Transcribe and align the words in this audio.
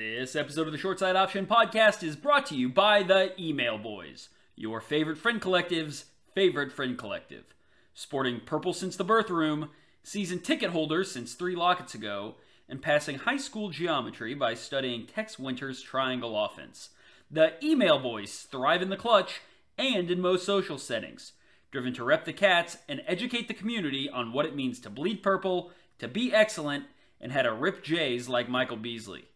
This 0.00 0.34
episode 0.34 0.66
of 0.66 0.72
the 0.72 0.78
Short 0.78 0.98
Side 0.98 1.14
Option 1.14 1.44
podcast 1.44 2.02
is 2.02 2.16
brought 2.16 2.46
to 2.46 2.54
you 2.54 2.70
by 2.70 3.02
the 3.02 3.38
Email 3.38 3.76
Boys, 3.76 4.30
your 4.56 4.80
favorite 4.80 5.18
friend 5.18 5.42
collective's 5.42 6.06
favorite 6.34 6.72
friend 6.72 6.96
collective. 6.96 7.54
Sporting 7.92 8.40
purple 8.40 8.72
since 8.72 8.96
the 8.96 9.04
birth 9.04 9.28
room, 9.28 9.68
season 10.02 10.38
ticket 10.38 10.70
holders 10.70 11.10
since 11.10 11.34
three 11.34 11.54
Locketts 11.54 11.94
ago, 11.94 12.36
and 12.66 12.80
passing 12.80 13.18
high 13.18 13.36
school 13.36 13.68
geometry 13.68 14.32
by 14.32 14.54
studying 14.54 15.06
Tex 15.06 15.38
Winter's 15.38 15.82
triangle 15.82 16.46
offense. 16.46 16.88
The 17.30 17.62
Email 17.62 17.98
Boys 17.98 18.48
thrive 18.50 18.80
in 18.80 18.88
the 18.88 18.96
clutch 18.96 19.42
and 19.76 20.10
in 20.10 20.22
most 20.22 20.46
social 20.46 20.78
settings, 20.78 21.32
driven 21.70 21.92
to 21.92 22.04
rep 22.04 22.24
the 22.24 22.32
cats 22.32 22.78
and 22.88 23.02
educate 23.06 23.48
the 23.48 23.54
community 23.54 24.08
on 24.08 24.32
what 24.32 24.46
it 24.46 24.56
means 24.56 24.80
to 24.80 24.88
bleed 24.88 25.22
purple, 25.22 25.72
to 25.98 26.08
be 26.08 26.32
excellent, 26.32 26.86
and 27.20 27.32
how 27.32 27.42
to 27.42 27.52
rip 27.52 27.84
Jays 27.84 28.30
like 28.30 28.48
Michael 28.48 28.78
Beasley. 28.78 29.26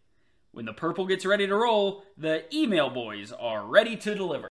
When 0.55 0.66
the 0.66 0.73
purple 0.73 1.05
gets 1.05 1.27
ready 1.27 1.48
to 1.48 1.57
roll, 1.57 2.05
the 2.16 2.45
email 2.54 2.89
boys 2.89 3.32
are 3.32 3.67
ready 3.67 3.96
to 3.96 4.14
deliver. 4.14 4.46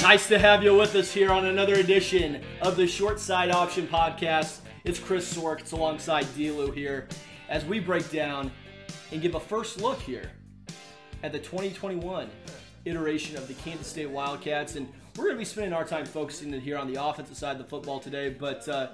Nice 0.00 0.26
to 0.28 0.38
have 0.38 0.62
you 0.62 0.74
with 0.74 0.94
us 0.94 1.12
here 1.12 1.30
on 1.30 1.44
another 1.44 1.74
edition 1.74 2.42
of 2.62 2.78
the 2.78 2.86
Short 2.86 3.20
Side 3.20 3.50
Option 3.50 3.86
Podcast. 3.86 4.60
It's 4.84 4.98
Chris 4.98 5.30
Sork. 5.30 5.60
It's 5.60 5.72
alongside 5.72 6.24
DLew 6.34 6.74
here 6.74 7.08
as 7.50 7.66
we 7.66 7.78
break 7.78 8.10
down 8.10 8.50
and 9.10 9.20
give 9.20 9.34
a 9.34 9.40
first 9.40 9.82
look 9.82 10.00
here 10.00 10.30
at 11.22 11.32
the 11.32 11.38
2021 11.38 12.28
iteration 12.84 13.36
of 13.36 13.46
the 13.48 13.54
Kansas 13.54 13.86
State 13.86 14.10
Wildcats. 14.10 14.76
And 14.76 14.88
we're 15.16 15.24
going 15.24 15.36
to 15.36 15.38
be 15.38 15.44
spending 15.44 15.72
our 15.72 15.84
time 15.84 16.04
focusing 16.04 16.52
here 16.60 16.76
on 16.76 16.92
the 16.92 17.02
offensive 17.02 17.36
side 17.36 17.52
of 17.52 17.58
the 17.58 17.68
football 17.68 18.00
today. 18.00 18.30
But 18.30 18.68
uh, 18.68 18.88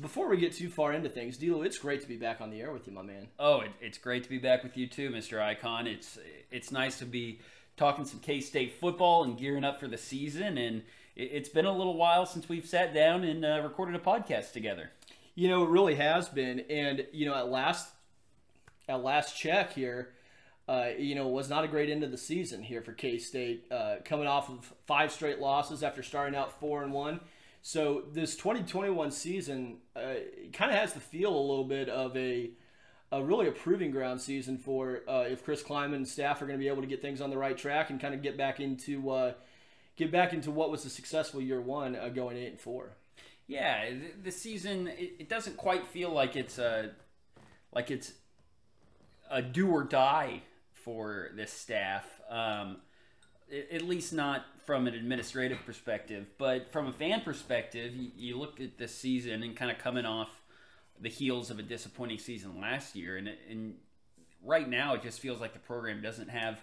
before 0.00 0.28
we 0.28 0.36
get 0.36 0.52
too 0.52 0.68
far 0.68 0.92
into 0.92 1.08
things, 1.08 1.38
DLew, 1.38 1.64
it's 1.64 1.78
great 1.78 2.02
to 2.02 2.08
be 2.08 2.16
back 2.16 2.40
on 2.40 2.50
the 2.50 2.60
air 2.60 2.72
with 2.72 2.86
you, 2.86 2.92
my 2.92 3.02
man. 3.02 3.28
Oh, 3.38 3.60
it, 3.60 3.70
it's 3.80 3.98
great 3.98 4.22
to 4.24 4.28
be 4.28 4.38
back 4.38 4.62
with 4.62 4.76
you 4.76 4.86
too, 4.86 5.10
Mr. 5.10 5.40
Icon. 5.40 5.86
It's 5.86 6.18
it's 6.50 6.70
nice 6.70 6.98
to 6.98 7.06
be 7.06 7.40
talking 7.76 8.04
some 8.04 8.20
K 8.20 8.40
State 8.40 8.74
football 8.80 9.24
and 9.24 9.38
gearing 9.38 9.64
up 9.64 9.80
for 9.80 9.88
the 9.88 9.98
season. 9.98 10.58
And 10.58 10.82
it, 11.14 11.32
has 11.32 11.48
been 11.48 11.66
a 11.66 11.72
little 11.72 11.96
while 11.96 12.26
since 12.26 12.48
we've 12.48 12.66
sat 12.66 12.92
down 12.92 13.24
and 13.24 13.44
uh, 13.44 13.60
recorded 13.62 13.94
a 13.94 13.98
podcast 13.98 14.52
together. 14.52 14.90
You 15.34 15.48
know, 15.48 15.64
it 15.64 15.70
really 15.70 15.94
has 15.94 16.28
been. 16.28 16.60
And 16.68 17.06
you 17.12 17.26
know, 17.26 17.34
at 17.34 17.48
last 17.48 17.88
at 18.88 19.02
last 19.02 19.36
check 19.36 19.72
here, 19.72 20.10
uh, 20.68 20.88
you 20.98 21.14
know, 21.14 21.28
was 21.28 21.48
not 21.48 21.64
a 21.64 21.68
great 21.68 21.88
end 21.88 22.02
of 22.02 22.10
the 22.10 22.18
season 22.18 22.62
here 22.62 22.82
for 22.82 22.92
K 22.92 23.18
State, 23.18 23.66
uh, 23.70 23.96
coming 24.04 24.26
off 24.26 24.48
of 24.48 24.72
five 24.86 25.12
straight 25.12 25.38
losses 25.38 25.82
after 25.82 26.02
starting 26.02 26.34
out 26.34 26.58
four 26.58 26.82
and 26.82 26.92
one. 26.92 27.20
So 27.62 28.04
this 28.12 28.36
2021 28.36 29.10
season 29.10 29.78
uh, 29.94 30.14
kind 30.52 30.70
of 30.70 30.78
has 30.78 30.92
the 30.92 31.00
feel 31.00 31.36
a 31.36 31.40
little 31.40 31.64
bit 31.64 31.88
of 31.88 32.16
a, 32.16 32.50
a 33.10 33.22
really 33.22 33.48
a 33.48 33.52
proving 33.52 33.90
ground 33.90 34.20
season 34.20 34.58
for 34.58 35.02
uh, 35.08 35.24
if 35.28 35.44
Chris 35.44 35.62
Klieman 35.62 35.96
and 35.96 36.08
staff 36.08 36.40
are 36.42 36.46
going 36.46 36.58
to 36.58 36.62
be 36.62 36.68
able 36.68 36.82
to 36.82 36.88
get 36.88 37.02
things 37.02 37.20
on 37.20 37.30
the 37.30 37.38
right 37.38 37.56
track 37.56 37.90
and 37.90 38.00
kind 38.00 38.14
of 38.14 38.22
get 38.22 38.36
back 38.36 38.60
into 38.60 39.10
uh, 39.10 39.32
get 39.96 40.10
back 40.12 40.32
into 40.32 40.50
what 40.50 40.70
was 40.70 40.84
a 40.84 40.90
successful 40.90 41.40
year 41.40 41.60
one 41.60 41.96
uh, 41.96 42.08
going 42.08 42.36
eight 42.36 42.50
and 42.50 42.60
four. 42.60 42.90
Yeah, 43.48 43.90
the, 44.22 44.32
season 44.32 44.88
it, 44.88 45.14
it, 45.20 45.28
doesn't 45.28 45.56
quite 45.56 45.86
feel 45.86 46.10
like 46.10 46.34
it's 46.34 46.58
a 46.58 46.90
like 47.72 47.92
it's 47.92 48.12
a 49.30 49.40
do 49.40 49.68
or 49.68 49.84
die 49.84 50.42
for 50.86 51.30
this 51.34 51.52
staff. 51.52 52.04
Um, 52.30 52.76
at 53.72 53.82
least 53.82 54.12
not 54.12 54.44
from 54.64 54.86
an 54.86 54.94
administrative 54.94 55.58
perspective, 55.66 56.26
but 56.38 56.70
from 56.72 56.86
a 56.86 56.92
fan 56.92 57.20
perspective, 57.20 57.92
you, 58.16 58.38
look 58.38 58.60
at 58.60 58.78
this 58.78 58.94
season 58.94 59.42
and 59.42 59.56
kind 59.56 59.70
of 59.70 59.78
coming 59.78 60.04
off 60.06 60.30
the 61.00 61.08
heels 61.08 61.50
of 61.50 61.58
a 61.58 61.62
disappointing 61.62 62.18
season 62.18 62.60
last 62.60 62.96
year, 62.96 63.16
and, 63.16 63.30
and 63.50 63.74
right 64.44 64.68
now 64.68 64.94
it 64.94 65.02
just 65.02 65.20
feels 65.20 65.40
like 65.40 65.52
the 65.52 65.58
program 65.58 66.02
doesn't 66.02 66.28
have 66.28 66.60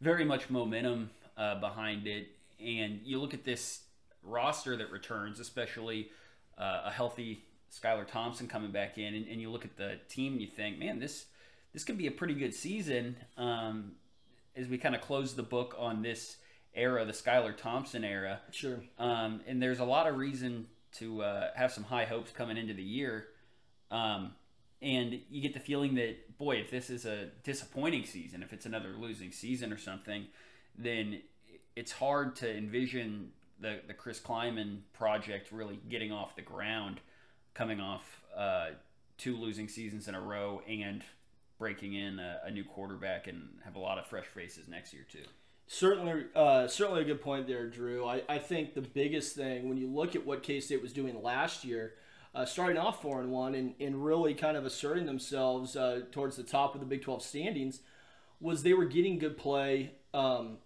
very 0.00 0.24
much 0.24 0.50
momentum 0.50 1.10
uh, 1.36 1.58
behind 1.60 2.06
it. 2.06 2.28
And 2.58 3.00
you 3.04 3.20
look 3.20 3.34
at 3.34 3.44
this 3.44 3.82
roster 4.22 4.76
that 4.76 4.90
returns, 4.90 5.40
especially 5.40 6.10
uh, 6.58 6.82
a 6.86 6.90
healthy 6.90 7.44
Skylar 7.70 8.06
Thompson 8.06 8.48
coming 8.48 8.70
back 8.70 8.98
in, 8.98 9.14
and, 9.14 9.26
and, 9.28 9.40
you 9.40 9.50
look 9.50 9.64
at 9.64 9.76
the 9.76 9.98
team 10.08 10.32
and 10.32 10.42
you 10.42 10.48
think, 10.48 10.78
man, 10.78 10.98
this 10.98 11.26
this 11.72 11.84
could 11.84 11.98
be 11.98 12.06
a 12.06 12.10
pretty 12.10 12.34
good 12.34 12.54
season 12.54 13.16
um, 13.36 13.92
as 14.56 14.66
we 14.66 14.78
kind 14.78 14.94
of 14.94 15.00
close 15.00 15.34
the 15.34 15.42
book 15.42 15.74
on 15.78 16.02
this 16.02 16.36
era, 16.74 17.04
the 17.04 17.12
Skylar 17.12 17.56
Thompson 17.56 18.04
era. 18.04 18.40
Sure. 18.50 18.80
Um, 18.98 19.40
and 19.46 19.62
there's 19.62 19.80
a 19.80 19.84
lot 19.84 20.06
of 20.06 20.16
reason 20.16 20.66
to 20.92 21.22
uh, 21.22 21.48
have 21.54 21.72
some 21.72 21.84
high 21.84 22.04
hopes 22.04 22.32
coming 22.32 22.56
into 22.56 22.74
the 22.74 22.82
year. 22.82 23.28
Um, 23.90 24.32
and 24.80 25.20
you 25.30 25.42
get 25.42 25.54
the 25.54 25.60
feeling 25.60 25.96
that, 25.96 26.38
boy, 26.38 26.56
if 26.56 26.70
this 26.70 26.88
is 26.88 27.04
a 27.04 27.30
disappointing 27.42 28.04
season, 28.04 28.42
if 28.42 28.52
it's 28.52 28.66
another 28.66 28.94
losing 28.98 29.32
season 29.32 29.72
or 29.72 29.78
something, 29.78 30.26
then 30.76 31.20
it's 31.74 31.92
hard 31.92 32.36
to 32.36 32.56
envision 32.56 33.32
the, 33.60 33.80
the 33.86 33.94
Chris 33.94 34.20
Klieman 34.20 34.80
project 34.92 35.50
really 35.50 35.80
getting 35.88 36.12
off 36.12 36.36
the 36.36 36.42
ground, 36.42 37.00
coming 37.54 37.80
off 37.80 38.22
uh, 38.36 38.68
two 39.16 39.36
losing 39.36 39.68
seasons 39.68 40.06
in 40.06 40.14
a 40.14 40.20
row 40.20 40.62
and 40.68 41.02
breaking 41.58 41.94
in 41.94 42.18
a, 42.18 42.40
a, 42.44 42.50
new 42.50 42.64
quarterback 42.64 43.26
and 43.26 43.48
have 43.64 43.74
a 43.74 43.78
lot 43.78 43.98
of 43.98 44.06
fresh 44.06 44.26
faces 44.26 44.68
next 44.68 44.92
year 44.92 45.04
too. 45.10 45.24
Certainly, 45.66 46.26
uh, 46.34 46.66
certainly 46.66 47.02
a 47.02 47.04
good 47.04 47.20
point 47.20 47.46
there, 47.46 47.68
Drew. 47.68 48.06
I, 48.06 48.22
I 48.28 48.38
think 48.38 48.74
the 48.74 48.80
biggest 48.80 49.34
thing 49.36 49.68
when 49.68 49.76
you 49.76 49.88
look 49.88 50.16
at 50.16 50.24
what 50.24 50.42
K 50.42 50.60
State 50.60 50.80
was 50.80 50.92
doing 50.92 51.22
last 51.22 51.64
year, 51.64 51.94
uh, 52.34 52.44
starting 52.44 52.78
off 52.78 53.02
four 53.02 53.20
and 53.20 53.30
one 53.30 53.54
and, 53.54 53.74
and 53.80 54.02
really 54.02 54.34
kind 54.34 54.56
of 54.56 54.64
asserting 54.64 55.06
themselves 55.06 55.76
uh, 55.76 56.02
towards 56.12 56.36
the 56.36 56.42
top 56.42 56.74
of 56.74 56.80
the 56.80 56.86
Big 56.86 57.02
Twelve 57.02 57.22
standings, 57.22 57.80
was 58.40 58.62
they 58.62 58.72
were 58.72 58.86
getting 58.86 59.18
good 59.18 59.36
play. 59.36 59.92
Um, 60.14 60.58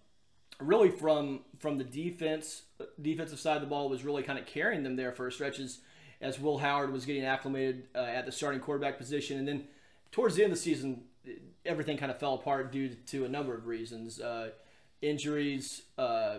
really 0.59 0.89
from 0.89 1.41
from 1.57 1.77
the 1.77 1.83
defense 1.83 2.63
defensive 3.01 3.39
side 3.39 3.55
of 3.55 3.61
the 3.61 3.67
ball 3.67 3.89
was 3.89 4.05
really 4.05 4.23
kind 4.23 4.39
of 4.39 4.45
carrying 4.45 4.83
them 4.83 4.95
there 4.95 5.11
for 5.11 5.29
stretches 5.31 5.79
as 6.23 6.39
Will 6.39 6.57
Howard 6.57 6.91
was 6.91 7.05
getting 7.05 7.25
acclimated 7.25 7.87
uh, 7.93 7.99
at 7.99 8.25
the 8.25 8.31
starting 8.31 8.61
quarterback 8.61 8.97
position, 8.97 9.37
and 9.37 9.47
then 9.47 9.65
towards 10.13 10.35
the 10.35 10.43
end 10.43 10.53
of 10.53 10.57
the 10.57 10.63
season, 10.63 11.01
everything 11.65 11.97
kind 11.97 12.11
of 12.11 12.17
fell 12.17 12.35
apart 12.35 12.71
due 12.71 12.89
to 13.07 13.25
a 13.25 13.29
number 13.29 13.53
of 13.53 13.65
reasons 13.65 14.21
uh, 14.21 14.51
injuries, 15.01 15.81
uh, 15.97 16.37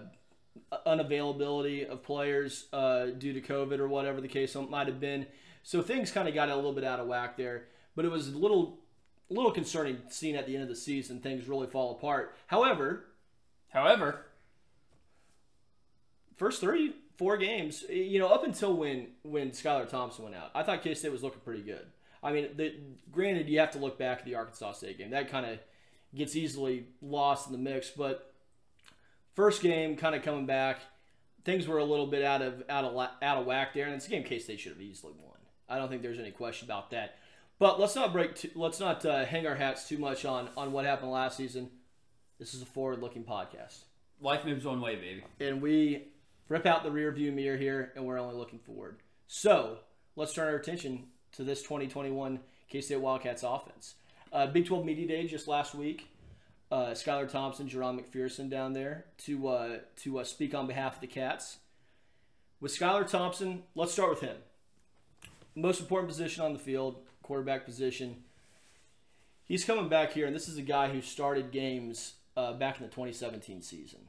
unavailability 0.86 1.86
of 1.86 2.02
players 2.02 2.66
uh, 2.72 3.06
due 3.06 3.34
to 3.34 3.40
COVID 3.40 3.80
or 3.80 3.88
whatever 3.88 4.22
the 4.22 4.28
case 4.28 4.56
might 4.70 4.86
have 4.86 5.00
been. 5.00 5.26
So 5.62 5.82
things 5.82 6.10
kind 6.12 6.28
of 6.28 6.34
got 6.34 6.48
a 6.48 6.54
little 6.54 6.72
bit 6.72 6.84
out 6.84 7.00
of 7.00 7.08
whack 7.08 7.36
there. 7.36 7.64
But 7.96 8.04
it 8.04 8.10
was 8.10 8.28
a 8.28 8.38
little, 8.38 8.78
little 9.28 9.50
concerning 9.50 9.98
seeing 10.08 10.36
at 10.36 10.46
the 10.46 10.54
end 10.54 10.62
of 10.62 10.68
the 10.68 10.76
season 10.76 11.20
things 11.20 11.48
really 11.48 11.66
fall 11.66 11.92
apart. 11.92 12.34
However, 12.46 13.06
however, 13.70 14.26
first 16.36 16.60
three, 16.60 16.94
four 17.16 17.36
games, 17.36 17.84
you 17.88 18.18
know, 18.18 18.28
up 18.28 18.44
until 18.44 18.76
when 18.76 19.08
when 19.22 19.50
Skylar 19.50 19.88
Thompson 19.88 20.24
went 20.24 20.36
out, 20.36 20.50
I 20.54 20.62
thought 20.62 20.82
K 20.82 20.94
State 20.94 21.12
was 21.12 21.22
looking 21.22 21.40
pretty 21.40 21.62
good. 21.62 21.86
I 22.24 22.32
mean, 22.32 22.48
the, 22.56 22.74
granted, 23.12 23.48
you 23.48 23.60
have 23.60 23.72
to 23.72 23.78
look 23.78 23.98
back 23.98 24.20
at 24.20 24.24
the 24.24 24.34
Arkansas 24.34 24.72
State 24.72 24.96
game. 24.96 25.10
That 25.10 25.30
kind 25.30 25.44
of 25.44 25.58
gets 26.14 26.34
easily 26.34 26.86
lost 27.02 27.46
in 27.46 27.52
the 27.52 27.58
mix. 27.58 27.90
But 27.90 28.32
first 29.34 29.62
game, 29.62 29.96
kind 29.96 30.14
of 30.14 30.22
coming 30.22 30.46
back, 30.46 30.80
things 31.44 31.68
were 31.68 31.78
a 31.78 31.84
little 31.84 32.06
bit 32.06 32.24
out 32.24 32.40
of 32.40 32.62
out 32.70 32.84
of 32.84 32.96
out 32.96 33.38
of 33.38 33.44
whack 33.44 33.74
there, 33.74 33.84
and 33.84 33.94
it's 33.94 34.06
a 34.06 34.10
game 34.10 34.24
K 34.24 34.38
State 34.38 34.58
should 34.58 34.72
have 34.72 34.80
easily 34.80 35.12
won. 35.20 35.36
I 35.68 35.76
don't 35.76 35.90
think 35.90 36.02
there's 36.02 36.18
any 36.18 36.30
question 36.30 36.66
about 36.66 36.90
that. 36.90 37.18
But 37.58 37.78
let's 37.78 37.94
not 37.94 38.12
break. 38.12 38.34
Too, 38.34 38.50
let's 38.54 38.80
not 38.80 39.04
uh, 39.04 39.24
hang 39.24 39.46
our 39.46 39.54
hats 39.54 39.86
too 39.86 39.98
much 39.98 40.24
on 40.24 40.48
on 40.56 40.72
what 40.72 40.86
happened 40.86 41.12
last 41.12 41.36
season. 41.36 41.70
This 42.38 42.54
is 42.54 42.62
a 42.62 42.66
forward-looking 42.66 43.24
podcast. 43.24 43.84
Life 44.20 44.44
moves 44.44 44.64
one 44.64 44.80
way, 44.80 44.96
baby, 44.96 45.24
and 45.40 45.62
we 45.62 46.08
rip 46.48 46.66
out 46.66 46.82
the 46.82 46.90
rear 46.90 47.12
view 47.12 47.30
mirror 47.32 47.56
here, 47.56 47.92
and 47.94 48.04
we're 48.04 48.18
only 48.18 48.34
looking 48.34 48.58
forward. 48.58 48.98
So 49.26 49.78
let's 50.16 50.32
turn 50.32 50.48
our 50.48 50.56
attention 50.56 51.04
to 51.34 51.44
this 51.44 51.62
2021 51.62 52.40
K 52.68 52.80
State 52.80 53.00
Wildcats 53.00 53.42
offense. 53.42 53.94
Uh, 54.32 54.46
Big 54.46 54.66
12 54.66 54.84
Media 54.84 55.06
Day 55.06 55.26
just 55.26 55.46
last 55.46 55.74
week. 55.74 56.08
Uh, 56.70 56.86
Skylar 56.90 57.30
Thompson, 57.30 57.68
Jahron 57.68 58.00
McPherson 58.00 58.50
down 58.50 58.72
there 58.72 59.04
to 59.18 59.48
uh, 59.48 59.78
to 59.96 60.18
uh, 60.18 60.24
speak 60.24 60.54
on 60.54 60.66
behalf 60.66 60.96
of 60.96 61.00
the 61.00 61.06
Cats. 61.06 61.58
With 62.60 62.76
Skylar 62.76 63.08
Thompson, 63.08 63.62
let's 63.74 63.92
start 63.92 64.10
with 64.10 64.20
him. 64.20 64.36
Most 65.54 65.80
important 65.80 66.08
position 66.08 66.44
on 66.44 66.52
the 66.52 66.58
field, 66.58 66.96
quarterback 67.22 67.64
position. 67.64 68.24
He's 69.44 69.64
coming 69.64 69.88
back 69.88 70.12
here, 70.12 70.26
and 70.26 70.34
this 70.34 70.48
is 70.48 70.56
a 70.56 70.62
guy 70.62 70.88
who 70.88 71.00
started 71.00 71.52
games 71.52 72.14
uh, 72.36 72.54
back 72.54 72.78
in 72.78 72.82
the 72.82 72.88
2017 72.88 73.62
season. 73.62 74.00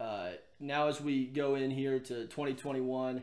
Uh, 0.00 0.30
now, 0.58 0.88
as 0.88 1.00
we 1.00 1.26
go 1.26 1.54
in 1.54 1.70
here 1.70 1.98
to 1.98 2.26
2021, 2.26 3.22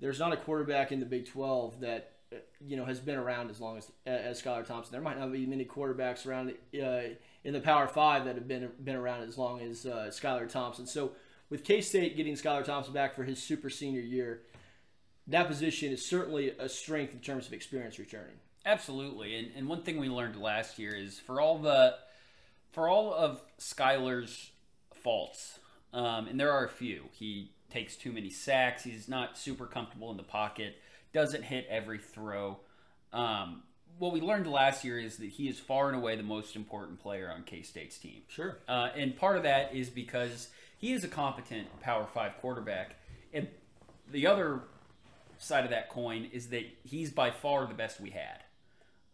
there's 0.00 0.18
not 0.18 0.32
a 0.32 0.36
quarterback 0.36 0.90
in 0.90 0.98
the 0.98 1.06
Big 1.06 1.26
12 1.26 1.80
that 1.80 2.13
you 2.60 2.76
know 2.76 2.84
has 2.84 3.00
been 3.00 3.16
around 3.16 3.50
as 3.50 3.60
long 3.60 3.78
as 3.78 3.90
as 4.06 4.42
Skylar 4.42 4.66
Thompson. 4.66 4.92
There 4.92 5.00
might 5.00 5.18
not 5.18 5.32
be 5.32 5.46
many 5.46 5.64
quarterbacks 5.64 6.26
around 6.26 6.50
uh, 6.50 7.14
in 7.44 7.52
the 7.52 7.60
Power 7.60 7.86
Five 7.86 8.24
that 8.24 8.34
have 8.34 8.48
been 8.48 8.70
been 8.82 8.96
around 8.96 9.22
as 9.22 9.38
long 9.38 9.60
as 9.60 9.86
uh, 9.86 10.10
Skylar 10.10 10.48
Thompson. 10.48 10.86
So 10.86 11.12
with 11.50 11.64
K 11.64 11.80
State 11.80 12.16
getting 12.16 12.34
Skylar 12.34 12.64
Thompson 12.64 12.92
back 12.92 13.14
for 13.14 13.24
his 13.24 13.42
super 13.42 13.70
senior 13.70 14.00
year, 14.00 14.42
that 15.26 15.48
position 15.48 15.92
is 15.92 16.04
certainly 16.04 16.50
a 16.58 16.68
strength 16.68 17.12
in 17.12 17.20
terms 17.20 17.46
of 17.46 17.52
experience 17.52 17.98
returning. 17.98 18.36
Absolutely, 18.66 19.36
and 19.36 19.50
and 19.56 19.68
one 19.68 19.82
thing 19.82 19.98
we 19.98 20.08
learned 20.08 20.36
last 20.36 20.78
year 20.78 20.94
is 20.94 21.18
for 21.18 21.40
all 21.40 21.58
the 21.58 21.94
for 22.72 22.88
all 22.88 23.14
of 23.14 23.40
Skylar's 23.58 24.50
faults, 24.94 25.58
um, 25.92 26.26
and 26.28 26.40
there 26.40 26.50
are 26.50 26.64
a 26.64 26.70
few. 26.70 27.04
He 27.12 27.50
takes 27.70 27.96
too 27.96 28.12
many 28.12 28.30
sacks. 28.30 28.84
He's 28.84 29.08
not 29.08 29.36
super 29.36 29.66
comfortable 29.66 30.10
in 30.10 30.16
the 30.16 30.22
pocket. 30.22 30.76
Doesn't 31.14 31.44
hit 31.44 31.66
every 31.70 31.98
throw. 31.98 32.58
Um, 33.12 33.62
what 33.98 34.12
we 34.12 34.20
learned 34.20 34.46
last 34.46 34.84
year 34.84 34.98
is 34.98 35.16
that 35.18 35.30
he 35.30 35.48
is 35.48 35.58
far 35.58 35.88
and 35.88 35.96
away 35.96 36.16
the 36.16 36.22
most 36.22 36.56
important 36.56 37.00
player 37.00 37.32
on 37.34 37.44
K 37.44 37.62
State's 37.62 37.96
team. 37.96 38.22
Sure. 38.28 38.58
Uh, 38.68 38.90
and 38.94 39.16
part 39.16 39.36
of 39.36 39.44
that 39.44 39.74
is 39.74 39.88
because 39.88 40.48
he 40.76 40.92
is 40.92 41.04
a 41.04 41.08
competent 41.08 41.68
Power 41.80 42.06
Five 42.12 42.32
quarterback. 42.40 42.96
And 43.32 43.48
the 44.10 44.26
other 44.26 44.60
side 45.38 45.64
of 45.64 45.70
that 45.70 45.88
coin 45.88 46.28
is 46.32 46.48
that 46.48 46.64
he's 46.82 47.10
by 47.10 47.30
far 47.30 47.66
the 47.66 47.74
best 47.74 48.00
we 48.00 48.10
had. 48.10 48.42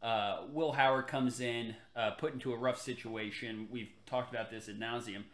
Uh, 0.03 0.45
Will 0.51 0.73
Howard 0.73 1.07
comes 1.07 1.41
in, 1.41 1.77
uh, 1.95 2.13
put 2.13 2.33
into 2.33 2.55
a 2.55 2.57
rough 2.57 2.81
situation. 2.81 3.69
We've 3.71 3.91
talked 4.07 4.33
about 4.33 4.51
this 4.51 4.69
ad 4.69 4.81
nauseum, 4.81 5.25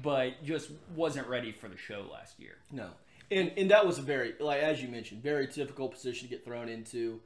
but 0.00 0.44
just 0.44 0.70
wasn't 0.94 1.26
ready 1.26 1.50
for 1.50 1.68
the 1.68 1.76
show 1.76 2.06
last 2.12 2.38
year. 2.38 2.54
No, 2.70 2.90
and 3.34 3.52
and 3.56 3.70
that 3.70 3.86
was 3.86 3.98
a 3.98 4.02
very 4.02 4.34
like 4.40 4.62
as 4.62 4.82
you 4.82 4.88
mentioned, 4.88 5.22
very 5.22 5.46
difficult 5.46 5.92
position 5.92 6.28
to 6.28 6.34
get 6.34 6.44
thrown 6.44 6.68
into. 6.68 7.20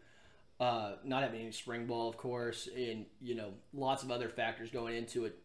Uh, 0.60 0.96
not 1.04 1.22
having 1.22 1.40
any 1.40 1.52
spring 1.52 1.86
ball, 1.86 2.08
of 2.08 2.16
course, 2.16 2.68
and 2.76 3.06
you 3.20 3.34
know 3.34 3.50
lots 3.72 4.02
of 4.02 4.10
other 4.10 4.28
factors 4.28 4.70
going 4.70 4.96
into 4.96 5.24
it. 5.24 5.38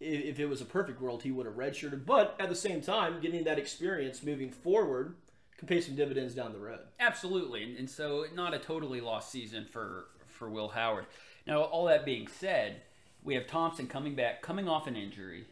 If, 0.00 0.24
if 0.24 0.40
it 0.40 0.46
was 0.46 0.62
a 0.62 0.64
perfect 0.64 1.02
world, 1.02 1.22
he 1.22 1.30
would 1.30 1.44
have 1.44 1.56
redshirted. 1.56 2.06
But 2.06 2.34
at 2.40 2.48
the 2.48 2.54
same 2.54 2.80
time, 2.80 3.20
getting 3.20 3.44
that 3.44 3.58
experience 3.58 4.22
moving 4.22 4.50
forward 4.50 5.16
can 5.58 5.68
pay 5.68 5.82
some 5.82 5.96
dividends 5.96 6.34
down 6.34 6.54
the 6.54 6.58
road. 6.58 6.80
Absolutely, 6.98 7.76
and, 7.76 7.90
so 7.90 8.24
not 8.34 8.54
a 8.54 8.58
totally 8.58 9.02
lost 9.02 9.30
season 9.30 9.66
for 9.70 10.06
for 10.28 10.48
Will 10.48 10.68
Howard. 10.68 11.04
Now, 11.46 11.62
all 11.62 11.84
that 11.86 12.06
being 12.06 12.26
said, 12.26 12.80
we 13.22 13.34
have 13.34 13.46
Thompson 13.46 13.86
coming 13.86 14.14
back, 14.14 14.40
coming 14.40 14.66
off 14.68 14.86
an 14.86 14.96
injury. 14.96 15.44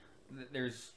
There's 0.53 0.93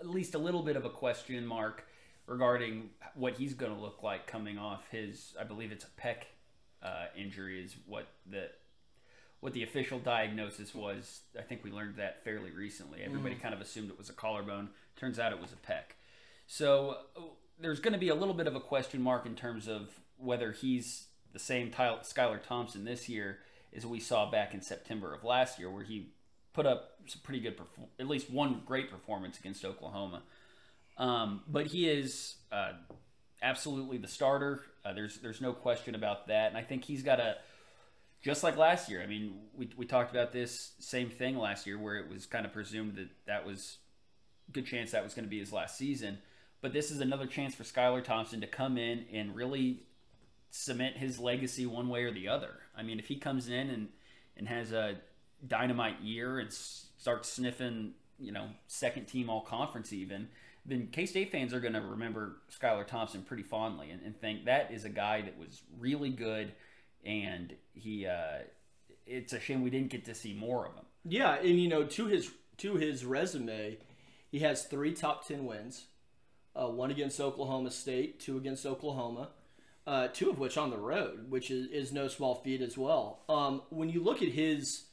at 0.00 0.08
least 0.08 0.34
a 0.34 0.38
little 0.38 0.62
bit 0.62 0.76
of 0.76 0.84
a 0.84 0.90
question 0.90 1.46
mark 1.46 1.84
regarding 2.28 2.90
what 3.14 3.34
he's 3.34 3.54
going 3.54 3.74
to 3.74 3.80
look 3.80 4.02
like 4.02 4.26
coming 4.26 4.58
off 4.58 4.82
his, 4.90 5.34
I 5.40 5.44
believe 5.44 5.72
it's 5.72 5.84
a 5.84 6.00
pec 6.00 6.16
uh, 6.82 7.06
injury, 7.16 7.64
is 7.64 7.74
what 7.86 8.06
the 8.30 8.50
what 9.40 9.52
the 9.52 9.62
official 9.62 9.98
diagnosis 10.00 10.74
was. 10.74 11.20
I 11.38 11.42
think 11.42 11.62
we 11.62 11.70
learned 11.70 11.96
that 11.96 12.24
fairly 12.24 12.50
recently. 12.50 13.02
Everybody 13.02 13.36
kind 13.36 13.54
of 13.54 13.60
assumed 13.60 13.88
it 13.88 13.96
was 13.96 14.10
a 14.10 14.12
collarbone. 14.12 14.70
Turns 14.96 15.18
out 15.20 15.32
it 15.32 15.40
was 15.40 15.52
a 15.52 15.72
pec. 15.72 15.94
So 16.48 16.96
there's 17.60 17.78
going 17.78 17.92
to 17.92 18.00
be 18.00 18.08
a 18.08 18.16
little 18.16 18.34
bit 18.34 18.48
of 18.48 18.56
a 18.56 18.60
question 18.60 19.00
mark 19.00 19.26
in 19.26 19.36
terms 19.36 19.68
of 19.68 20.00
whether 20.16 20.50
he's 20.50 21.06
the 21.32 21.38
same 21.38 21.70
Tyler, 21.70 22.00
Skylar 22.02 22.42
Thompson 22.42 22.84
this 22.84 23.08
year 23.08 23.38
as 23.74 23.86
we 23.86 24.00
saw 24.00 24.28
back 24.28 24.54
in 24.54 24.60
September 24.60 25.14
of 25.14 25.24
last 25.24 25.58
year, 25.58 25.70
where 25.70 25.84
he 25.84 26.10
put 26.52 26.66
up 26.66 26.94
some 27.06 27.20
pretty 27.22 27.40
good, 27.40 27.56
perform- 27.56 27.88
at 28.00 28.08
least 28.08 28.30
one 28.30 28.62
great 28.66 28.90
performance 28.90 29.38
against 29.38 29.64
Oklahoma. 29.64 30.22
Um, 30.98 31.42
but 31.48 31.66
he 31.66 31.88
is 31.88 32.36
uh, 32.52 32.72
absolutely 33.42 33.98
the 33.98 34.08
starter. 34.08 34.62
Uh, 34.84 34.92
there's 34.92 35.18
there's 35.18 35.40
no 35.40 35.52
question 35.52 35.94
about 35.94 36.26
that, 36.28 36.48
and 36.48 36.56
I 36.56 36.62
think 36.62 36.84
he's 36.84 37.02
got 37.02 37.20
a 37.20 37.36
just 38.20 38.42
like 38.42 38.56
last 38.56 38.90
year. 38.90 39.00
I 39.02 39.06
mean, 39.06 39.34
we 39.56 39.70
we 39.76 39.86
talked 39.86 40.10
about 40.10 40.32
this 40.32 40.72
same 40.80 41.08
thing 41.08 41.38
last 41.38 41.66
year, 41.66 41.78
where 41.78 41.96
it 41.96 42.10
was 42.10 42.26
kind 42.26 42.44
of 42.44 42.52
presumed 42.52 42.96
that 42.96 43.08
that 43.26 43.46
was 43.46 43.78
good 44.52 44.66
chance 44.66 44.90
that 44.92 45.04
was 45.04 45.14
going 45.14 45.24
to 45.24 45.30
be 45.30 45.38
his 45.38 45.52
last 45.52 45.78
season. 45.78 46.18
But 46.60 46.72
this 46.72 46.90
is 46.90 47.00
another 47.00 47.26
chance 47.26 47.54
for 47.54 47.62
Skylar 47.62 48.02
Thompson 48.02 48.40
to 48.40 48.46
come 48.46 48.76
in 48.76 49.04
and 49.12 49.36
really 49.36 49.84
cement 50.50 50.96
his 50.96 51.18
legacy 51.18 51.66
one 51.66 51.88
way 51.88 52.04
or 52.04 52.12
the 52.12 52.28
other. 52.28 52.54
I 52.76 52.82
mean, 52.82 52.98
if 52.98 53.06
he 53.06 53.16
comes 53.16 53.48
in 53.48 53.70
and 53.70 53.88
and 54.36 54.48
has 54.48 54.72
a 54.72 54.96
dynamite 55.46 56.00
year 56.00 56.38
and 56.38 56.52
starts 56.52 57.28
sniffing, 57.28 57.92
you 58.18 58.32
know, 58.32 58.48
second 58.66 59.06
team 59.06 59.30
all 59.30 59.42
conference 59.42 59.92
even, 59.92 60.28
then 60.68 60.88
K 60.92 61.06
State 61.06 61.32
fans 61.32 61.54
are 61.54 61.60
going 61.60 61.74
to 61.74 61.80
remember 61.80 62.36
Skylar 62.56 62.86
Thompson 62.86 63.22
pretty 63.22 63.42
fondly 63.42 63.90
and, 63.90 64.02
and, 64.02 64.20
think 64.20 64.44
that 64.44 64.70
is 64.70 64.84
a 64.84 64.88
guy 64.88 65.22
that 65.22 65.38
was 65.38 65.62
really 65.78 66.10
good, 66.10 66.52
and 67.04 67.54
he. 67.74 68.06
Uh, 68.06 68.38
it's 69.10 69.32
a 69.32 69.40
shame 69.40 69.62
we 69.62 69.70
didn't 69.70 69.88
get 69.88 70.04
to 70.04 70.14
see 70.14 70.34
more 70.34 70.66
of 70.66 70.74
him. 70.74 70.84
Yeah, 71.04 71.36
and 71.36 71.60
you 71.60 71.68
know, 71.68 71.84
to 71.84 72.06
his 72.06 72.30
to 72.58 72.74
his 72.74 73.04
resume, 73.04 73.78
he 74.30 74.40
has 74.40 74.64
three 74.64 74.92
top 74.92 75.26
ten 75.26 75.46
wins, 75.46 75.86
uh, 76.54 76.68
one 76.68 76.90
against 76.90 77.20
Oklahoma 77.20 77.70
State, 77.70 78.20
two 78.20 78.36
against 78.36 78.66
Oklahoma, 78.66 79.30
uh, 79.86 80.08
two 80.08 80.28
of 80.28 80.38
which 80.38 80.58
on 80.58 80.70
the 80.70 80.76
road, 80.76 81.30
which 81.30 81.50
is, 81.50 81.68
is 81.68 81.92
no 81.92 82.08
small 82.08 82.34
feat 82.34 82.60
as 82.60 82.76
well. 82.76 83.20
Um, 83.28 83.62
when 83.70 83.88
you 83.88 84.02
look 84.02 84.22
at 84.22 84.28
his 84.28 84.84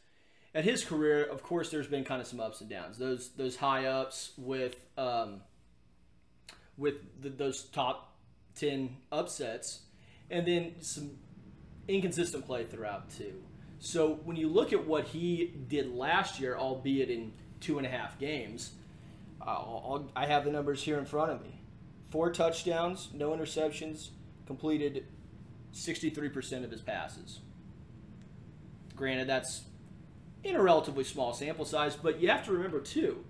at 0.53 0.63
his 0.63 0.85
career, 0.85 1.25
of 1.25 1.43
course, 1.43 1.69
there's 1.69 1.87
been 1.87 2.05
kind 2.05 2.21
of 2.21 2.27
some 2.27 2.39
ups 2.39 2.61
and 2.61 2.69
downs. 2.69 2.97
Those 2.97 3.31
those 3.31 3.57
high 3.57 3.85
ups 3.87 4.31
with 4.37 4.75
um, 4.97 5.41
with 6.77 6.95
the, 7.21 7.29
those 7.29 7.63
top 7.63 8.15
ten 8.55 8.97
upsets, 9.11 9.81
and 10.29 10.47
then 10.47 10.75
some 10.81 11.11
inconsistent 11.87 12.45
play 12.45 12.65
throughout 12.65 13.09
too. 13.09 13.33
So 13.79 14.19
when 14.23 14.35
you 14.35 14.47
look 14.47 14.73
at 14.73 14.87
what 14.87 15.05
he 15.05 15.53
did 15.67 15.93
last 15.93 16.39
year, 16.39 16.57
albeit 16.57 17.09
in 17.09 17.33
two 17.59 17.77
and 17.77 17.85
a 17.85 17.89
half 17.89 18.17
games, 18.19 18.71
I'll, 19.41 20.09
i 20.15 20.25
have 20.25 20.43
the 20.43 20.51
numbers 20.51 20.81
here 20.81 20.97
in 20.97 21.05
front 21.05 21.31
of 21.31 21.41
me. 21.41 21.59
Four 22.09 22.31
touchdowns, 22.31 23.09
no 23.13 23.31
interceptions, 23.31 24.09
completed 24.47 25.05
63% 25.73 26.63
of 26.63 26.71
his 26.71 26.81
passes. 26.81 27.41
Granted, 28.95 29.27
that's 29.27 29.63
in 30.43 30.55
a 30.55 30.61
relatively 30.61 31.03
small 31.03 31.33
sample 31.33 31.65
size, 31.65 31.95
but 31.95 32.21
you 32.21 32.29
have 32.29 32.45
to 32.45 32.51
remember 32.53 32.79
too, 32.79 33.25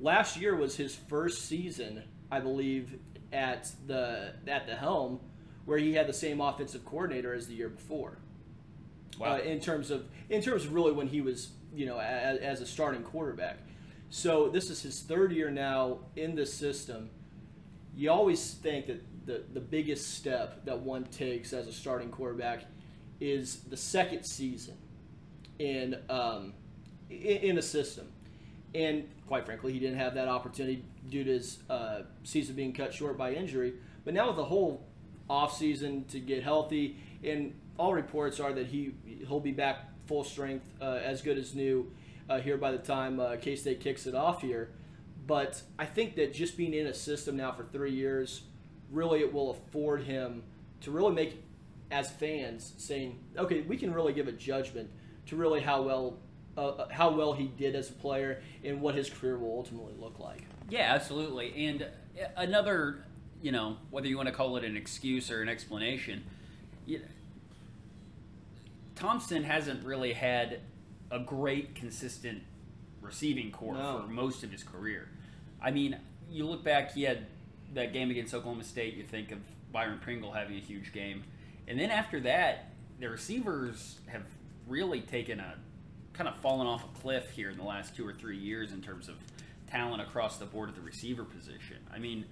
last 0.00 0.36
year 0.36 0.56
was 0.56 0.76
his 0.76 0.94
first 0.94 1.44
season, 1.46 2.02
I 2.30 2.40
believe, 2.40 2.98
at 3.32 3.70
the 3.86 4.34
at 4.46 4.66
the 4.66 4.76
helm, 4.76 5.20
where 5.64 5.78
he 5.78 5.94
had 5.94 6.06
the 6.06 6.12
same 6.12 6.40
offensive 6.40 6.84
coordinator 6.84 7.34
as 7.34 7.46
the 7.46 7.54
year 7.54 7.68
before. 7.68 8.18
Wow. 9.18 9.34
Uh, 9.34 9.38
in 9.38 9.60
terms 9.60 9.90
of 9.90 10.06
in 10.30 10.42
terms 10.42 10.64
of 10.64 10.72
really 10.72 10.92
when 10.92 11.08
he 11.08 11.20
was 11.20 11.50
you 11.74 11.86
know 11.86 11.98
as, 11.98 12.38
as 12.38 12.60
a 12.60 12.66
starting 12.66 13.02
quarterback. 13.02 13.58
So 14.10 14.48
this 14.48 14.70
is 14.70 14.80
his 14.80 15.00
third 15.00 15.32
year 15.32 15.50
now 15.50 15.98
in 16.16 16.34
this 16.34 16.52
system. 16.52 17.10
You 17.94 18.10
always 18.10 18.54
think 18.54 18.86
that 18.86 19.02
the, 19.26 19.42
the 19.52 19.60
biggest 19.60 20.14
step 20.14 20.64
that 20.64 20.80
one 20.80 21.04
takes 21.04 21.52
as 21.52 21.66
a 21.66 21.72
starting 21.72 22.08
quarterback 22.08 22.64
is 23.20 23.60
the 23.68 23.76
second 23.76 24.24
season 24.24 24.76
in 25.58 25.96
um, 26.08 26.54
in, 27.10 27.36
in, 27.36 27.58
a 27.58 27.62
system. 27.62 28.08
And 28.78 29.08
quite 29.26 29.44
frankly, 29.44 29.72
he 29.72 29.80
didn't 29.80 29.98
have 29.98 30.14
that 30.14 30.28
opportunity 30.28 30.84
due 31.10 31.24
to 31.24 31.30
his 31.30 31.58
uh, 31.68 32.02
season 32.22 32.54
being 32.54 32.72
cut 32.72 32.94
short 32.94 33.18
by 33.18 33.32
injury. 33.32 33.74
But 34.04 34.14
now 34.14 34.28
with 34.28 34.36
the 34.36 34.44
whole 34.44 34.86
offseason 35.28 36.06
to 36.08 36.20
get 36.20 36.44
healthy, 36.44 36.96
and 37.24 37.54
all 37.76 37.92
reports 37.92 38.38
are 38.38 38.52
that 38.52 38.68
he 38.68 38.94
he'll 39.26 39.40
be 39.40 39.50
back 39.50 39.76
full 40.06 40.22
strength, 40.22 40.64
uh, 40.80 41.00
as 41.02 41.22
good 41.22 41.38
as 41.38 41.56
new 41.56 41.90
uh, 42.30 42.38
here 42.38 42.56
by 42.56 42.70
the 42.70 42.78
time 42.78 43.18
uh, 43.18 43.36
K 43.36 43.56
State 43.56 43.80
kicks 43.80 44.06
it 44.06 44.14
off 44.14 44.42
here. 44.42 44.70
But 45.26 45.60
I 45.76 45.84
think 45.84 46.14
that 46.14 46.32
just 46.32 46.56
being 46.56 46.72
in 46.72 46.86
a 46.86 46.94
system 46.94 47.36
now 47.36 47.50
for 47.52 47.64
three 47.64 47.92
years, 47.92 48.42
really 48.90 49.20
it 49.20 49.32
will 49.32 49.50
afford 49.50 50.04
him 50.04 50.44
to 50.82 50.92
really 50.92 51.12
make, 51.12 51.42
as 51.90 52.10
fans, 52.10 52.74
saying, 52.78 53.18
okay, 53.36 53.62
we 53.62 53.76
can 53.76 53.92
really 53.92 54.12
give 54.12 54.28
a 54.28 54.32
judgment 54.32 54.88
to 55.26 55.36
really 55.36 55.60
how 55.60 55.82
well 55.82 56.18
uh, 56.58 56.68
uh 56.68 56.88
how 56.90 57.10
well 57.10 57.32
he 57.32 57.46
did 57.46 57.74
as 57.74 57.90
a 57.90 57.94
player 57.94 58.42
and 58.64 58.80
what 58.80 58.94
his 58.94 59.08
career 59.08 59.38
will 59.38 59.56
ultimately 59.56 59.94
look 59.98 60.18
like. 60.18 60.42
Yeah, 60.68 60.92
absolutely. 60.94 61.66
And 61.66 61.82
uh, 61.82 62.26
another, 62.36 63.04
you 63.40 63.52
know, 63.52 63.76
whether 63.90 64.08
you 64.08 64.16
want 64.16 64.28
to 64.28 64.34
call 64.34 64.56
it 64.56 64.64
an 64.64 64.76
excuse 64.76 65.30
or 65.30 65.40
an 65.40 65.48
explanation, 65.48 66.24
you, 66.86 66.98
know, 66.98 67.04
Thompson 68.94 69.44
hasn't 69.44 69.84
really 69.84 70.12
had 70.12 70.60
a 71.10 71.20
great 71.20 71.74
consistent 71.74 72.42
receiving 73.00 73.50
core 73.50 73.74
no. 73.74 74.02
for 74.02 74.08
most 74.08 74.42
of 74.42 74.50
his 74.50 74.64
career. 74.64 75.08
I 75.62 75.70
mean, 75.70 75.96
you 76.30 76.44
look 76.44 76.64
back, 76.64 76.92
he 76.92 77.04
had 77.04 77.26
that 77.74 77.92
game 77.92 78.10
against 78.10 78.34
Oklahoma 78.34 78.64
State. 78.64 78.94
You 78.94 79.04
think 79.04 79.30
of 79.30 79.38
Byron 79.72 80.00
Pringle 80.00 80.32
having 80.32 80.56
a 80.56 80.60
huge 80.60 80.92
game, 80.92 81.24
and 81.66 81.78
then 81.78 81.90
after 81.90 82.20
that, 82.20 82.72
the 82.98 83.08
receivers 83.08 84.00
have 84.06 84.24
really 84.66 85.00
taken 85.00 85.40
a 85.40 85.54
kind 86.18 86.28
of 86.28 86.36
fallen 86.40 86.66
off 86.66 86.84
a 86.84 86.98
cliff 87.00 87.30
here 87.30 87.48
in 87.48 87.56
the 87.56 87.62
last 87.64 87.94
two 87.96 88.06
or 88.06 88.12
three 88.12 88.36
years 88.36 88.72
in 88.72 88.82
terms 88.82 89.08
of 89.08 89.14
talent 89.70 90.02
across 90.02 90.36
the 90.38 90.44
board 90.44 90.68
at 90.68 90.74
the 90.74 90.80
receiver 90.82 91.22
position. 91.24 91.76
I 91.94 91.98
mean, 92.00 92.24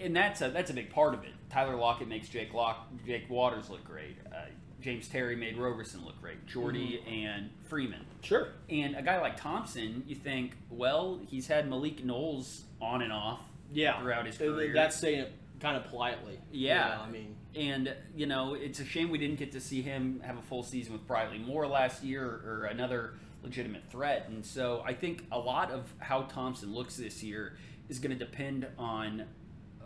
and 0.00 0.14
that's 0.14 0.40
a 0.40 0.48
that's 0.50 0.70
a 0.70 0.74
big 0.74 0.90
part 0.90 1.14
of 1.14 1.24
it. 1.24 1.32
Tyler 1.50 1.74
Lockett 1.76 2.08
makes 2.08 2.28
Jake 2.28 2.54
Lock, 2.54 2.88
Jake 3.04 3.28
Waters 3.28 3.68
look 3.70 3.84
great. 3.84 4.16
Uh, 4.32 4.46
James 4.80 5.08
Terry 5.08 5.34
made 5.34 5.56
Roberson 5.56 6.04
look 6.04 6.20
great, 6.20 6.46
Jordy 6.46 7.02
and 7.08 7.50
Freeman. 7.64 8.04
Sure. 8.22 8.48
And 8.68 8.94
a 8.96 9.02
guy 9.02 9.20
like 9.20 9.36
Thompson, 9.40 10.04
you 10.06 10.14
think, 10.14 10.56
well, 10.70 11.20
he's 11.26 11.46
had 11.46 11.68
Malik 11.68 12.04
Knowles 12.04 12.64
on 12.82 13.00
and 13.02 13.12
off 13.12 13.40
Yeah. 13.72 13.98
throughout 14.00 14.26
his 14.26 14.36
career. 14.36 14.72
That's 14.74 14.96
saying 14.96 15.26
kind 15.64 15.78
of 15.78 15.84
politely. 15.86 16.38
Yeah. 16.52 16.98
I 17.00 17.10
mean, 17.10 17.36
And 17.56 17.94
you 18.14 18.26
know, 18.26 18.52
it's 18.52 18.80
a 18.80 18.84
shame 18.84 19.08
we 19.08 19.16
didn't 19.16 19.38
get 19.38 19.52
to 19.52 19.60
see 19.60 19.80
him 19.80 20.20
have 20.22 20.36
a 20.36 20.42
full 20.42 20.62
season 20.62 20.92
with 20.92 21.06
Briley 21.06 21.38
Moore 21.38 21.66
last 21.66 22.04
year, 22.04 22.22
or 22.22 22.68
another 22.70 23.14
legitimate 23.42 23.82
threat. 23.90 24.26
And 24.28 24.44
so 24.44 24.82
I 24.84 24.92
think 24.92 25.24
a 25.32 25.38
lot 25.38 25.70
of 25.70 25.90
how 25.98 26.22
Thompson 26.22 26.74
looks 26.74 26.96
this 26.96 27.22
year 27.22 27.56
is 27.88 27.98
going 27.98 28.16
to 28.16 28.22
depend 28.22 28.66
on 28.78 29.24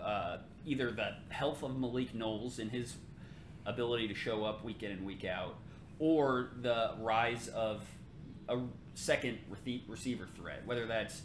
uh, 0.03 0.39
either 0.67 0.91
the 0.91 1.15
health 1.29 1.63
of 1.63 1.79
Malik 1.79 2.13
Knowles 2.13 2.59
and 2.59 2.73
his 2.73 2.97
ability 3.65 4.09
to 4.09 4.15
show 4.15 4.45
up 4.45 4.65
week 4.65 4.83
in 4.83 4.91
and 4.91 5.07
week 5.07 5.25
out, 5.25 5.55
or 6.01 6.51
the 6.61 6.95
rise 6.99 7.47
of 7.49 7.85
a 8.49 8.59
second 8.95 9.39
receiver 9.87 10.27
threat, 10.35 10.67
whether 10.67 10.87
that's 10.87 11.23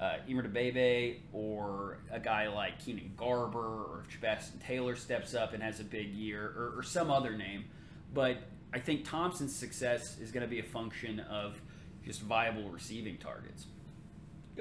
uh, 0.00 0.16
Emer 0.28 0.42
DeBebe 0.42 1.18
or 1.32 1.98
a 2.10 2.18
guy 2.18 2.48
like 2.48 2.82
Keenan 2.82 3.12
Garber 3.16 3.58
or 3.58 4.04
if 4.08 4.20
Chabastin 4.20 4.64
Taylor 4.64 4.96
steps 4.96 5.34
up 5.34 5.52
and 5.52 5.62
has 5.62 5.78
a 5.78 5.84
big 5.84 6.14
year 6.14 6.54
or, 6.56 6.78
or 6.78 6.82
some 6.82 7.10
other 7.10 7.36
name. 7.36 7.66
But 8.14 8.38
I 8.72 8.78
think 8.78 9.04
Thompson's 9.04 9.54
success 9.54 10.18
is 10.18 10.32
going 10.32 10.42
to 10.42 10.48
be 10.48 10.58
a 10.58 10.64
function 10.64 11.20
of 11.20 11.60
just 12.04 12.22
viable 12.22 12.70
receiving 12.70 13.18
targets. 13.18 13.66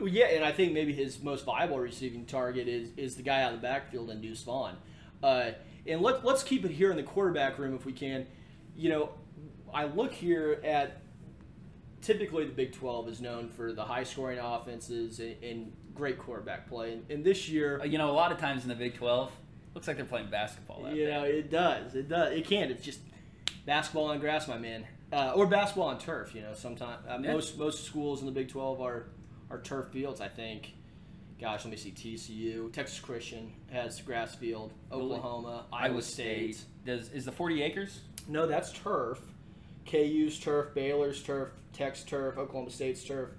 Yeah, 0.01 0.25
and 0.25 0.43
I 0.43 0.51
think 0.51 0.73
maybe 0.73 0.93
his 0.93 1.21
most 1.21 1.45
viable 1.45 1.79
receiving 1.79 2.25
target 2.25 2.67
is 2.67 2.91
is 2.95 3.15
the 3.15 3.23
guy 3.23 3.41
out 3.41 3.53
of 3.53 3.61
the 3.61 3.67
backfield 3.67 4.09
and 4.09 4.21
Deuce 4.21 4.43
Vaughn. 4.43 4.75
Uh, 5.23 5.51
and 5.87 6.01
let, 6.01 6.23
let's 6.23 6.43
keep 6.43 6.63
it 6.63 6.71
here 6.71 6.91
in 6.91 6.97
the 6.97 7.03
quarterback 7.03 7.57
room 7.57 7.75
if 7.75 7.85
we 7.85 7.91
can. 7.93 8.27
You 8.75 8.89
know, 8.89 9.09
I 9.73 9.85
look 9.85 10.13
here 10.13 10.61
at 10.63 11.01
typically 12.01 12.45
the 12.45 12.51
Big 12.51 12.73
12 12.73 13.09
is 13.09 13.21
known 13.21 13.49
for 13.49 13.73
the 13.73 13.83
high 13.83 14.03
scoring 14.03 14.39
offenses 14.39 15.19
and, 15.19 15.35
and 15.43 15.73
great 15.95 16.17
quarterback 16.19 16.67
play. 16.67 16.93
And, 16.93 17.11
and 17.11 17.23
this 17.23 17.49
year, 17.49 17.79
Uh, 17.81 17.85
You 17.85 17.97
know, 17.97 18.09
a 18.09 18.13
lot 18.13 18.31
of 18.31 18.37
times 18.39 18.63
in 18.63 18.69
the 18.69 18.75
Big 18.75 18.95
12, 18.95 19.31
looks 19.75 19.87
like 19.87 19.97
they're 19.97 20.05
playing 20.05 20.29
basketball. 20.29 20.89
You 20.93 21.05
there. 21.05 21.19
know, 21.21 21.23
it 21.25 21.49
does. 21.51 21.95
It 21.95 22.09
does. 22.09 22.33
It 22.33 22.45
can't. 22.45 22.71
It's 22.71 22.83
just 22.83 22.99
basketball 23.65 24.05
on 24.05 24.19
grass, 24.19 24.47
my 24.47 24.57
man, 24.57 24.85
uh, 25.13 25.33
or 25.35 25.45
basketball 25.47 25.87
on 25.89 25.99
turf. 25.99 26.33
You 26.33 26.41
know, 26.41 26.53
sometimes 26.53 27.05
uh, 27.07 27.19
Yeah. 27.21 27.33
most 27.33 27.57
most 27.57 27.83
schools 27.83 28.21
in 28.21 28.25
the 28.25 28.31
Big 28.31 28.49
Twelve 28.49 28.81
are 28.81 29.07
are 29.49 29.59
turf 29.61 29.87
fields. 29.91 30.21
I 30.21 30.27
think. 30.27 30.73
Gosh, 31.39 31.63
let 31.63 31.71
me 31.71 31.77
see. 31.77 31.91
TCU, 31.91 32.71
Texas 32.73 32.99
Christian 32.99 33.53
has 33.71 34.01
grass 34.01 34.35
field. 34.35 34.73
Oklahoma, 34.91 35.65
Iowa, 35.71 36.01
State. 36.01 36.57
Does 36.85 37.09
is 37.11 37.23
the 37.23 37.31
40 37.31 37.61
acres? 37.61 38.01
No, 38.27 38.45
that's 38.45 38.73
turf. 38.73 39.21
KU's 39.85 40.39
turf, 40.39 40.73
Baylor's 40.73 41.21
turf, 41.23 41.49
Tech's 41.73 42.03
turf, 42.03 42.37
Oklahoma 42.37 42.71
State's 42.71 43.03
turf, 43.03 43.29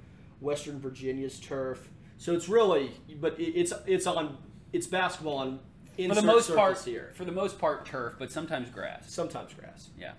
Western 0.40 0.80
Virginia's 0.80 1.38
turf. 1.38 1.88
So 2.18 2.35
it's 2.35 2.49
really, 2.49 2.92
but 3.20 3.38
it, 3.38 3.52
it's 3.54 3.73
it's 3.87 4.06
on 4.06 4.37
it's 4.73 4.87
basketball 4.87 5.38
on 5.38 5.61
For 5.97 6.14
the 6.14 6.23
most 6.23 6.54
part, 6.54 6.82
here. 6.85 7.12
for 7.14 7.25
the 7.25 7.32
most 7.32 7.59
part, 7.59 7.87
turf, 7.87 8.14
but 8.18 8.30
sometimes 8.30 8.70
grass. 8.70 9.11
Sometimes 9.12 9.52
grass. 9.54 9.90
Yeah. 9.99 10.12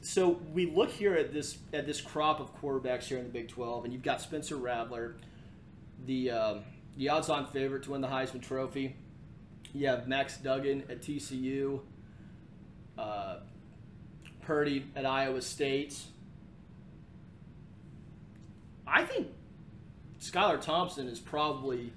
So 0.00 0.40
we 0.52 0.70
look 0.70 0.90
here 0.90 1.14
at 1.14 1.32
this 1.32 1.58
at 1.72 1.86
this 1.86 2.00
crop 2.00 2.40
of 2.40 2.54
quarterbacks 2.60 3.04
here 3.04 3.18
in 3.18 3.24
the 3.24 3.30
Big 3.30 3.48
12, 3.48 3.84
and 3.84 3.92
you've 3.92 4.02
got 4.02 4.20
Spencer 4.20 4.56
Rattler, 4.56 5.16
the 6.06 6.30
um, 6.30 6.60
the 6.96 7.08
odds-on 7.08 7.46
favorite 7.46 7.82
to 7.84 7.92
win 7.92 8.00
the 8.00 8.08
Heisman 8.08 8.42
Trophy. 8.42 8.96
You 9.74 9.88
have 9.88 10.08
Max 10.08 10.38
Duggan 10.38 10.84
at 10.88 11.02
TCU, 11.02 11.80
uh, 12.96 13.38
Purdy 14.48 14.86
at 14.96 15.04
Iowa 15.04 15.42
State. 15.42 15.94
I 18.86 19.04
think 19.04 19.26
Skylar 20.22 20.58
Thompson 20.58 21.06
is 21.06 21.20
probably, 21.20 21.92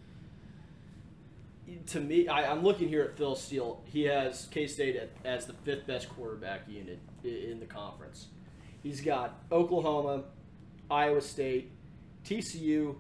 to 1.86 2.02
me, 2.02 2.28
I, 2.28 2.52
I'm 2.52 2.62
looking 2.62 2.90
here 2.90 3.04
at 3.04 3.18
Phil 3.18 3.36
Steele. 3.36 3.82
He 3.86 4.04
has 4.04 4.50
K 4.52 4.68
State 4.68 5.00
as 5.24 5.46
the 5.46 5.54
fifth 5.64 5.88
best 5.88 6.10
quarterback 6.10 6.68
unit 6.68 7.00
in 7.24 7.62
the 7.62 7.66
conference. 7.66 8.28
He's 8.84 9.00
got 9.00 9.42
Oklahoma, 9.50 10.26
Iowa 10.90 11.22
State, 11.22 11.72
TCU, 12.26 12.98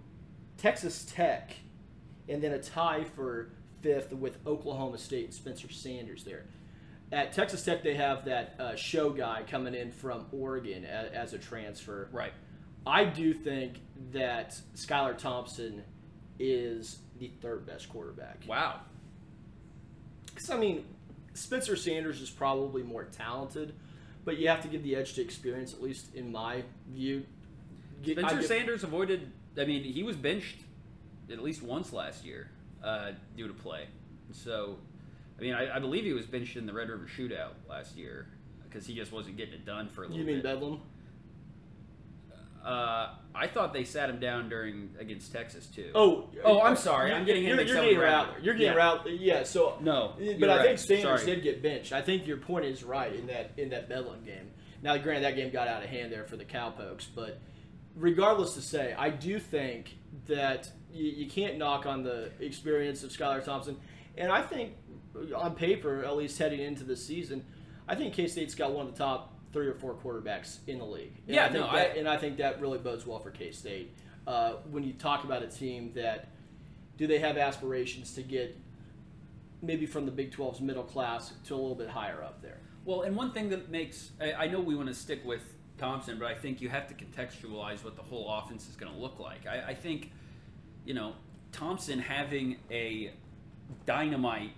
Texas 0.57 1.05
Tech, 1.13 1.51
and 2.29 2.41
then 2.41 2.53
a 2.53 2.59
tie 2.59 3.03
for 3.03 3.49
fifth 3.81 4.13
with 4.13 4.37
Oklahoma 4.47 4.97
State 4.97 5.25
and 5.25 5.33
Spencer 5.33 5.69
Sanders 5.69 6.23
there. 6.23 6.45
At 7.11 7.33
Texas 7.33 7.63
Tech, 7.63 7.83
they 7.83 7.95
have 7.95 8.25
that 8.25 8.55
uh, 8.57 8.75
show 8.75 9.09
guy 9.09 9.43
coming 9.49 9.75
in 9.75 9.91
from 9.91 10.27
Oregon 10.31 10.85
as, 10.85 11.11
as 11.11 11.33
a 11.33 11.37
transfer. 11.37 12.09
Right. 12.11 12.31
I 12.85 13.03
do 13.03 13.33
think 13.33 13.79
that 14.11 14.59
Skylar 14.75 15.17
Thompson 15.17 15.83
is 16.39 16.99
the 17.19 17.31
third 17.41 17.65
best 17.65 17.89
quarterback. 17.89 18.43
Wow. 18.47 18.79
Because, 20.25 20.49
I 20.49 20.57
mean, 20.57 20.85
Spencer 21.33 21.75
Sanders 21.75 22.21
is 22.21 22.29
probably 22.29 22.81
more 22.81 23.03
talented, 23.03 23.73
but 24.25 24.37
you 24.37 24.47
have 24.47 24.61
to 24.61 24.67
give 24.67 24.81
the 24.83 24.95
edge 24.95 25.13
to 25.15 25.21
experience, 25.21 25.73
at 25.73 25.81
least 25.81 26.15
in 26.15 26.31
my 26.31 26.63
view. 26.89 27.25
Get- 28.01 28.17
Spencer 28.17 28.37
give- 28.37 28.45
Sanders 28.45 28.83
avoided. 28.83 29.31
I 29.57 29.65
mean, 29.65 29.83
he 29.83 30.01
was 30.03 30.15
benched 30.15 30.61
at 31.29 31.43
least 31.43 31.61
once 31.61 31.93
last 31.93 32.25
year 32.25 32.49
uh, 32.83 33.11
due 33.35 33.47
to 33.47 33.53
play. 33.53 33.87
So, 34.31 34.77
I 35.41 35.43
mean, 35.43 35.53
I, 35.55 35.77
I 35.77 35.79
believe 35.79 36.03
he 36.03 36.13
was 36.13 36.27
benched 36.27 36.55
in 36.55 36.67
the 36.67 36.73
Red 36.73 36.89
River 36.89 37.07
Shootout 37.17 37.53
last 37.67 37.97
year 37.97 38.27
because 38.63 38.85
he 38.85 38.93
just 38.93 39.11
wasn't 39.11 39.37
getting 39.37 39.55
it 39.55 39.65
done 39.65 39.89
for 39.89 40.03
a 40.03 40.07
little 40.07 40.17
bit. 40.17 40.27
You 40.27 40.33
mean 40.35 40.43
bit. 40.43 40.53
Bedlam? 40.53 40.81
Uh, 42.63 43.15
I 43.33 43.47
thought 43.47 43.73
they 43.73 43.83
sat 43.83 44.07
him 44.07 44.19
down 44.19 44.47
during 44.47 44.91
against 44.99 45.31
Texas 45.33 45.65
too. 45.65 45.89
Oh, 45.95 46.29
Oh, 46.43 46.61
I'm 46.61 46.75
sorry. 46.75 47.11
I'm 47.11 47.25
getting 47.25 47.41
him 47.41 47.57
you're, 47.57 47.65
you're 47.65 47.75
getting. 47.81 47.97
Rattler. 47.99 48.35
You're 48.39 48.53
getting 48.53 48.73
Yeah. 48.73 48.77
Rattler. 48.77 49.11
Yeah. 49.11 49.43
So 49.43 49.77
No, 49.81 50.13
but 50.39 50.47
I 50.49 50.57
right. 50.57 50.65
think 50.67 50.77
Sanders 51.01 51.21
Sorry. 51.21 51.35
did 51.35 51.43
get 51.43 51.63
benched. 51.63 51.91
I 51.91 52.03
think 52.03 52.27
your 52.27 52.37
point 52.37 52.65
is 52.65 52.83
right 52.83 53.11
in 53.15 53.25
that 53.27 53.51
in 53.57 53.69
that 53.69 53.89
Bedlam 53.89 54.23
game. 54.23 54.51
Now, 54.83 54.95
granted, 54.97 55.23
that 55.23 55.35
game 55.35 55.51
got 55.51 55.67
out 55.67 55.81
of 55.83 55.89
hand 55.89 56.11
there 56.11 56.23
for 56.25 56.37
the 56.37 56.45
Cowpokes, 56.45 57.07
but 57.15 57.39
regardless 57.95 58.53
to 58.55 58.61
say, 58.61 58.93
I 58.95 59.09
do 59.09 59.39
think 59.39 59.97
that 60.27 60.69
you, 60.93 61.05
you 61.09 61.29
can't 61.31 61.57
knock 61.57 61.87
on 61.87 62.03
the 62.03 62.29
experience 62.39 63.03
of 63.03 63.09
Skylar 63.11 63.43
Thompson, 63.43 63.77
and 64.17 64.31
I 64.31 64.41
think 64.43 64.73
on 65.35 65.55
paper, 65.55 66.03
at 66.03 66.15
least 66.15 66.37
heading 66.37 66.59
into 66.61 66.83
the 66.83 66.95
season, 66.95 67.45
I 67.87 67.95
think 67.95 68.13
K 68.13 68.27
State's 68.27 68.55
got 68.55 68.71
one 68.73 68.87
of 68.87 68.93
the 68.93 68.97
top 68.97 69.33
three 69.53 69.67
or 69.67 69.73
four 69.73 69.93
quarterbacks 69.95 70.59
in 70.67 70.77
the 70.79 70.85
league. 70.85 71.13
And 71.27 71.35
Yeah, 71.35 71.45
I 71.45 71.49
think 71.49 71.65
no, 71.65 71.71
that, 71.73 71.91
I- 71.91 71.99
and 71.99 72.07
I 72.07 72.17
think 72.17 72.37
that 72.37 72.61
really 72.61 72.77
bodes 72.77 73.05
well 73.05 73.19
for 73.19 73.31
K 73.31 73.51
State. 73.51 73.93
Uh, 74.25 74.53
when 74.69 74.83
you 74.83 74.93
talk 74.93 75.23
about 75.23 75.43
a 75.43 75.47
team 75.47 75.91
that 75.95 76.29
do 76.97 77.07
they 77.07 77.19
have 77.19 77.37
aspirations 77.37 78.13
to 78.13 78.21
get 78.21 78.55
maybe 79.61 79.85
from 79.85 80.05
the 80.05 80.11
Big 80.11 80.31
12's 80.31 80.61
middle 80.61 80.83
class 80.83 81.33
to 81.45 81.55
a 81.55 81.57
little 81.57 81.75
bit 81.75 81.89
higher 81.89 82.23
up 82.23 82.41
there? 82.41 82.57
Well, 82.85 83.01
and 83.01 83.15
one 83.15 83.31
thing 83.31 83.49
that 83.49 83.69
makes 83.69 84.11
I, 84.21 84.33
I 84.33 84.47
know 84.47 84.59
we 84.61 84.75
want 84.75 84.87
to 84.89 84.93
stick 84.95 85.25
with 85.25 85.41
Thompson, 85.77 86.17
but 86.19 86.27
I 86.27 86.35
think 86.35 86.61
you 86.61 86.69
have 86.69 86.87
to 86.87 86.93
contextualize 86.93 87.83
what 87.83 87.95
the 87.95 88.01
whole 88.03 88.29
offense 88.31 88.69
is 88.69 88.75
going 88.75 88.91
to 88.93 88.97
look 88.97 89.19
like. 89.19 89.47
I, 89.47 89.69
I 89.69 89.73
think, 89.73 90.11
you 90.85 90.93
know, 90.93 91.13
Thompson 91.51 91.99
having 91.99 92.57
a 92.69 93.11
dynamite, 93.85 94.51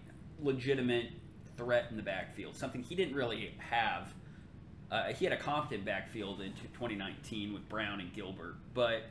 legitimate 0.44 1.08
threat 1.58 1.88
in 1.90 1.98
the 1.98 2.04
backfield, 2.04 2.56
something 2.56 2.84
he 2.84 2.96
didn't 2.96 3.16
really 3.16 3.54
have. 3.58 4.14
Uh, 4.92 5.06
he 5.14 5.26
had 5.26 5.34
a 5.34 5.38
competent 5.38 5.86
backfield 5.86 6.42
in 6.42 6.54
2019 6.74 7.54
with 7.54 7.68
Brown 7.70 8.00
and 8.00 8.14
Gilbert, 8.14 8.56
but 8.74 9.04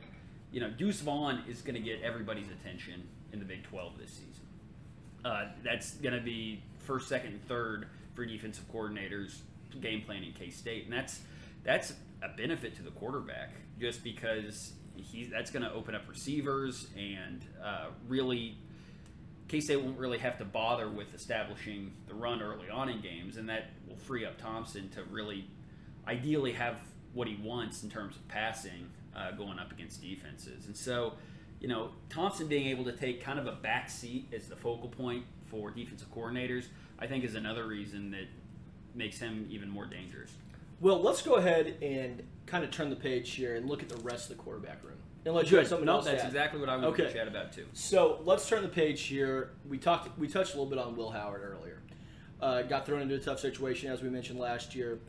you 0.51 0.59
know, 0.59 0.69
Deuce 0.69 1.01
Vaughn 1.01 1.41
is 1.49 1.61
going 1.61 1.75
to 1.75 1.81
get 1.81 2.01
everybody's 2.03 2.49
attention 2.49 3.07
in 3.33 3.39
the 3.39 3.45
Big 3.45 3.63
12 3.63 3.97
this 3.97 4.11
season. 4.11 4.45
Uh, 5.25 5.45
that's 5.63 5.95
going 5.95 6.13
to 6.13 6.21
be 6.21 6.61
first, 6.79 7.09
second, 7.09 7.33
and 7.33 7.47
third 7.47 7.87
for 8.13 8.25
defensive 8.25 8.71
coordinators 8.71 9.39
game 9.81 10.03
planning 10.05 10.33
K 10.37 10.49
State, 10.49 10.85
and 10.85 10.93
that's 10.93 11.21
that's 11.63 11.93
a 12.21 12.29
benefit 12.29 12.75
to 12.75 12.83
the 12.83 12.91
quarterback 12.91 13.51
just 13.79 14.03
because 14.03 14.73
he's 14.95 15.29
that's 15.29 15.49
going 15.49 15.63
to 15.63 15.71
open 15.71 15.95
up 15.95 16.03
receivers 16.07 16.87
and 16.97 17.43
uh, 17.63 17.87
really 18.07 18.57
K 19.53 19.59
State 19.59 19.83
won't 19.83 19.99
really 19.99 20.17
have 20.17 20.39
to 20.39 20.45
bother 20.45 20.89
with 20.89 21.13
establishing 21.13 21.91
the 22.07 22.15
run 22.15 22.41
early 22.41 22.71
on 22.71 22.89
in 22.89 23.01
games, 23.01 23.37
and 23.37 23.47
that 23.49 23.69
will 23.87 23.95
free 23.95 24.25
up 24.25 24.41
Thompson 24.41 24.89
to 24.89 25.03
really 25.03 25.45
ideally 26.07 26.53
have 26.53 26.79
what 27.13 27.27
he 27.27 27.35
wants 27.35 27.83
in 27.83 27.89
terms 27.91 28.15
of 28.15 28.27
passing 28.27 28.89
uh, 29.15 29.29
going 29.33 29.59
up 29.59 29.71
against 29.71 30.01
defenses. 30.01 30.65
And 30.65 30.75
so, 30.75 31.13
you 31.59 31.67
know, 31.67 31.91
Thompson 32.09 32.47
being 32.47 32.65
able 32.65 32.83
to 32.85 32.93
take 32.93 33.23
kind 33.23 33.37
of 33.37 33.45
a 33.45 33.51
back 33.51 33.91
seat 33.91 34.33
as 34.35 34.47
the 34.47 34.55
focal 34.55 34.89
point 34.89 35.23
for 35.45 35.69
defensive 35.69 36.11
coordinators, 36.11 36.65
I 36.97 37.05
think 37.05 37.23
is 37.23 37.35
another 37.35 37.67
reason 37.67 38.09
that 38.09 38.25
makes 38.95 39.19
him 39.19 39.45
even 39.51 39.69
more 39.69 39.85
dangerous. 39.85 40.31
Well, 40.81 40.99
let's 40.99 41.21
go 41.21 41.35
ahead 41.35 41.77
and 41.79 42.23
kind 42.47 42.63
of 42.63 42.71
turn 42.71 42.89
the 42.89 42.95
page 42.95 43.29
here 43.29 43.53
and 43.53 43.69
look 43.69 43.83
at 43.83 43.89
the 43.89 44.01
rest 44.01 44.31
of 44.31 44.37
the 44.37 44.43
quarterback 44.43 44.83
room. 44.83 44.97
Unless 45.25 45.49
you 45.51 45.57
have 45.57 45.67
something 45.67 45.85
no, 45.85 45.93
else 45.93 46.05
to 46.05 46.11
that's 46.11 46.23
add. 46.23 46.27
exactly 46.27 46.59
what 46.59 46.69
I 46.69 46.75
wanted 46.75 46.87
Okay. 46.87 47.03
to 47.05 47.13
chat 47.13 47.27
about 47.27 47.53
too. 47.53 47.65
So 47.73 48.19
let's 48.25 48.47
turn 48.47 48.61
the 48.61 48.67
page 48.69 49.01
here. 49.03 49.51
We 49.67 49.77
talked, 49.77 50.17
we 50.19 50.27
touched 50.27 50.53
a 50.53 50.57
little 50.57 50.69
bit 50.69 50.79
on 50.79 50.95
Will 50.95 51.11
Howard 51.11 51.41
earlier. 51.43 51.81
Uh, 52.41 52.61
got 52.63 52.85
thrown 52.85 53.01
into 53.01 53.15
a 53.15 53.19
tough 53.19 53.39
situation 53.39 53.89
as 53.89 54.01
we 54.01 54.09
mentioned 54.09 54.37
last 54.39 54.75
year. 54.75 54.99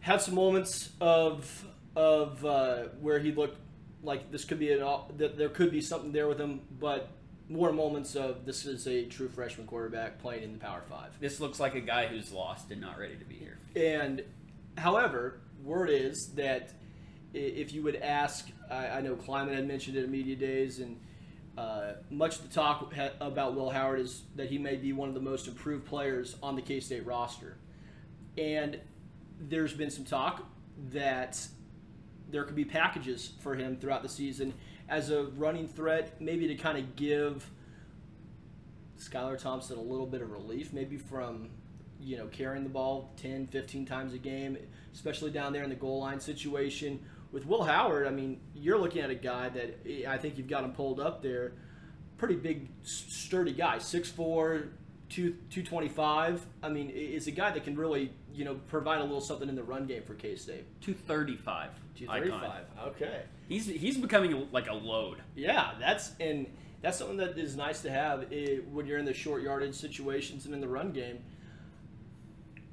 had 0.00 0.20
some 0.20 0.34
moments 0.34 0.90
of 1.00 1.66
of 1.96 2.44
uh, 2.44 2.84
where 3.00 3.18
he 3.18 3.32
looked 3.32 3.58
like 4.02 4.30
this 4.30 4.44
could 4.44 4.58
be 4.58 4.72
an 4.72 4.78
that 5.16 5.36
there 5.36 5.48
could 5.48 5.70
be 5.70 5.80
something 5.80 6.12
there 6.12 6.28
with 6.28 6.40
him, 6.40 6.60
but 6.80 7.08
more 7.50 7.72
moments 7.72 8.14
of 8.14 8.44
this 8.46 8.64
is 8.66 8.86
a 8.86 9.04
true 9.06 9.28
freshman 9.28 9.66
quarterback 9.66 10.18
playing 10.20 10.44
in 10.44 10.52
the 10.52 10.58
Power 10.58 10.82
Five. 10.88 11.18
This 11.20 11.40
looks 11.40 11.58
like 11.58 11.74
a 11.74 11.80
guy 11.80 12.06
who's 12.06 12.32
lost 12.32 12.70
and 12.70 12.80
not 12.80 12.98
ready 12.98 13.16
to 13.16 13.24
be 13.24 13.34
here. 13.34 13.58
And 13.74 14.22
however, 14.76 15.40
word 15.64 15.90
is 15.90 16.28
that 16.36 16.72
if 17.34 17.72
you 17.72 17.82
would 17.82 17.96
ask, 17.96 18.48
I, 18.70 18.86
I 18.88 19.00
know 19.00 19.14
Klieman 19.14 19.54
had 19.54 19.66
mentioned 19.66 19.96
it 19.96 20.04
at 20.04 20.10
media 20.10 20.36
days, 20.36 20.80
and 20.80 20.98
uh, 21.56 21.94
much 22.10 22.36
of 22.36 22.48
the 22.48 22.54
talk 22.54 22.92
ha- 22.94 23.10
about 23.20 23.54
Will 23.54 23.70
Howard 23.70 24.00
is 24.00 24.22
that 24.36 24.48
he 24.48 24.58
may 24.58 24.76
be 24.76 24.92
one 24.92 25.08
of 25.08 25.14
the 25.14 25.20
most 25.20 25.48
improved 25.48 25.84
players 25.84 26.36
on 26.42 26.56
the 26.56 26.62
K 26.62 26.80
State 26.80 27.04
roster. 27.04 27.56
And 28.36 28.80
there's 29.40 29.72
been 29.72 29.90
some 29.90 30.04
talk 30.04 30.46
that 30.90 31.46
there 32.30 32.44
could 32.44 32.56
be 32.56 32.64
packages 32.64 33.32
for 33.40 33.54
him 33.54 33.76
throughout 33.76 34.02
the 34.02 34.08
season 34.08 34.54
as 34.88 35.10
a 35.10 35.24
running 35.36 35.68
threat, 35.68 36.20
maybe 36.20 36.48
to 36.48 36.54
kind 36.54 36.78
of 36.78 36.96
give 36.96 37.50
Skylar 38.98 39.38
Thompson 39.38 39.78
a 39.78 39.82
little 39.82 40.06
bit 40.06 40.22
of 40.22 40.30
relief, 40.30 40.72
maybe 40.72 40.96
from 40.96 41.50
you 42.00 42.16
know 42.16 42.26
carrying 42.28 42.62
the 42.62 42.70
ball 42.70 43.12
10, 43.16 43.48
15 43.48 43.84
times 43.86 44.14
a 44.14 44.18
game, 44.18 44.56
especially 44.94 45.30
down 45.30 45.52
there 45.52 45.62
in 45.62 45.70
the 45.70 45.76
goal 45.76 46.00
line 46.00 46.20
situation. 46.20 47.00
With 47.30 47.46
Will 47.46 47.64
Howard, 47.64 48.06
I 48.06 48.10
mean, 48.10 48.40
you're 48.54 48.78
looking 48.78 49.02
at 49.02 49.10
a 49.10 49.14
guy 49.14 49.50
that 49.50 49.86
I 50.08 50.16
think 50.16 50.38
you've 50.38 50.48
got 50.48 50.64
him 50.64 50.72
pulled 50.72 50.98
up 50.98 51.22
there. 51.22 51.52
Pretty 52.16 52.36
big, 52.36 52.68
sturdy 52.82 53.52
guy, 53.52 53.76
6'4", 53.76 54.68
2, 55.08 55.30
225. 55.50 56.46
I 56.62 56.68
mean, 56.68 56.90
is 56.90 57.26
a 57.26 57.30
guy 57.30 57.50
that 57.50 57.64
can 57.64 57.76
really, 57.76 58.12
you 58.32 58.44
know, 58.44 58.54
provide 58.68 59.00
a 59.00 59.04
little 59.04 59.20
something 59.20 59.48
in 59.48 59.54
the 59.54 59.62
run 59.62 59.86
game 59.86 60.02
for 60.02 60.14
K 60.14 60.36
State. 60.36 60.64
235. 60.80 61.70
235. 61.96 62.64
Okay. 62.88 63.22
He's 63.48 63.66
he's 63.66 63.96
becoming 63.96 64.48
like 64.52 64.68
a 64.68 64.74
load. 64.74 65.18
Yeah, 65.34 65.72
that's 65.80 66.12
and 66.20 66.46
that's 66.82 66.98
something 66.98 67.16
that 67.18 67.38
is 67.38 67.56
nice 67.56 67.82
to 67.82 67.90
have 67.90 68.30
eh, 68.32 68.58
when 68.70 68.86
you're 68.86 68.98
in 68.98 69.04
the 69.04 69.14
short 69.14 69.42
yardage 69.42 69.74
situations 69.74 70.44
and 70.44 70.54
in 70.54 70.60
the 70.60 70.68
run 70.68 70.92
game. 70.92 71.20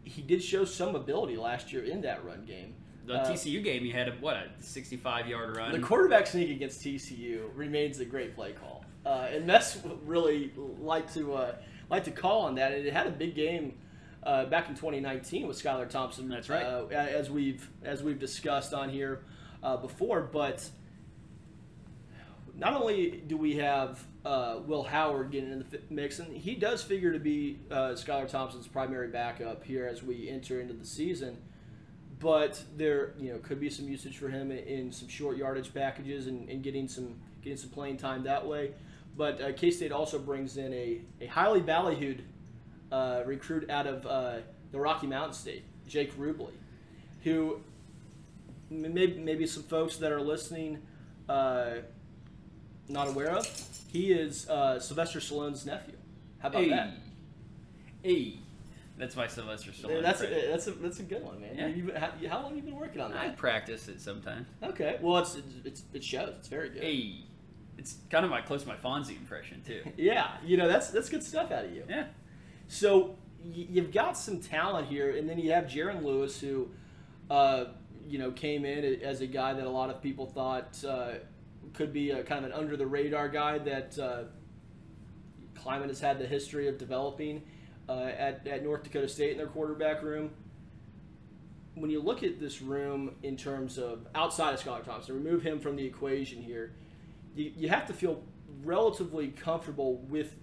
He 0.04 0.22
did 0.22 0.44
show 0.44 0.66
some 0.66 0.96
ability 0.96 1.36
last 1.36 1.74
year 1.74 1.84
in 1.84 2.02
that 2.02 2.24
run 2.24 2.46
game. 2.46 2.76
The 3.06 3.22
Uh, 3.22 3.32
TCU 3.32 3.64
game, 3.64 3.84
he 3.84 3.92
had 3.92 4.08
a, 4.08 4.12
what 4.14 4.36
a 4.36 4.50
65 4.60 5.28
yard 5.28 5.56
run. 5.58 5.72
The 5.72 5.80
quarterback 5.80 6.28
sneak 6.28 6.50
against 6.50 6.82
TCU 6.82 7.50
remains 7.54 8.00
a 8.00 8.06
great 8.06 8.36
play 8.36 8.54
call, 8.54 8.84
uh, 9.06 9.28
and 9.32 9.46
Mess 9.46 9.80
really 10.06 10.52
like 10.80 11.12
to 11.14 11.34
uh, 11.34 11.56
like 11.90 12.04
to 12.06 12.12
call 12.12 12.42
on 12.42 12.56
that. 12.56 12.72
And 12.74 12.86
it 12.86 12.94
had 12.94 13.06
a 13.08 13.12
big 13.12 13.36
game 13.36 13.78
uh, 14.24 14.46
back 14.46 14.70
in 14.70 14.76
2019 14.76 15.48
with 15.48 15.62
Skylar 15.62 15.88
Thompson. 15.90 16.28
That's 16.30 16.50
right. 16.50 16.64
Uh, 16.66 16.88
as 16.90 17.30
we've 17.30 17.70
as 17.84 18.02
we've 18.02 18.20
discussed 18.20 18.74
on 18.74 18.90
here 18.90 19.22
uh, 19.62 19.78
before, 19.78 20.22
but 20.22 20.68
not 22.56 22.74
only 22.74 23.24
do 23.28 23.38
we 23.38 23.58
have 23.58 24.04
uh, 24.26 24.60
Will 24.66 24.84
Howard 24.84 25.30
getting 25.32 25.52
in 25.52 25.60
the 25.70 25.80
mix, 25.90 26.18
and 26.20 26.36
he 26.36 26.56
does 26.56 26.82
figure 26.82 27.12
to 27.14 27.20
be 27.20 27.60
uh, 27.70 27.90
Skylar 27.92 28.28
Thompson's 28.28 28.68
primary 28.68 29.10
backup 29.10 29.64
here 29.64 29.86
as 29.86 30.02
we 30.02 30.28
enter 30.30 30.60
into 30.60 30.74
the 30.74 30.86
season. 30.86 31.38
But 32.20 32.64
there, 32.78 33.14
you 33.20 33.34
know, 33.34 33.40
could 33.40 33.60
be 33.60 33.70
some 33.70 33.88
usage 33.88 34.18
for 34.18 34.30
him 34.30 34.52
in, 34.52 34.60
in 34.60 34.92
some 34.92 35.08
short 35.08 35.38
yardage 35.38 35.74
packages 35.74 36.28
and, 36.28 36.50
and 36.50 36.64
getting 36.64 36.88
some 36.88 37.16
getting 37.42 37.58
some 37.58 37.70
playing 37.70 37.98
time 37.98 38.24
that 38.24 38.46
way. 38.46 38.72
But 39.18 39.42
uh, 39.42 39.54
K 39.54 39.72
State 39.72 39.92
also 39.92 40.20
brings 40.20 40.58
in 40.58 40.74
a, 40.74 41.02
a 41.22 41.28
highly 41.28 41.62
ballyhooed 41.62 42.22
uh, 42.92 43.24
recruit 43.26 43.70
out 43.70 43.88
of 43.88 44.06
uh, 44.06 44.38
the 44.72 44.80
Rocky 44.80 45.08
Mountain 45.08 45.34
State, 45.34 45.64
Jake 45.88 46.18
Rubley, 46.18 46.54
who 47.24 47.60
maybe 48.70 49.18
maybe 49.20 49.46
some 49.46 49.64
folks 49.64 49.98
that 49.98 50.12
are 50.12 50.22
listening 50.22 50.82
uh, 51.30 51.76
not 52.88 53.08
aware 53.08 53.32
of. 53.32 53.48
He 53.92 54.12
is 54.12 54.50
uh, 54.50 54.80
Sylvester 54.80 55.20
Stallone's 55.20 55.66
nephew. 55.66 55.96
How 56.40 56.50
about 56.50 56.64
hey, 56.64 56.70
that? 56.70 56.90
hey, 58.04 58.40
that's 58.98 59.16
my 59.16 59.28
Sylvester 59.28 59.72
Stallone. 59.72 60.02
That's 60.02 60.22
a, 60.22 60.28
that's 60.50 60.68
a 60.68 60.72
that's 60.72 61.00
a 61.00 61.04
good 61.04 61.24
one, 61.24 61.42
man. 61.42 61.56
Yeah. 61.58 61.68
You, 61.68 61.92
how, 61.96 62.12
how 62.30 62.42
long 62.44 62.56
have 62.56 62.58
you 62.58 62.64
been 62.64 62.80
working 62.80 63.02
on 63.02 63.12
that? 63.12 63.20
I 63.20 63.30
practice 63.30 63.88
it 63.88 64.00
sometimes. 64.02 64.48
Okay, 64.64 64.98
well 65.02 65.18
it's 65.20 65.38
it's 65.64 65.84
it 65.94 66.04
shows. 66.04 66.34
It's 66.40 66.48
very 66.48 66.70
good. 66.70 66.84
Hey, 66.84 67.24
it's 67.78 67.98
kind 68.10 68.24
of 68.24 68.32
my 68.32 68.42
close 68.42 68.62
to 68.64 68.68
my 68.70 68.76
Fonzie 68.76 69.18
impression 69.18 69.62
too. 69.66 69.82
Yeah, 69.98 70.32
you 70.46 70.56
know 70.58 70.68
that's 70.68 70.90
that's 70.90 71.10
good 71.10 71.24
stuff 71.24 71.52
out 71.52 71.66
of 71.66 71.74
you. 71.74 71.84
Yeah, 71.90 72.06
So 72.68 73.18
y- 73.44 73.68
you've 73.70 73.92
got 73.92 74.18
some 74.18 74.40
talent 74.40 74.88
here, 74.88 75.16
and 75.18 75.28
then 75.30 75.40
you 75.40 75.52
have 75.52 75.66
Jaren 75.66 76.02
Lewis, 76.04 76.40
who, 76.40 76.70
uh, 77.30 77.66
you 78.08 78.18
know, 78.18 78.32
came 78.32 78.64
in 78.66 79.02
as 79.02 79.20
a 79.22 79.28
guy 79.28 79.54
that 79.54 79.66
a 79.66 79.70
lot 79.70 79.90
of 79.90 80.02
people 80.02 80.26
thought 80.26 80.82
uh, 80.88 81.16
could 81.74 81.92
be 81.92 82.12
a 82.12 82.24
kind 82.24 82.46
of 82.46 82.52
an 82.52 82.58
under 82.58 82.78
the 82.78 82.86
radar 82.88 83.28
guy 83.28 83.58
that 83.58 84.00
uh, 84.00 84.24
Klieman 85.56 85.88
has 85.88 86.00
had 86.00 86.20
the 86.20 86.28
history 86.28 86.68
of 86.68 86.78
developing 86.78 87.44
uh, 87.90 88.12
at, 88.18 88.46
at 88.48 88.64
North 88.64 88.84
Dakota 88.84 89.08
State 89.08 89.32
in 89.32 89.38
their 89.38 89.48
quarterback 89.48 90.02
room. 90.02 90.32
When 91.76 91.90
you 91.90 92.02
look 92.02 92.24
at 92.24 92.40
this 92.40 92.62
room 92.62 93.16
in 93.22 93.36
terms 93.36 93.78
of 93.78 94.08
outside 94.16 94.54
of 94.54 94.62
Skylar 94.62 94.84
Thompson, 94.86 95.16
remove 95.16 95.44
him 95.44 95.60
from 95.60 95.76
the 95.76 95.86
equation 95.86 96.42
here, 96.42 96.74
you, 97.36 97.52
you 97.56 97.70
have 97.70 97.86
to 97.88 97.94
feel 97.94 98.24
relatively 98.64 99.28
comfortable 99.28 99.98
with 100.10 100.38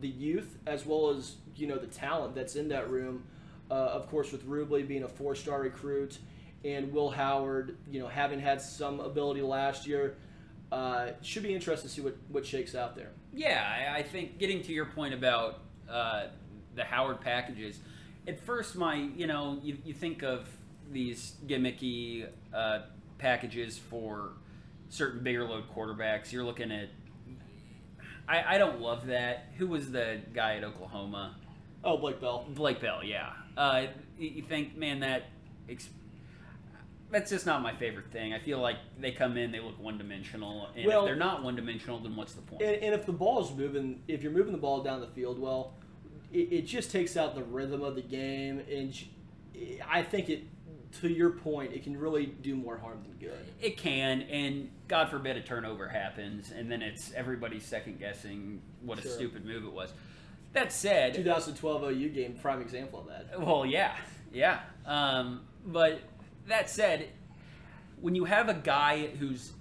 the 0.00 0.08
youth 0.08 0.58
as 0.66 0.84
well 0.84 1.10
as 1.10 1.36
you 1.56 1.66
know 1.66 1.78
the 1.78 1.86
talent 1.86 2.34
that's 2.34 2.56
in 2.56 2.68
that 2.68 2.90
room. 2.90 3.24
Uh, 3.70 3.74
of 3.74 4.08
course, 4.08 4.32
with 4.32 4.46
Rubley 4.48 4.86
being 4.86 5.02
a 5.02 5.08
four-star 5.08 5.60
recruit 5.60 6.18
and 6.64 6.92
Will 6.92 7.10
Howard, 7.10 7.76
you 7.90 8.00
know, 8.00 8.08
having 8.08 8.40
had 8.40 8.60
some 8.60 8.98
ability 8.98 9.42
last 9.42 9.86
year, 9.86 10.16
uh, 10.72 11.10
should 11.22 11.42
be 11.42 11.54
interesting 11.54 11.88
to 11.88 11.94
see 11.94 12.00
what, 12.00 12.16
what 12.28 12.44
shakes 12.46 12.74
out 12.74 12.96
there. 12.96 13.10
yeah. 13.32 13.92
I, 13.94 13.98
I 13.98 14.02
think 14.02 14.38
getting 14.38 14.62
to 14.62 14.72
your 14.72 14.86
point 14.86 15.14
about 15.14 15.60
uh, 15.90 16.26
the 16.74 16.84
Howard 16.84 17.20
packages. 17.20 17.80
At 18.26 18.40
first, 18.40 18.76
my 18.76 18.94
you 18.94 19.26
know 19.26 19.58
you, 19.62 19.78
you 19.84 19.94
think 19.94 20.22
of 20.22 20.48
these 20.90 21.34
gimmicky 21.46 22.26
uh, 22.54 22.80
packages 23.18 23.78
for 23.78 24.32
certain 24.88 25.22
bigger 25.22 25.44
load 25.44 25.64
quarterbacks. 25.74 26.32
You're 26.32 26.44
looking 26.44 26.70
at. 26.72 26.88
I, 28.28 28.56
I 28.56 28.58
don't 28.58 28.80
love 28.80 29.06
that. 29.06 29.46
Who 29.56 29.66
was 29.68 29.90
the 29.90 30.20
guy 30.34 30.56
at 30.56 30.64
Oklahoma? 30.64 31.36
Oh, 31.82 31.96
Blake 31.96 32.20
Bell. 32.20 32.44
Blake 32.50 32.80
Bell, 32.80 33.02
yeah. 33.02 33.32
Uh, 33.56 33.86
you 34.18 34.42
think, 34.42 34.76
man, 34.76 35.00
that 35.00 35.24
ex- 35.68 35.88
that's 37.10 37.30
just 37.30 37.46
not 37.46 37.62
my 37.62 37.74
favorite 37.74 38.10
thing. 38.12 38.34
I 38.34 38.38
feel 38.38 38.58
like 38.60 38.76
they 39.00 39.12
come 39.12 39.36
in, 39.36 39.50
they 39.52 39.60
look 39.60 39.78
one 39.80 39.96
dimensional, 39.98 40.68
and 40.76 40.86
Well- 40.86 41.00
if 41.00 41.06
they're 41.06 41.16
not 41.16 41.42
one 41.42 41.56
dimensional, 41.56 41.98
then 41.98 42.14
what's 42.16 42.34
the 42.34 42.42
point? 42.42 42.62
And, 42.62 42.82
and 42.82 42.94
if 42.94 43.06
the 43.06 43.12
ball 43.12 43.42
is 43.44 43.50
moving, 43.56 44.02
if 44.08 44.22
you're 44.22 44.32
moving 44.32 44.52
the 44.52 44.58
ball 44.58 44.82
down 44.82 45.00
the 45.00 45.06
field 45.08 45.38
well, 45.38 45.74
it, 46.32 46.52
it 46.52 46.62
just 46.66 46.90
takes 46.90 47.16
out 47.16 47.34
the 47.34 47.42
rhythm 47.42 47.82
of 47.82 47.94
the 47.94 48.02
game. 48.02 48.60
And 48.70 48.94
I 49.90 50.02
think 50.02 50.28
it, 50.28 50.42
to 51.00 51.08
your 51.08 51.30
point, 51.30 51.72
it 51.72 51.82
can 51.82 51.96
really 51.98 52.26
do 52.26 52.54
more 52.54 52.76
harm 52.76 53.02
than 53.02 53.12
good. 53.18 53.38
It 53.60 53.76
can, 53.78 54.22
and 54.22 54.70
God 54.88 55.08
forbid 55.10 55.36
a 55.36 55.42
turnover 55.42 55.88
happens, 55.88 56.50
and 56.50 56.70
then 56.70 56.82
it's 56.82 57.12
everybody 57.14 57.60
second 57.60 57.98
guessing 57.98 58.60
what 58.82 59.00
Sure. 59.00 59.10
a 59.10 59.14
stupid 59.14 59.44
move 59.46 59.64
it 59.64 59.72
was. 59.72 59.92
That 60.54 60.72
said, 60.72 61.14
2012 61.14 61.82
OU 61.84 62.08
game, 62.10 62.38
prime 62.40 62.60
example 62.62 63.00
of 63.00 63.06
that. 63.08 63.38
Well, 63.40 63.66
yeah, 63.66 63.96
yeah. 64.32 64.60
Um, 64.86 65.42
but 65.66 66.00
that 66.48 66.68
said, 66.70 67.08
when 68.00 68.14
you 68.14 68.24
have 68.24 68.48
a 68.48 68.54
guy 68.54 69.06
who's 69.18 69.52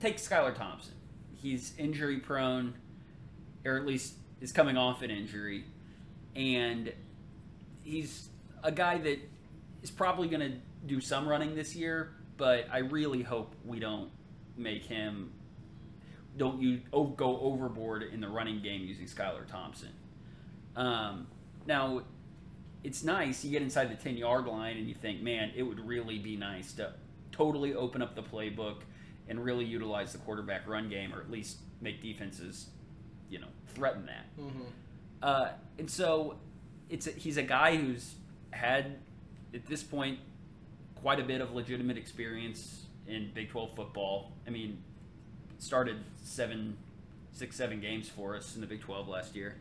take 0.00 0.18
Skylar 0.18 0.54
Thompson, 0.54 0.94
he's 1.34 1.74
injury 1.78 2.18
prone, 2.18 2.74
or 3.64 3.76
at 3.76 3.86
least 3.86 4.14
is 4.40 4.52
coming 4.52 4.76
off 4.76 5.02
an 5.02 5.10
injury, 5.10 5.64
and 6.36 6.92
he's 7.82 8.28
a 8.62 8.72
guy 8.72 8.98
that 8.98 9.18
is 9.82 9.90
probably 9.90 10.28
going 10.28 10.52
to 10.52 10.58
do 10.86 11.00
some 11.00 11.28
running 11.28 11.54
this 11.54 11.74
year. 11.74 12.12
But 12.36 12.66
I 12.70 12.78
really 12.78 13.22
hope 13.22 13.54
we 13.64 13.80
don't 13.80 14.10
make 14.56 14.84
him 14.84 15.32
don't 16.36 16.62
you 16.62 16.80
go 17.16 17.40
overboard 17.40 18.04
in 18.04 18.20
the 18.20 18.28
running 18.28 18.62
game 18.62 18.82
using 18.82 19.06
Skylar 19.06 19.46
Thompson. 19.46 19.90
Um, 20.76 21.26
now, 21.66 22.02
it's 22.88 23.04
nice 23.04 23.44
you 23.44 23.50
get 23.50 23.60
inside 23.60 23.90
the 23.90 24.02
ten 24.02 24.16
yard 24.16 24.46
line 24.46 24.78
and 24.78 24.88
you 24.88 24.94
think, 24.94 25.20
man, 25.20 25.52
it 25.54 25.62
would 25.62 25.78
really 25.86 26.18
be 26.18 26.36
nice 26.36 26.72
to 26.72 26.90
totally 27.32 27.74
open 27.74 28.00
up 28.00 28.14
the 28.14 28.22
playbook 28.22 28.76
and 29.28 29.44
really 29.44 29.66
utilize 29.66 30.12
the 30.12 30.18
quarterback 30.18 30.66
run 30.66 30.88
game, 30.88 31.12
or 31.14 31.20
at 31.20 31.30
least 31.30 31.58
make 31.82 32.00
defenses, 32.00 32.70
you 33.28 33.38
know, 33.38 33.46
threaten 33.74 34.06
that. 34.06 34.24
Mm-hmm. 34.40 34.62
Uh, 35.22 35.48
and 35.78 35.90
so, 35.90 36.38
it's 36.88 37.06
a, 37.06 37.10
he's 37.10 37.36
a 37.36 37.42
guy 37.42 37.76
who's 37.76 38.14
had 38.52 38.96
at 39.52 39.66
this 39.66 39.82
point 39.82 40.18
quite 40.94 41.20
a 41.20 41.24
bit 41.24 41.42
of 41.42 41.52
legitimate 41.54 41.98
experience 41.98 42.86
in 43.06 43.30
Big 43.34 43.50
Twelve 43.50 43.76
football. 43.76 44.32
I 44.46 44.50
mean, 44.50 44.82
started 45.58 45.98
seven, 46.24 46.78
six, 47.32 47.54
seven 47.54 47.82
games 47.82 48.08
for 48.08 48.34
us 48.34 48.54
in 48.54 48.62
the 48.62 48.66
Big 48.66 48.80
Twelve 48.80 49.08
last 49.08 49.36
year, 49.36 49.56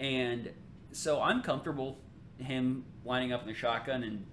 and 0.00 0.50
so 0.90 1.22
I'm 1.22 1.42
comfortable 1.42 1.98
him 2.40 2.84
lining 3.04 3.32
up 3.32 3.42
in 3.42 3.48
the 3.48 3.54
shotgun 3.54 4.02
and 4.02 4.26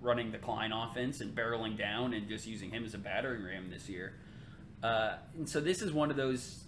running 0.00 0.30
the 0.30 0.38
Klein 0.38 0.72
offense 0.72 1.20
and 1.20 1.34
barreling 1.34 1.76
down 1.76 2.14
and 2.14 2.28
just 2.28 2.46
using 2.46 2.70
him 2.70 2.84
as 2.84 2.94
a 2.94 2.98
battering 2.98 3.44
ram 3.44 3.70
this 3.70 3.88
year. 3.88 4.14
Uh, 4.82 5.16
and 5.36 5.48
so 5.48 5.60
this 5.60 5.82
is 5.82 5.92
one 5.92 6.10
of 6.10 6.16
those 6.16 6.64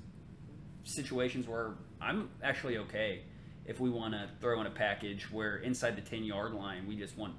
situations 0.84 1.46
where 1.46 1.74
I'm 2.00 2.30
actually 2.42 2.78
okay 2.78 3.22
if 3.66 3.78
we 3.78 3.90
want 3.90 4.14
to 4.14 4.28
throw 4.40 4.60
in 4.60 4.66
a 4.66 4.70
package 4.70 5.30
where 5.30 5.58
inside 5.58 5.96
the 5.96 6.02
10 6.02 6.24
yard 6.24 6.54
line 6.54 6.86
we 6.88 6.96
just 6.96 7.16
want 7.16 7.34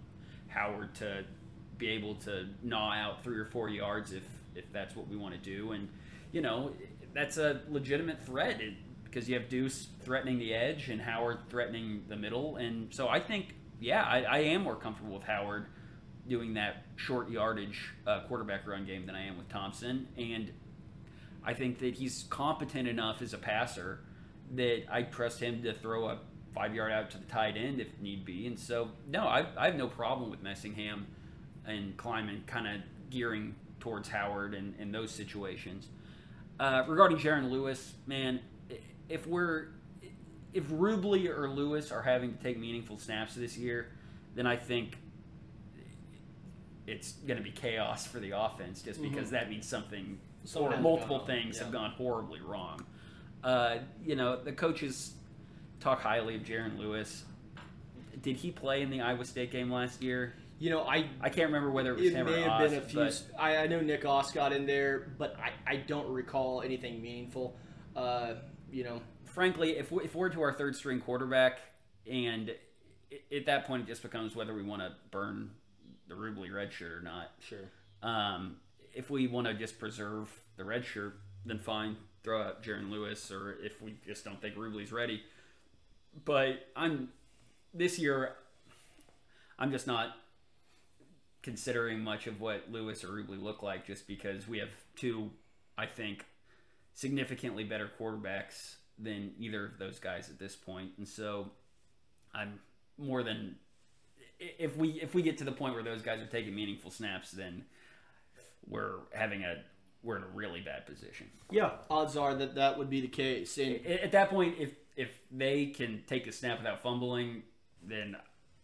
Howard 0.47 0.93
to 0.95 1.25
be 1.77 1.89
able 1.89 2.15
to 2.15 2.47
gnaw 2.63 2.93
out 2.93 3.23
three 3.23 3.37
or 3.37 3.45
four 3.45 3.69
yards 3.69 4.13
if 4.13 4.23
if 4.55 4.71
that's 4.71 4.95
what 4.95 5.07
we 5.07 5.17
want 5.17 5.33
to 5.33 5.39
do 5.39 5.71
and 5.71 5.89
you 6.31 6.41
know 6.41 6.71
that's 7.13 7.37
a 7.37 7.61
legitimate 7.69 8.23
threat 8.25 8.61
it, 8.61 8.73
because 9.11 9.27
you 9.27 9.35
have 9.35 9.49
Deuce 9.49 9.89
threatening 10.03 10.39
the 10.39 10.53
edge 10.53 10.89
and 10.89 11.01
Howard 11.01 11.39
threatening 11.49 12.03
the 12.07 12.15
middle 12.15 12.55
and 12.55 12.93
so 12.93 13.07
I 13.07 13.19
think 13.19 13.55
yeah 13.79 14.03
I, 14.03 14.21
I 14.21 14.37
am 14.39 14.63
more 14.63 14.75
comfortable 14.75 15.13
with 15.13 15.23
Howard 15.23 15.65
doing 16.27 16.53
that 16.53 16.85
short 16.95 17.29
yardage 17.29 17.93
uh, 18.07 18.21
quarterback 18.27 18.65
run 18.67 18.85
game 18.85 19.05
than 19.05 19.15
I 19.15 19.25
am 19.27 19.37
with 19.37 19.49
Thompson 19.49 20.07
and 20.17 20.51
I 21.43 21.53
think 21.53 21.79
that 21.79 21.95
he's 21.95 22.25
competent 22.29 22.87
enough 22.87 23.21
as 23.21 23.33
a 23.33 23.37
passer 23.37 23.99
that 24.55 24.83
I 24.91 25.03
trust 25.03 25.39
him 25.39 25.63
to 25.63 25.73
throw 25.73 26.09
a 26.09 26.19
five 26.53 26.75
yard 26.75 26.91
out 26.91 27.09
to 27.11 27.17
the 27.17 27.25
tight 27.25 27.55
end 27.57 27.79
if 27.79 27.87
need 27.99 28.25
be. 28.25 28.47
And 28.47 28.59
so, 28.59 28.89
no, 29.07 29.21
I, 29.21 29.45
I 29.57 29.65
have 29.65 29.75
no 29.75 29.87
problem 29.87 30.29
with 30.29 30.43
Messingham 30.43 31.05
and 31.65 31.95
Klieman 31.97 32.45
kind 32.45 32.67
of 32.67 32.81
gearing 33.09 33.55
towards 33.79 34.09
Howard 34.09 34.53
and, 34.53 34.75
in 34.79 34.91
those 34.91 35.11
situations. 35.11 35.87
Uh, 36.59 36.83
regarding 36.87 37.17
Jaren 37.17 37.49
Lewis, 37.49 37.93
man, 38.05 38.39
if 39.11 39.27
we're 39.27 39.67
if 40.53 40.67
Rubley 40.67 41.29
or 41.29 41.49
Lewis 41.49 41.91
are 41.91 42.01
having 42.01 42.35
to 42.35 42.43
take 42.43 42.59
meaningful 42.59 42.97
snaps 42.97 43.35
this 43.35 43.57
year, 43.57 43.87
then 44.35 44.45
I 44.45 44.57
think 44.57 44.97
it's 46.87 47.13
going 47.13 47.37
to 47.37 47.43
be 47.43 47.51
chaos 47.51 48.05
for 48.05 48.19
the 48.19 48.31
offense 48.31 48.81
just 48.81 49.01
because 49.01 49.27
mm-hmm. 49.27 49.35
that 49.35 49.49
means 49.49 49.67
something 49.67 50.19
or 50.55 50.75
multiple 50.77 51.19
things 51.19 51.57
yeah. 51.57 51.63
have 51.63 51.71
gone 51.71 51.91
horribly 51.91 52.41
wrong. 52.41 52.83
Uh, 53.43 53.77
you 54.05 54.15
know, 54.15 54.35
the 54.35 54.51
coaches 54.51 55.13
talk 55.79 56.01
highly 56.01 56.35
of 56.35 56.41
Jaren 56.41 56.77
Lewis. 56.77 57.23
Did 58.21 58.35
he 58.35 58.51
play 58.51 58.81
in 58.81 58.89
the 58.89 59.01
Iowa 59.01 59.25
State 59.25 59.51
game 59.51 59.71
last 59.71 60.03
year? 60.03 60.33
You 60.59 60.69
know, 60.69 60.83
I 60.83 61.09
I 61.21 61.29
can't 61.29 61.47
remember 61.47 61.71
whether 61.71 61.91
it 61.91 61.97
was 61.97 62.05
it 62.07 62.13
him 62.13 62.25
may 62.27 62.43
or 62.43 62.49
have 62.49 62.69
been 62.69 62.77
a 62.77 62.81
few. 62.81 62.99
But, 62.99 63.23
I, 63.39 63.57
I 63.57 63.67
know 63.67 63.81
Nick 63.81 64.05
Ast 64.05 64.35
got 64.35 64.53
in 64.53 64.67
there, 64.67 65.07
but 65.17 65.35
I, 65.39 65.71
I 65.71 65.75
don't 65.77 66.07
recall 66.07 66.61
anything 66.61 67.01
meaningful. 67.01 67.55
Uh, 67.95 68.33
you 68.71 68.83
know, 68.83 69.01
frankly, 69.25 69.77
if 69.77 69.91
we, 69.91 70.03
if 70.03 70.15
we're 70.15 70.29
to 70.29 70.41
our 70.41 70.53
third 70.53 70.75
string 70.75 70.99
quarterback, 70.99 71.59
and 72.09 72.51
at 73.35 73.45
that 73.45 73.65
point 73.65 73.83
it 73.83 73.87
just 73.87 74.01
becomes 74.01 74.35
whether 74.35 74.53
we 74.53 74.63
want 74.63 74.81
to 74.81 74.91
burn 75.11 75.51
the 76.07 76.15
Rubley 76.15 76.53
red 76.53 76.71
shirt 76.71 76.91
or 76.91 77.01
not. 77.01 77.31
Sure. 77.39 77.59
Um, 78.01 78.57
if 78.93 79.09
we 79.09 79.27
want 79.27 79.47
to 79.47 79.53
just 79.53 79.79
preserve 79.79 80.29
the 80.57 80.65
red 80.65 80.85
shirt, 80.85 81.19
then 81.45 81.59
fine, 81.59 81.97
throw 82.23 82.41
out 82.41 82.63
Jaren 82.63 82.89
Lewis, 82.89 83.31
or 83.31 83.57
if 83.61 83.81
we 83.81 83.95
just 84.05 84.25
don't 84.25 84.41
think 84.41 84.55
Rubley's 84.55 84.91
ready. 84.91 85.23
But 86.25 86.67
I'm 86.75 87.09
this 87.73 87.97
year, 87.97 88.33
I'm 89.57 89.71
just 89.71 89.87
not 89.87 90.15
considering 91.41 92.01
much 92.03 92.27
of 92.27 92.39
what 92.41 92.65
Lewis 92.69 93.03
or 93.03 93.07
Rubley 93.07 93.41
look 93.41 93.63
like, 93.63 93.85
just 93.85 94.07
because 94.07 94.47
we 94.47 94.59
have 94.59 94.69
two, 94.95 95.31
I 95.77 95.85
think, 95.85 96.25
significantly 96.93 97.63
better 97.63 97.89
quarterbacks 97.99 98.75
than 98.97 99.31
either 99.39 99.65
of 99.65 99.79
those 99.79 99.99
guys 99.99 100.29
at 100.29 100.39
this 100.39 100.55
point, 100.55 100.91
and 100.97 101.07
so 101.07 101.51
I'm 102.33 102.59
more 102.97 103.23
than 103.23 103.55
if 104.39 104.75
we 104.77 104.99
if 105.01 105.13
we 105.13 105.21
get 105.21 105.37
to 105.39 105.43
the 105.43 105.51
point 105.51 105.73
where 105.73 105.83
those 105.83 106.01
guys 106.01 106.19
are 106.19 106.27
taking 106.27 106.55
meaningful 106.55 106.91
snaps, 106.91 107.31
then 107.31 107.65
we're 108.67 108.99
having 109.13 109.43
a 109.43 109.63
we're 110.03 110.17
in 110.17 110.23
a 110.23 110.27
really 110.27 110.61
bad 110.61 110.85
position. 110.85 111.29
Yeah, 111.51 111.71
odds 111.89 112.17
are 112.17 112.35
that 112.35 112.55
that 112.55 112.77
would 112.77 112.89
be 112.89 113.01
the 113.01 113.07
case. 113.07 113.57
And 113.57 113.85
at 113.85 114.11
that 114.13 114.29
point, 114.29 114.55
if 114.59 114.71
if 114.95 115.09
they 115.31 115.67
can 115.67 116.03
take 116.07 116.27
a 116.27 116.31
snap 116.31 116.57
without 116.59 116.81
fumbling, 116.81 117.43
then 117.83 118.15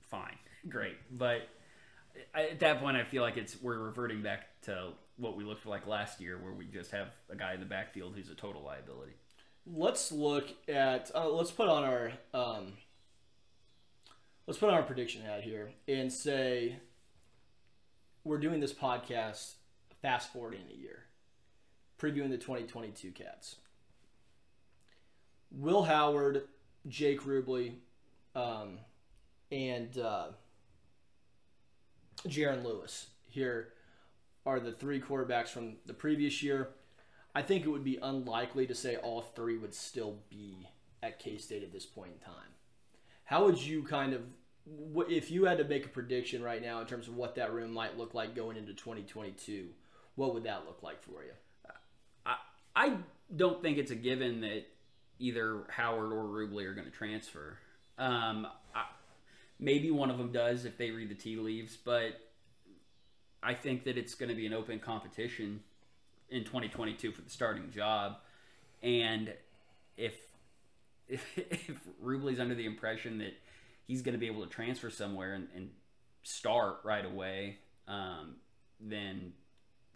fine, 0.01 0.37
great. 0.67 0.97
But 1.11 1.47
at 2.33 2.59
that 2.59 2.79
point, 2.79 2.97
I 2.97 3.03
feel 3.03 3.21
like 3.21 3.37
it's 3.37 3.61
we're 3.61 3.77
reverting 3.77 4.21
back 4.21 4.61
to 4.63 4.93
what 5.17 5.35
we 5.35 5.43
looked 5.43 5.65
like 5.65 5.87
last 5.87 6.21
year, 6.21 6.37
where 6.37 6.53
we 6.53 6.65
just 6.65 6.91
have 6.91 7.07
a 7.29 7.35
guy 7.35 7.53
in 7.53 7.59
the 7.59 7.65
backfield 7.65 8.13
who's 8.15 8.29
a 8.29 8.35
total 8.35 8.63
liability. 8.63 9.13
Let's 9.65 10.11
look 10.11 10.49
at 10.67 11.11
uh, 11.13 11.29
let's 11.29 11.51
put 11.51 11.67
on 11.67 11.83
our 11.83 12.13
um, 12.33 12.73
let's 14.45 14.59
put 14.59 14.69
on 14.69 14.75
our 14.75 14.83
prediction 14.83 15.21
hat 15.21 15.41
here 15.41 15.71
and 15.87 16.11
say 16.11 16.77
we're 18.23 18.37
doing 18.37 18.59
this 18.59 18.73
podcast 18.73 19.53
fast 20.01 20.31
forwarding 20.31 20.65
a 20.71 20.77
year 20.77 21.03
previewing 21.99 22.29
the 22.29 22.37
2022 22.37 23.11
Cats. 23.11 23.55
Will 25.51 25.83
Howard, 25.83 26.43
Jake 26.87 27.21
Rubley, 27.21 27.73
um, 28.35 28.79
and 29.51 29.97
uh, 29.97 30.27
Jaren 32.27 32.63
Lewis 32.63 33.07
here 33.29 33.69
are 34.47 34.61
the 34.61 34.71
three 34.71 35.01
quarterbacks 35.01 35.49
from 35.49 35.75
the 35.85 35.93
previous 35.93 36.41
year. 36.41 36.69
I 37.35 37.41
think 37.41 37.65
it 37.65 37.69
would 37.69 37.83
be 37.83 37.99
unlikely 38.01 38.65
to 38.67 38.73
say 38.73 38.95
all 38.95 39.21
three 39.21 39.57
would 39.57 39.73
still 39.73 40.19
be 40.29 40.69
at 41.03 41.19
K 41.19 41.37
State 41.37 41.63
at 41.63 41.73
this 41.73 41.85
point 41.85 42.13
in 42.13 42.25
time. 42.25 42.51
How 43.25 43.43
would 43.43 43.61
you 43.61 43.83
kind 43.83 44.13
of, 44.13 44.21
if 45.09 45.29
you 45.29 45.43
had 45.45 45.57
to 45.57 45.65
make 45.65 45.85
a 45.85 45.89
prediction 45.89 46.41
right 46.41 46.61
now 46.61 46.79
in 46.79 46.87
terms 46.87 47.09
of 47.09 47.15
what 47.15 47.35
that 47.35 47.51
room 47.51 47.73
might 47.73 47.97
look 47.97 48.13
like 48.13 48.35
going 48.35 48.55
into 48.55 48.73
2022, 48.73 49.67
what 50.15 50.33
would 50.33 50.45
that 50.45 50.65
look 50.65 50.81
like 50.81 51.03
for 51.03 51.23
you? 51.23 51.33
I 52.25 52.35
I 52.73 52.97
don't 53.35 53.61
think 53.61 53.77
it's 53.77 53.91
a 53.91 53.95
given 53.95 54.41
that 54.41 54.65
either 55.19 55.65
Howard 55.69 56.13
or 56.13 56.23
Rubley 56.23 56.65
are 56.65 56.73
going 56.73 56.85
to 56.85 56.91
transfer. 56.91 57.59
Um, 57.97 58.47
I, 58.73 58.85
maybe 59.59 59.91
one 59.91 60.09
of 60.09 60.17
them 60.17 60.31
does 60.31 60.63
if 60.63 60.77
they 60.77 60.91
read 60.91 61.09
the 61.09 61.15
tea 61.15 61.35
leaves, 61.35 61.75
but 61.75 62.26
I 63.41 63.53
think 63.53 63.83
that 63.85 63.97
it's 63.97 64.15
going 64.15 64.29
to 64.29 64.35
be 64.35 64.45
an 64.45 64.53
open 64.53 64.79
competition 64.79 65.61
in 66.29 66.43
2022 66.43 67.11
for 67.11 67.21
the 67.21 67.29
starting 67.29 67.71
job. 67.71 68.17
And 68.81 69.33
if 69.95 70.15
if, 71.07 71.23
if 71.37 71.79
Rubley's 72.03 72.39
under 72.39 72.55
the 72.55 72.65
impression 72.65 73.19
that 73.19 73.33
he's 73.85 74.01
going 74.01 74.13
to 74.13 74.19
be 74.19 74.27
able 74.27 74.43
to 74.43 74.49
transfer 74.49 74.89
somewhere 74.89 75.33
and, 75.33 75.47
and 75.55 75.69
start 76.23 76.79
right 76.83 77.05
away, 77.05 77.59
um, 77.87 78.35
then 78.81 79.31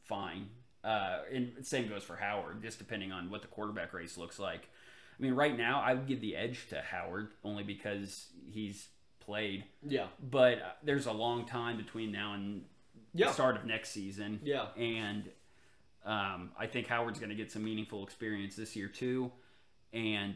fine. 0.06 0.47
Uh, 0.84 1.19
and 1.32 1.54
same 1.63 1.89
goes 1.89 2.04
for 2.04 2.15
Howard, 2.15 2.62
just 2.63 2.80
depending 2.80 3.12
on 3.12 3.30
what 3.30 3.41
the 3.41 3.47
quarterback 3.49 3.93
race 3.93 4.17
looks 4.17 4.39
like. 4.39 4.69
I 5.19 5.21
mean, 5.21 5.34
right 5.34 5.56
now 5.56 5.82
I 5.82 5.93
would 5.93 6.08
give 6.08 6.21
the 6.21 6.36
edge 6.36 6.67
to 6.69 6.82
Howard 6.82 7.32
only 7.43 7.63
because 7.63 8.27
he's 8.49 8.88
played. 9.19 9.65
Yeah. 9.88 10.08
But 10.32 10.54
uh, 10.60 10.71
there's 10.82 11.06
a 11.06 11.12
long 11.12 11.45
time 11.45 11.77
between 11.77 12.12
now 12.12 12.34
and 12.34 12.63
yeah. 13.13 13.28
the 13.28 13.34
start 13.34 13.56
of 13.56 13.65
next 13.65 13.91
season. 13.91 14.39
Yeah. 14.43 14.67
And 14.78 15.30
um, 16.06 16.52
I 16.58 16.67
think 16.67 16.88
Howard's 16.88 17.19
going 17.19 17.30
to 17.30 17.36
get 17.36 17.52
some 17.52 17.63
meaningful 17.63 18.04
experience 18.04 18.56
this 18.56 18.76
year 18.76 18.88
too, 18.88 19.32
and 19.93 20.36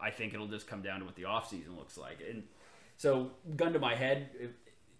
I 0.00 0.10
think 0.10 0.34
it'll 0.34 0.48
just 0.48 0.66
come 0.66 0.82
down 0.82 1.00
to 1.00 1.04
what 1.04 1.14
the 1.14 1.22
offseason 1.22 1.76
looks 1.76 1.96
like. 1.96 2.18
And 2.28 2.44
so, 2.96 3.30
gun 3.56 3.72
to 3.74 3.78
my 3.78 3.94
head, 3.94 4.30
if, 4.38 4.50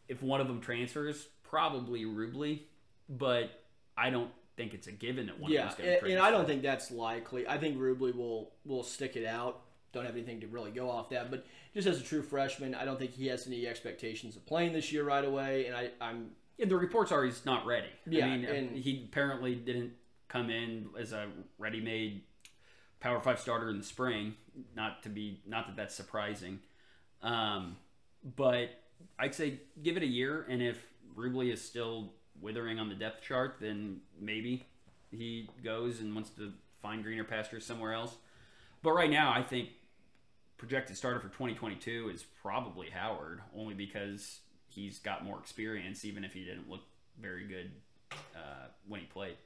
if 0.09 0.23
one 0.23 0.41
of 0.41 0.47
them 0.47 0.61
transfers, 0.61 1.29
probably 1.43 2.05
Rubley, 2.05 2.61
but 3.09 3.65
I 3.97 4.11
don't 4.11 4.31
think 4.57 4.75
it's 4.75 4.87
a 4.87 4.93
given 4.93 5.27
that 5.27 5.41
one 5.41 5.51
yeah, 5.51 5.69
of 5.69 5.77
them's 5.77 5.79
going 5.79 5.99
to 5.99 6.05
and, 6.05 6.13
and 6.15 6.23
I 6.23 6.31
don't 6.31 6.47
think 6.47 6.63
that's 6.63 6.91
likely. 6.91 7.49
I 7.49 7.59
think 7.59 7.77
Rubley 7.77 8.15
will 8.15 8.53
will 8.65 8.83
stick 8.83 9.17
it 9.17 9.27
out. 9.27 9.63
Don't 9.93 10.05
have 10.05 10.15
anything 10.15 10.41
to 10.41 10.47
really 10.47 10.71
go 10.71 10.89
off 10.89 11.11
that, 11.11 11.31
but 11.33 11.45
just 11.75 11.89
as 11.89 12.01
a 12.01 12.05
true 12.05 12.23
freshman, 12.23 12.77
I 12.77 12.85
don't 12.85 12.99
think 12.99 13.13
he 13.13 13.27
has 13.27 13.49
any 13.49 13.67
expectations 13.67 14.37
of 14.37 14.47
playing 14.47 14.73
this 14.73 14.93
year 14.93 15.03
right 15.03 15.25
away. 15.25 15.67
And 15.67 15.75
I, 15.75 15.91
I'm 16.01 16.31
the 16.69 16.77
reports 16.77 17.13
are 17.13 17.25
he's 17.25 17.45
not 17.45 17.67
ready. 17.67 17.89
Yeah, 18.07 18.27
I 18.27 18.37
mean, 18.37 18.45
and 18.45 18.77
he 18.77 19.07
apparently 19.11 19.55
didn't 19.55 19.93
come 20.29 20.51
in 20.51 20.89
as 20.99 21.13
a 21.13 21.29
ready-made 21.59 22.23
Power 23.01 23.21
Five 23.21 23.41
starter 23.41 23.71
in 23.71 23.79
the 23.79 23.85
spring. 23.85 24.35
Not 24.77 25.03
to 25.05 25.09
be, 25.09 25.41
not 25.47 25.67
that 25.67 25.77
that's 25.77 25.95
surprising, 25.95 26.61
um, 27.23 27.77
but 28.37 28.71
I'd 29.19 29.35
say 29.35 29.61
give 29.83 29.97
it 29.97 30.03
a 30.03 30.07
year, 30.07 30.47
and 30.49 30.63
if 30.63 30.79
Rubley 31.17 31.53
is 31.53 31.63
still 31.63 32.13
withering 32.41 32.79
on 32.79 32.89
the 32.89 32.95
depth 32.95 33.23
chart, 33.23 33.57
then 33.61 34.01
maybe 34.21 34.67
he 35.11 35.49
goes 35.65 36.01
and 36.01 36.15
wants 36.15 36.31
to 36.31 36.53
find 36.83 37.03
greener 37.03 37.25
pastures 37.25 37.65
somewhere 37.65 37.93
else. 37.93 38.17
But 38.83 38.93
right 38.93 39.11
now, 39.11 39.33
I 39.33 39.43
think 39.43 39.71
projected 40.57 40.97
starter 40.97 41.21
for 41.21 41.29
2022 41.29 42.11
is 42.13 42.25
probably 42.43 42.91
Howard, 42.91 43.41
only 43.57 43.75
because 43.75 44.41
he's 44.71 44.99
got 44.99 45.25
more 45.25 45.39
experience, 45.39 46.05
even 46.05 46.25
if 46.25 46.33
he 46.33 46.45
didn't 46.45 46.69
look 46.71 46.83
very 47.21 47.45
good 47.45 47.71
uh, 48.35 48.69
when 48.89 49.01
he 49.01 49.07
played. 49.07 49.37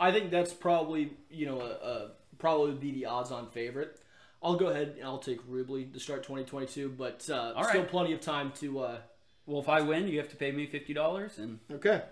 I 0.00 0.10
think 0.10 0.30
that's 0.30 0.52
probably 0.52 1.12
you 1.30 1.46
know 1.46 1.60
a, 1.60 1.86
a 1.86 2.10
probably 2.38 2.72
be 2.72 2.92
the 2.92 3.06
odds-on 3.06 3.48
favorite. 3.50 3.98
I'll 4.42 4.56
go 4.56 4.68
ahead 4.68 4.94
and 4.98 5.04
I'll 5.04 5.18
take 5.18 5.40
Rubley 5.48 5.92
to 5.92 6.00
start 6.00 6.24
2022, 6.24 6.88
but 6.98 7.28
uh, 7.30 7.52
All 7.54 7.64
still 7.64 7.84
plenty 7.84 8.12
of 8.12 8.20
time 8.20 8.52
to. 8.56 8.80
Uh, 8.80 8.96
Well, 9.46 9.60
if 9.60 9.68
I 9.68 9.80
win, 9.82 10.08
you 10.08 10.18
have 10.18 10.28
to 10.30 10.36
pay 10.36 10.50
me 10.52 10.66
fifty 10.66 10.94
dollars, 10.94 11.38
and 11.38 11.58
okay, 11.70 12.02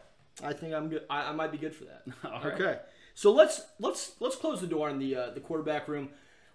I 0.43 0.53
think 0.53 0.75
I'm 0.75 0.89
good. 0.89 1.05
I, 1.11 1.31
I 1.31 1.33
might 1.33 1.51
be 1.53 1.59
good 1.59 1.75
for 1.75 1.85
that. 1.85 2.03
all 2.25 2.43
right. 2.43 2.55
Okay, 2.55 2.79
so 3.15 3.33
let's 3.33 3.63
let's 3.81 4.13
let's 4.21 4.37
close 4.37 4.61
the 4.61 4.67
door 4.67 4.91
in 4.91 4.99
the 4.99 5.17
uh, 5.17 5.31
the 5.31 5.41
quarterback 5.41 5.89
room. 5.89 6.11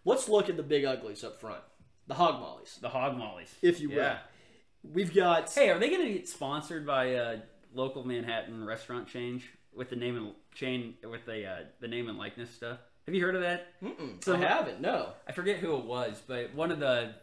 Let's 0.06 0.30
look 0.30 0.50
at 0.50 0.56
the 0.58 0.64
big 0.64 0.86
uglies 0.86 1.24
up 1.24 1.40
front, 1.42 1.62
the 2.08 2.14
hog 2.14 2.40
mollies, 2.40 2.78
the 2.82 2.90
hog 2.90 3.18
mollies, 3.18 3.54
if 3.62 3.80
you 3.82 3.90
will. 3.90 3.98
Yeah. 3.98 4.18
We've 4.94 5.14
got 5.14 5.52
Hey, 5.54 5.70
are 5.70 5.80
they 5.80 5.90
going 5.90 6.06
to 6.06 6.14
get 6.14 6.28
sponsored 6.28 6.86
by 6.86 7.06
a 7.06 7.40
local 7.74 8.06
Manhattan 8.06 8.66
restaurant 8.66 9.08
chain 9.08 9.42
with 9.74 9.90
the 9.90 9.96
name 9.96 10.18
and 10.18 10.32
chain 10.54 10.96
with 11.04 11.26
the 11.26 11.46
uh, 11.46 11.60
the 11.80 11.88
name 11.88 12.10
and 12.10 12.18
likeness 12.18 12.50
stuff? 12.50 12.80
Have 13.06 13.14
you 13.14 13.22
heard 13.24 13.36
of 13.36 13.42
that? 13.42 13.68
Mm-mm, 13.84 14.24
So- 14.24 14.36
I 14.36 14.38
haven't. 14.38 14.82
No, 14.82 15.10
I 15.28 15.32
forget 15.32 15.58
who 15.58 15.76
it 15.78 15.86
was, 15.86 16.22
but 16.26 16.54
one 16.56 16.72
of 16.72 16.80
the 16.80 17.14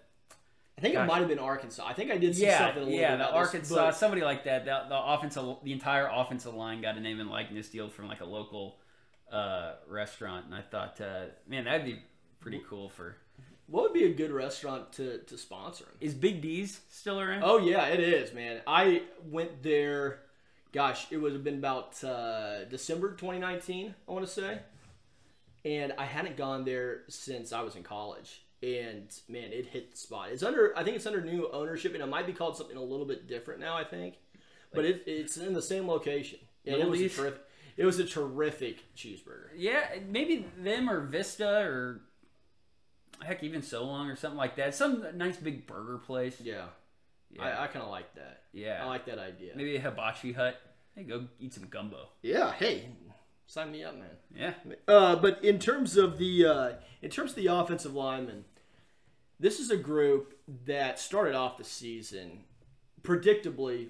I 0.79 0.81
think 0.81 0.94
Gosh. 0.94 1.05
it 1.05 1.07
might 1.07 1.18
have 1.18 1.29
been 1.29 1.38
Arkansas. 1.38 1.85
I 1.87 1.92
think 1.92 2.11
I 2.11 2.18
did 2.18 2.35
see 2.35 2.44
yeah 2.44 2.59
something. 2.59 2.77
A 2.83 2.87
little 2.87 2.92
bit. 2.92 3.01
yeah 3.01 3.11
bit 3.16 3.18
the 3.18 3.29
about 3.29 3.38
Arkansas 3.38 3.90
somebody 3.92 4.22
like 4.22 4.44
that 4.44 4.64
the, 4.64 4.85
the 4.88 4.98
offensive 4.98 5.57
the 5.64 5.72
entire 5.72 6.09
offensive 6.12 6.55
line 6.55 6.81
got 6.81 6.96
a 6.96 7.01
name 7.01 7.20
and 7.20 7.31
likeness 7.31 7.68
deal 7.68 7.88
from 7.88 8.09
like 8.09 8.20
a 8.20 8.25
local 8.25 8.79
uh, 9.31 9.72
restaurant, 9.88 10.46
and 10.46 10.55
I 10.55 10.61
thought, 10.61 11.01
uh, 11.01 11.25
man, 11.48 11.64
that'd 11.64 11.87
be 11.87 12.01
pretty 12.40 12.61
cool 12.68 12.88
for. 12.88 13.16
What 13.72 13.85
would 13.85 13.94
be 13.94 14.04
a 14.04 14.12
good 14.12 14.30
restaurant 14.30 14.92
to 14.92 15.18
to 15.18 15.38
sponsor 15.38 15.85
him? 15.85 15.92
Is 16.00 16.12
Big 16.14 16.42
D's 16.42 16.80
still 16.90 17.18
around? 17.18 17.42
Oh 17.42 17.58
yeah, 17.58 17.87
it 17.87 18.00
is, 18.00 18.32
man. 18.35 18.61
I 18.66 19.02
went 19.30 19.62
there. 19.62 20.20
Gosh, 20.72 21.06
it 21.11 21.16
would 21.16 21.32
have 21.32 21.42
been 21.42 21.56
about 21.56 22.02
uh, 22.04 22.64
December 22.64 23.11
2019, 23.11 23.94
I 24.08 24.12
want 24.12 24.26
to 24.26 24.32
say, 24.32 24.61
and 25.64 25.92
I 25.98 26.04
hadn't 26.04 26.37
gone 26.37 26.64
there 26.64 27.02
since 27.08 27.52
I 27.52 27.62
was 27.62 27.76
in 27.76 27.82
college. 27.82 28.42
And 28.62 29.12
man, 29.28 29.52
it 29.52 29.66
hit 29.66 29.90
the 29.90 29.96
spot. 29.96 30.28
It's 30.30 30.42
under, 30.42 30.72
I 30.78 30.85
think 30.85 30.96
it's 30.96 31.04
under 31.04 31.20
new 31.20 31.50
ownership, 31.52 31.94
and 31.94 32.02
it 32.02 32.06
might 32.06 32.26
be 32.26 32.32
called 32.32 32.56
something 32.56 32.76
a 32.76 32.82
little 32.82 33.04
bit 33.04 33.26
different 33.26 33.61
now. 33.61 33.76
I 33.76 33.85
think, 33.85 34.14
but 34.72 34.85
it, 34.85 35.02
it's 35.06 35.37
in 35.37 35.52
the 35.52 35.62
same 35.62 35.88
location. 35.88 36.38
And 36.66 36.76
it 36.76 36.88
was 36.88 37.00
a 37.00 37.02
Leaf? 37.02 37.16
terrific. 37.16 37.40
It 37.76 37.85
was 37.85 37.98
a 37.98 38.04
terrific 38.04 38.94
cheeseburger. 38.94 39.48
Yeah, 39.56 39.82
maybe 40.08 40.46
them 40.58 40.88
or 40.88 41.00
Vista 41.00 41.62
or 41.62 42.02
heck, 43.24 43.42
even 43.42 43.62
So 43.62 43.85
Long 43.85 44.08
or 44.11 44.16
something 44.16 44.38
like 44.38 44.56
that. 44.56 44.74
Some 44.74 45.04
nice 45.14 45.37
big 45.37 45.66
burger 45.66 45.98
place. 45.98 46.37
Yeah, 46.40 46.66
Yeah, 47.30 47.44
I, 47.44 47.64
I 47.64 47.66
kind 47.68 47.85
of 47.85 47.90
like 47.90 48.14
that. 48.14 48.42
yeah. 48.52 48.80
I 48.82 48.87
like 48.87 49.06
that 49.06 49.18
idea. 49.18 49.52
maybe 49.56 49.76
a 49.76 49.80
hibachi 49.80 50.32
hut. 50.32 50.61
Hey, 50.94 51.04
go 51.04 51.26
eat 51.40 51.54
some 51.54 51.64
gumbo. 51.68 52.08
Yeah, 52.22 52.52
hey, 52.52 52.90
sign 53.46 53.72
me 53.72 53.82
up, 53.85 53.94
man. 53.98 54.08
Yeah, 54.35 54.52
Uh, 54.87 55.16
but 55.16 55.42
in 55.42 55.58
terms 55.58 55.96
of 55.96 56.18
the 56.18 56.44
uh, 56.46 56.70
in 57.00 57.11
terms 57.11 57.30
of 57.30 57.37
the 57.37 57.46
offensive 57.46 57.94
linemen, 57.94 58.44
this 59.40 59.58
is 59.58 59.70
a 59.70 59.76
group 59.76 60.38
that 60.66 60.98
started 60.98 61.35
off 61.35 61.56
the 61.56 61.64
season 61.64 62.44
predictably 63.02 63.88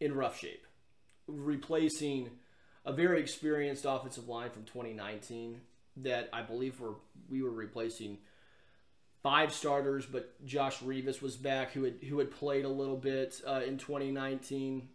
in 0.00 0.14
rough 0.14 0.38
shape, 0.38 0.66
replacing 1.26 2.30
a 2.84 2.92
very 2.92 3.20
experienced 3.20 3.84
offensive 3.88 4.28
line 4.28 4.50
from 4.50 4.64
2019 4.64 5.60
that 5.98 6.28
I 6.32 6.42
believe 6.42 6.80
were 6.80 6.94
we 7.28 7.42
were 7.42 7.50
replacing 7.50 8.18
five 9.22 9.52
starters, 9.52 10.06
but 10.06 10.44
Josh 10.44 10.82
Rivas 10.82 11.20
was 11.20 11.36
back 11.36 11.72
who 11.72 11.84
had 11.84 11.94
who 12.08 12.18
had 12.18 12.30
played 12.30 12.64
a 12.64 12.68
little 12.68 12.96
bit 12.96 13.40
uh, 13.46 13.60
in 13.66 13.78
2019. 13.78 14.88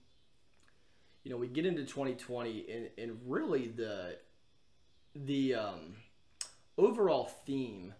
You 1.24 1.32
know, 1.32 1.38
we 1.38 1.48
get 1.48 1.66
into 1.66 1.84
2020 1.84 2.66
and, 2.72 2.90
and 2.98 3.20
really 3.26 3.68
the 3.68 4.18
the 5.16 5.56
um, 5.56 5.96
overall 6.78 7.26
theme 7.46 7.94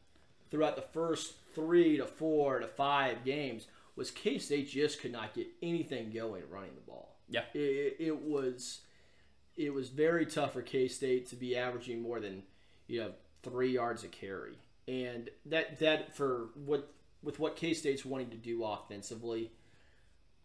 throughout 0.52 0.76
the 0.76 0.82
first 0.82 1.34
three 1.54 1.98
to 1.98 2.06
four 2.06 2.60
to 2.60 2.68
five 2.68 3.24
games 3.24 3.68
was 3.96 4.12
K 4.12 4.38
State 4.38 4.70
just 4.70 5.00
could 5.00 5.12
not 5.12 5.34
get 5.34 5.48
anything 5.62 6.12
going 6.12 6.44
running 6.50 6.76
the 6.76 6.82
ball. 6.82 7.16
Yeah. 7.28 7.42
it, 7.54 7.60
it, 7.60 7.96
it 8.00 8.22
was 8.22 8.82
it 9.56 9.74
was 9.74 9.90
very 9.90 10.26
tough 10.26 10.54
for 10.54 10.62
K 10.62 10.88
State 10.88 11.28
to 11.30 11.36
be 11.36 11.56
averaging 11.56 12.02
more 12.02 12.20
than 12.20 12.44
you 12.88 13.02
know 13.02 13.12
three 13.42 13.72
yards 13.72 14.04
a 14.04 14.08
carry, 14.08 14.58
and 14.88 15.30
that 15.46 15.80
that 15.80 16.16
for 16.16 16.50
what 16.56 16.92
with 17.24 17.40
what 17.40 17.56
K 17.56 17.74
State's 17.74 18.06
wanting 18.06 18.30
to 18.30 18.38
do 18.38 18.64
offensively. 18.64 19.52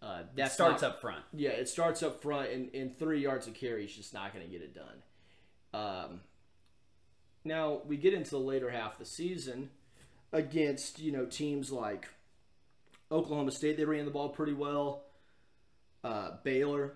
Uh, 0.03 0.23
that 0.35 0.51
starts 0.51 0.83
up 0.83 1.01
front. 1.03 1.23
yeah, 1.35 1.51
it 1.51 1.69
starts 1.69 2.03
up 2.03 2.23
front, 2.23 2.51
and, 2.51 2.75
and 2.75 2.99
three 2.99 3.21
yards 3.21 3.47
of 3.47 3.53
carry 3.53 3.85
is 3.85 3.95
just 3.95 4.15
not 4.15 4.33
going 4.33 4.43
to 4.43 4.51
get 4.51 4.63
it 4.63 4.75
done. 4.75 5.03
Um, 5.75 6.21
now 7.45 7.83
we 7.87 7.99
get 7.99 8.15
into 8.15 8.31
the 8.31 8.39
later 8.39 8.71
half 8.71 8.95
of 8.95 8.99
the 9.01 9.05
season 9.05 9.69
against 10.33 11.01
you 11.01 11.13
know 11.13 11.27
teams 11.27 11.71
like 11.71 12.09
Oklahoma 13.13 13.53
State. 13.53 13.77
They 13.77 13.85
ran 13.85 14.07
the 14.07 14.11
ball 14.11 14.31
pretty 14.31 14.55
well. 14.55 15.05
Uh, 16.03 16.31
Baylor, 16.45 16.95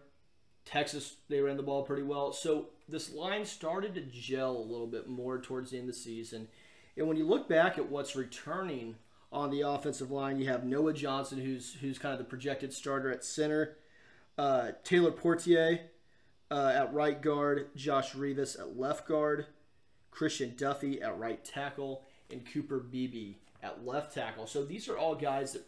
Texas, 0.65 1.17
they 1.29 1.41
ran 1.41 1.59
the 1.59 1.63
ball 1.63 1.83
pretty 1.83 2.03
well. 2.03 2.33
So 2.33 2.69
this 2.89 3.13
line 3.13 3.45
started 3.45 3.95
to 3.97 4.01
gel 4.01 4.57
a 4.57 4.59
little 4.59 4.87
bit 4.87 5.09
more 5.09 5.39
towards 5.41 5.71
the 5.71 5.79
end 5.79 5.89
of 5.89 5.95
the 5.95 6.01
season. 6.01 6.49
And 6.97 7.09
when 7.09 7.17
you 7.17 7.27
look 7.27 7.49
back 7.49 7.79
at 7.79 7.91
what's 7.91 8.15
returning 8.15 8.97
on 9.33 9.51
the 9.51 9.63
offensive 9.63 10.11
line, 10.11 10.39
you 10.39 10.49
have 10.49 10.65
Noah 10.65 10.93
Johnson, 10.93 11.41
who's 11.41 11.75
who's 11.75 11.99
kind 11.99 12.13
of 12.13 12.19
the 12.19 12.25
projected 12.25 12.73
starter 12.73 13.11
at 13.11 13.25
center. 13.25 13.77
Uh, 14.39 14.73
Taylor 14.83 15.11
Poitier 15.11 15.81
uh, 16.51 16.73
at 16.75 16.93
right 16.93 17.21
guard, 17.21 17.69
Josh 17.75 18.15
Rivas 18.15 18.57
at 18.57 18.79
left 18.79 19.07
guard, 19.07 19.47
Christian 20.11 20.53
Duffie 20.53 21.03
at 21.03 21.19
right 21.19 21.45
tackle, 21.45 22.05
and 22.31 22.45
Cooper 22.45 22.79
Beebe 22.79 23.35
at 23.63 23.85
left 23.85 24.15
tackle. 24.15 24.47
So 24.47 24.65
these 24.65 24.89
are 24.89 24.97
all 24.99 25.15
guys 25.15 25.53
that 25.53 25.67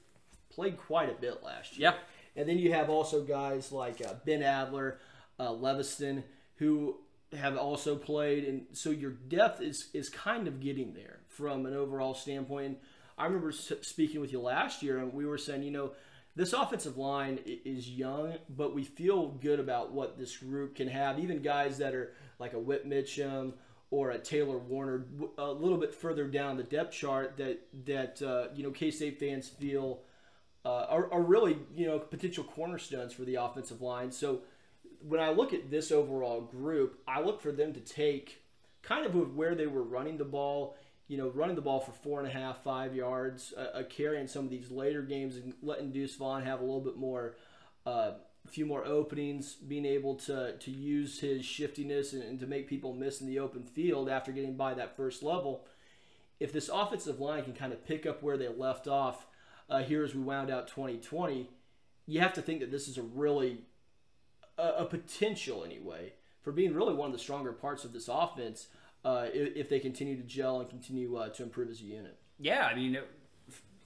played 0.51 0.77
quite 0.77 1.11
a 1.11 1.21
bit 1.21 1.43
last 1.43 1.77
year. 1.79 1.91
Yeah. 1.91 1.97
And 2.41 2.49
then 2.49 2.59
you 2.59 2.73
have 2.73 2.91
also 2.91 3.23
guys 3.23 3.73
like 3.73 4.05
uh, 4.05 4.15
Ben 4.25 4.43
Adler, 4.43 4.99
uh, 5.39 5.49
Leveston, 5.49 6.23
who 6.57 6.99
have 7.33 7.57
also 7.57 7.97
played, 7.97 8.45
and 8.45 8.67
so 8.73 8.91
your 8.91 9.11
depth 9.11 9.61
is 9.61 9.89
is 9.93 10.09
kind 10.09 10.47
of 10.47 10.61
getting 10.61 10.95
there 10.95 11.21
from 11.29 11.67
an 11.67 11.75
overall 11.75 12.15
standpoint. 12.15 12.67
And 12.67 12.77
I 13.19 13.25
remember 13.25 13.53
speaking 13.53 14.21
with 14.21 14.33
you 14.33 14.41
last 14.41 14.83
year, 14.83 14.99
and 14.99 15.13
we 15.13 15.27
were 15.27 15.39
saying, 15.39 15.63
you 15.63 15.71
know, 15.71 15.93
this 16.37 16.53
offensive 16.53 16.99
line 16.99 17.41
is 17.47 17.89
young, 17.89 18.35
but 18.49 18.75
we 18.75 18.85
feel 18.85 19.29
good 19.29 19.59
about 19.59 19.93
what 19.93 20.19
this 20.19 20.37
group 20.37 20.77
can 20.77 20.89
have. 20.89 21.19
Even 21.19 21.41
guys 21.41 21.79
that 21.79 21.95
are 21.95 22.13
like 22.39 22.53
a 22.53 22.59
Whit 22.59 22.89
Mitchum 22.89 23.55
or 23.91 24.11
a 24.11 24.19
Taylor 24.19 24.59
Warner, 24.59 25.07
a 25.39 25.51
little 25.51 25.79
bit 25.79 25.95
further 25.95 26.27
down 26.29 26.59
the 26.59 26.63
depth 26.63 26.93
chart, 26.93 27.39
that 27.39 27.67
that 27.87 28.23
uh, 28.23 28.49
you 28.55 28.63
know 28.63 28.71
K 28.71 28.91
State 28.91 29.19
fans 29.19 29.49
feel 29.49 30.03
uh, 30.65 30.87
are, 30.89 31.13
are 31.13 31.23
really 31.23 31.59
you 31.75 31.87
know 31.87 31.99
potential 31.99 32.45
cornerstones 32.45 33.13
for 33.13 33.23
the 33.23 33.37
offensive 33.37 33.81
line. 33.81 34.13
So 34.13 34.43
when 35.09 35.21
I 35.21 35.31
look 35.31 35.53
at 35.53 35.71
this 35.71 35.93
overall 35.93 36.41
group, 36.41 37.01
I 37.07 37.21
look 37.21 37.41
for 37.41 37.53
them 37.53 37.73
to 37.75 37.81
take 37.81 38.43
kind 38.83 39.07
of 39.07 39.37
where 39.37 39.55
they 39.55 39.67
were 39.67 39.83
running 39.83 40.17
the 40.17 40.25
ball. 40.25 40.77
You 41.09 41.19
know, 41.19 41.29
running 41.29 41.55
the 41.55 41.63
ball 41.63 41.79
for 41.79 41.93
four 41.93 42.19
and 42.19 42.29
a 42.29 42.33
half, 42.33 42.65
five 42.65 42.93
yards, 42.93 43.55
a, 43.57 43.85
carry 43.85 44.21
in 44.21 44.27
some 44.27 44.45
of 44.45 44.51
these 44.51 44.73
later 44.73 45.03
games, 45.03 45.37
and 45.37 45.55
letting 45.63 45.93
Deuce 45.93 46.17
Vaughn 46.17 46.43
have 46.43 46.59
a 46.59 46.65
little 46.65 46.81
bit 46.81 46.97
more, 46.97 47.37
uh, 47.87 48.15
a 48.45 48.49
few 48.49 48.67
more 48.67 48.85
openings, 48.85 49.55
being 49.55 49.87
able 49.87 50.17
to 50.17 50.57
to 50.57 50.71
use 50.73 51.21
his 51.21 51.45
shiftiness 51.45 52.13
and, 52.13 52.25
and 52.25 52.41
to 52.41 52.47
make 52.49 52.69
people 52.69 52.93
miss 52.93 53.21
in 53.21 53.29
the 53.29 53.39
open 53.39 53.63
field 53.63 54.09
after 54.09 54.33
getting 54.33 54.57
by 54.57 54.75
that 54.75 54.97
first 54.97 55.23
level. 55.23 55.65
If 56.41 56.53
this 56.53 56.69
offensive 56.69 57.21
line 57.21 57.45
can 57.45 57.53
kind 57.53 57.73
of 57.73 57.87
pick 57.87 58.05
up 58.05 58.21
where 58.21 58.37
they 58.37 58.49
left 58.49 58.89
off 58.89 59.27
uh, 59.71 59.85
here 59.85 60.03
as 60.03 60.13
we 60.13 60.23
wound 60.23 60.51
out 60.51 60.67
2020, 60.67 61.49
you 62.09 62.21
have 62.21 62.33
to 62.33 62.43
think 62.43 62.59
that 62.61 62.73
this 62.73 62.89
is 62.89 62.99
a 62.99 63.03
really 63.03 63.61
a, 64.59 64.69
a 64.79 64.85
potential 64.85 65.65
anyway 65.65 66.13
for 66.43 66.53
being 66.53 66.75
really 66.75 66.95
one 66.95 67.07
of 67.07 67.13
the 67.13 67.19
stronger 67.19 67.53
parts 67.53 67.85
of 67.85 67.93
this 67.93 68.09
offense 68.09 68.69
uh, 69.05 69.27
if, 69.33 69.57
if 69.57 69.69
they 69.69 69.79
continue 69.79 70.17
to 70.17 70.23
gel 70.23 70.61
and 70.61 70.69
continue 70.69 71.17
uh, 71.17 71.29
to 71.29 71.43
improve 71.43 71.71
as 71.71 71.81
a 71.81 71.85
unit. 71.85 72.19
Yeah, 72.39 72.67
I 72.67 72.75
mean, 72.75 72.97
it, 72.97 73.09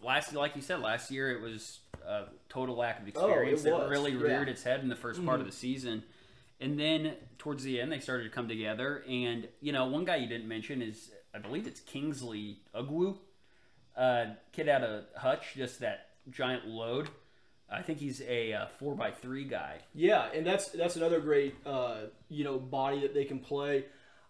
last 0.02 0.34
like 0.34 0.56
you 0.56 0.62
said, 0.62 0.80
last 0.80 1.10
year 1.10 1.30
it 1.30 1.40
was 1.40 1.80
a 2.06 2.24
total 2.48 2.76
lack 2.76 2.98
of 2.98 3.04
Oh, 3.16 3.28
it 3.28 3.30
experience 3.30 3.62
that 3.62 3.72
was, 3.72 3.90
really 3.90 4.12
yeah. 4.12 4.20
reared 4.20 4.48
its 4.48 4.62
head 4.62 4.80
in 4.80 4.88
the 4.88 4.94
1st 4.94 5.24
part 5.24 5.40
of 5.40 5.46
the 5.46 5.52
season. 5.52 6.02
And 6.60 6.78
then 6.78 7.14
towards 7.38 7.64
the 7.64 7.80
end, 7.80 7.90
they 7.90 8.00
started 8.00 8.24
to 8.24 8.30
come 8.30 8.48
together. 8.48 9.04
And 9.08 9.48
you 9.60 9.72
know, 9.72 9.86
one 9.86 10.04
guy 10.04 10.16
you 10.16 10.26
didn't 10.26 10.48
mention 10.48 10.82
is 10.82 11.10
I 11.34 11.38
believe 11.38 11.66
it's 11.66 11.80
Kingsley 11.80 12.58
Ugwu, 12.74 13.16
uh, 13.96 14.24
kid 14.52 14.68
out 14.68 14.82
of 14.82 15.04
Hutch, 15.16 15.54
just 15.54 15.80
that 15.80 16.08
giant 16.30 16.66
load. 16.66 17.08
I 17.70 17.82
think 17.82 18.00
he's 18.00 18.20
a 18.22 18.52
uh, 18.52 18.66
four 18.66 18.94
by 18.94 19.12
three 19.12 19.44
guy. 19.44 19.78
Yeah, 19.94 20.28
and 20.34 20.44
that's 20.46 20.68
that's 20.68 20.96
another 20.96 21.20
great 21.20 21.54
uh, 21.64 22.06
you 22.28 22.44
know 22.44 22.58
body 22.58 23.00
that 23.00 23.14
they 23.14 23.24
can 23.24 23.38
play. 23.38 23.84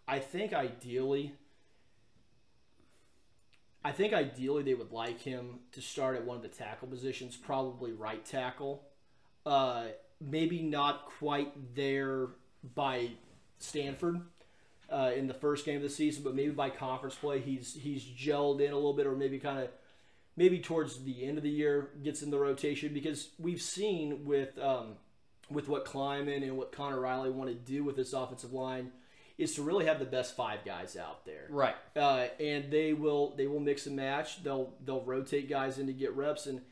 I 0.06 0.18
think 0.18 0.52
ideally, 0.52 1.34
I 3.84 3.92
think 3.92 4.12
ideally 4.12 4.62
they 4.62 4.74
would 4.74 4.92
like 4.92 5.20
him 5.20 5.60
to 5.72 5.80
start 5.80 6.16
at 6.16 6.24
one 6.24 6.36
of 6.36 6.42
the 6.42 6.48
tackle 6.48 6.88
positions, 6.88 7.36
probably 7.36 7.92
right 7.92 8.24
tackle. 8.24 8.82
Uh, 9.46 9.86
maybe 10.20 10.62
not 10.62 11.06
quite 11.18 11.74
there 11.74 12.28
by 12.74 13.10
Stanford 13.58 14.20
uh, 14.90 15.12
in 15.16 15.26
the 15.26 15.34
first 15.34 15.64
game 15.64 15.76
of 15.76 15.82
the 15.82 15.88
season, 15.88 16.22
but 16.22 16.34
maybe 16.34 16.50
by 16.50 16.68
conference 16.68 17.14
play 17.14 17.40
he's 17.40 17.74
he's 17.74 18.04
gelled 18.04 18.60
in 18.60 18.72
a 18.72 18.74
little 18.74 18.92
bit, 18.92 19.06
or 19.06 19.16
maybe 19.16 19.38
kind 19.38 19.60
of 19.60 19.70
maybe 20.36 20.58
towards 20.58 21.04
the 21.04 21.24
end 21.24 21.38
of 21.38 21.44
the 21.44 21.50
year 21.50 21.90
gets 22.02 22.22
in 22.22 22.30
the 22.30 22.38
rotation 22.38 22.94
because 22.94 23.30
we've 23.38 23.62
seen 23.62 24.24
with 24.24 24.58
um, 24.58 24.94
with 25.50 25.68
what 25.68 25.84
Klieman 25.84 26.42
and 26.42 26.56
what 26.56 26.72
Conor 26.72 27.00
Riley 27.00 27.30
want 27.30 27.50
to 27.50 27.54
do 27.54 27.84
with 27.84 27.96
this 27.96 28.12
offensive 28.12 28.52
line 28.52 28.92
is 29.38 29.54
to 29.54 29.62
really 29.62 29.86
have 29.86 29.98
the 29.98 30.04
best 30.04 30.36
five 30.36 30.64
guys 30.64 30.96
out 30.96 31.24
there. 31.24 31.46
Right. 31.48 31.74
Uh, 31.96 32.26
and 32.38 32.70
they 32.70 32.92
will 32.92 33.34
they 33.36 33.46
will 33.46 33.60
mix 33.60 33.86
and 33.86 33.96
match. 33.96 34.42
They'll 34.42 34.74
they'll 34.84 35.04
rotate 35.04 35.48
guys 35.48 35.78
in 35.78 35.86
to 35.86 35.92
get 35.92 36.14
reps 36.14 36.46
and. 36.46 36.62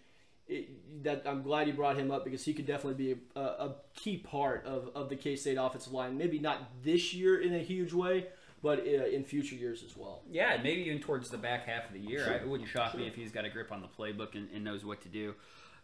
It, 0.51 1.05
that 1.05 1.25
I'm 1.27 1.43
glad 1.43 1.67
you 1.67 1.75
brought 1.75 1.99
him 1.99 2.11
up 2.11 2.25
because 2.25 2.43
he 2.43 2.55
could 2.55 2.65
definitely 2.65 2.95
be 3.13 3.21
a, 3.37 3.41
a 3.41 3.75
key 3.95 4.17
part 4.17 4.65
of, 4.65 4.89
of 4.95 5.11
the 5.11 5.17
K 5.17 5.37
State 5.37 5.59
offensive 5.61 5.93
line. 5.93 6.17
Maybe 6.17 6.39
not 6.39 6.83
this 6.83 7.13
year 7.13 7.39
in 7.39 7.53
a 7.53 7.59
huge 7.59 7.93
way, 7.93 8.29
but 8.63 8.81
uh, 8.81 9.07
in 9.07 9.25
future 9.25 9.55
years 9.55 9.83
as 9.85 9.97
well. 9.97 10.23
Yeah, 10.31 10.57
maybe 10.63 10.83
even 10.83 11.01
towards 11.01 11.31
the 11.31 11.39
back 11.39 11.67
half 11.67 11.87
of 11.87 11.93
the 11.93 12.01
year. 12.01 12.25
Sure. 12.25 12.33
It 12.35 12.49
wouldn't 12.49 12.69
shock 12.69 12.93
Sure. 12.93 13.01
me 13.01 13.07
if 13.07 13.15
he's 13.15 13.31
got 13.33 13.45
a 13.45 13.51
grip 13.51 13.71
on 13.73 13.81
the 13.81 13.89
playbook 13.89 14.35
and, 14.35 14.49
and 14.55 14.65
knows 14.65 14.85
what 14.85 15.01
to 15.03 15.09
do. 15.09 15.35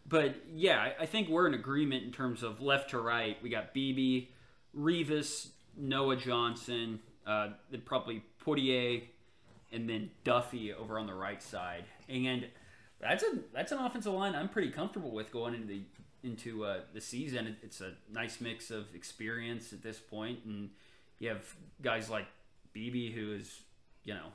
But 0.06 0.34
yeah, 0.52 0.80
I- 0.98 1.02
I 1.04 1.06
think 1.06 1.28
we're 1.28 1.46
in 1.46 1.54
agreement 1.54 2.04
in 2.04 2.12
terms 2.12 2.42
of 2.42 2.60
left 2.60 2.90
to 2.90 2.98
right. 3.00 3.36
We 3.42 3.48
got 3.48 3.72
Beebe, 3.72 4.28
Rivas, 4.72 5.50
Noah 5.76 6.16
Johnson, 6.16 7.00
uh, 7.26 7.50
then 7.70 7.82
probably 7.84 8.22
Poitier, 8.44 9.02
and 9.72 9.88
then 9.88 10.10
Duffie 10.24 10.74
over 10.74 10.98
on 10.98 11.06
the 11.06 11.14
right 11.14 11.42
side. 11.42 11.84
And 12.08 12.46
that's 13.00 13.22
a 13.24 13.38
that's 13.52 13.72
an 13.72 13.78
offensive 13.78 14.12
line 14.12 14.34
I'm 14.34 14.48
pretty 14.48 14.70
comfortable 14.70 15.10
with 15.10 15.30
going 15.32 15.54
into 15.54 15.66
the 15.66 15.82
into 16.22 16.64
uh, 16.64 16.80
the 16.92 17.00
season. 17.00 17.46
It- 17.46 17.56
It's 17.62 17.80
a 17.80 17.94
nice 18.12 18.40
mix 18.40 18.70
of 18.70 18.94
experience 18.94 19.72
at 19.72 19.82
this 19.82 19.98
point, 19.98 20.40
and 20.44 20.70
you 21.18 21.28
have 21.30 21.42
guys 21.82 22.10
like 22.10 22.26
Beebe 22.74 23.12
who 23.12 23.32
is 23.32 23.62
you 24.04 24.12
know 24.12 24.26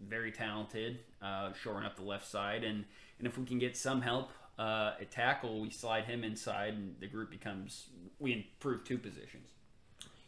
very 0.00 0.30
talented, 0.30 0.98
uh, 1.22 1.52
shoring 1.54 1.86
up 1.86 1.96
the 1.96 2.02
left 2.02 2.28
side, 2.28 2.64
and 2.64 2.84
and 3.18 3.26
if 3.26 3.38
we 3.38 3.46
can 3.46 3.58
get 3.58 3.76
some 3.76 4.02
help 4.02 4.30
uh, 4.58 4.92
at 5.00 5.10
tackle, 5.10 5.60
we 5.60 5.70
slide 5.70 6.04
him 6.04 6.22
inside, 6.22 6.74
and 6.74 6.96
the 7.00 7.06
group 7.06 7.30
becomes 7.30 7.86
we 8.18 8.32
improve 8.32 8.84
two 8.84 8.98
positions. 8.98 9.48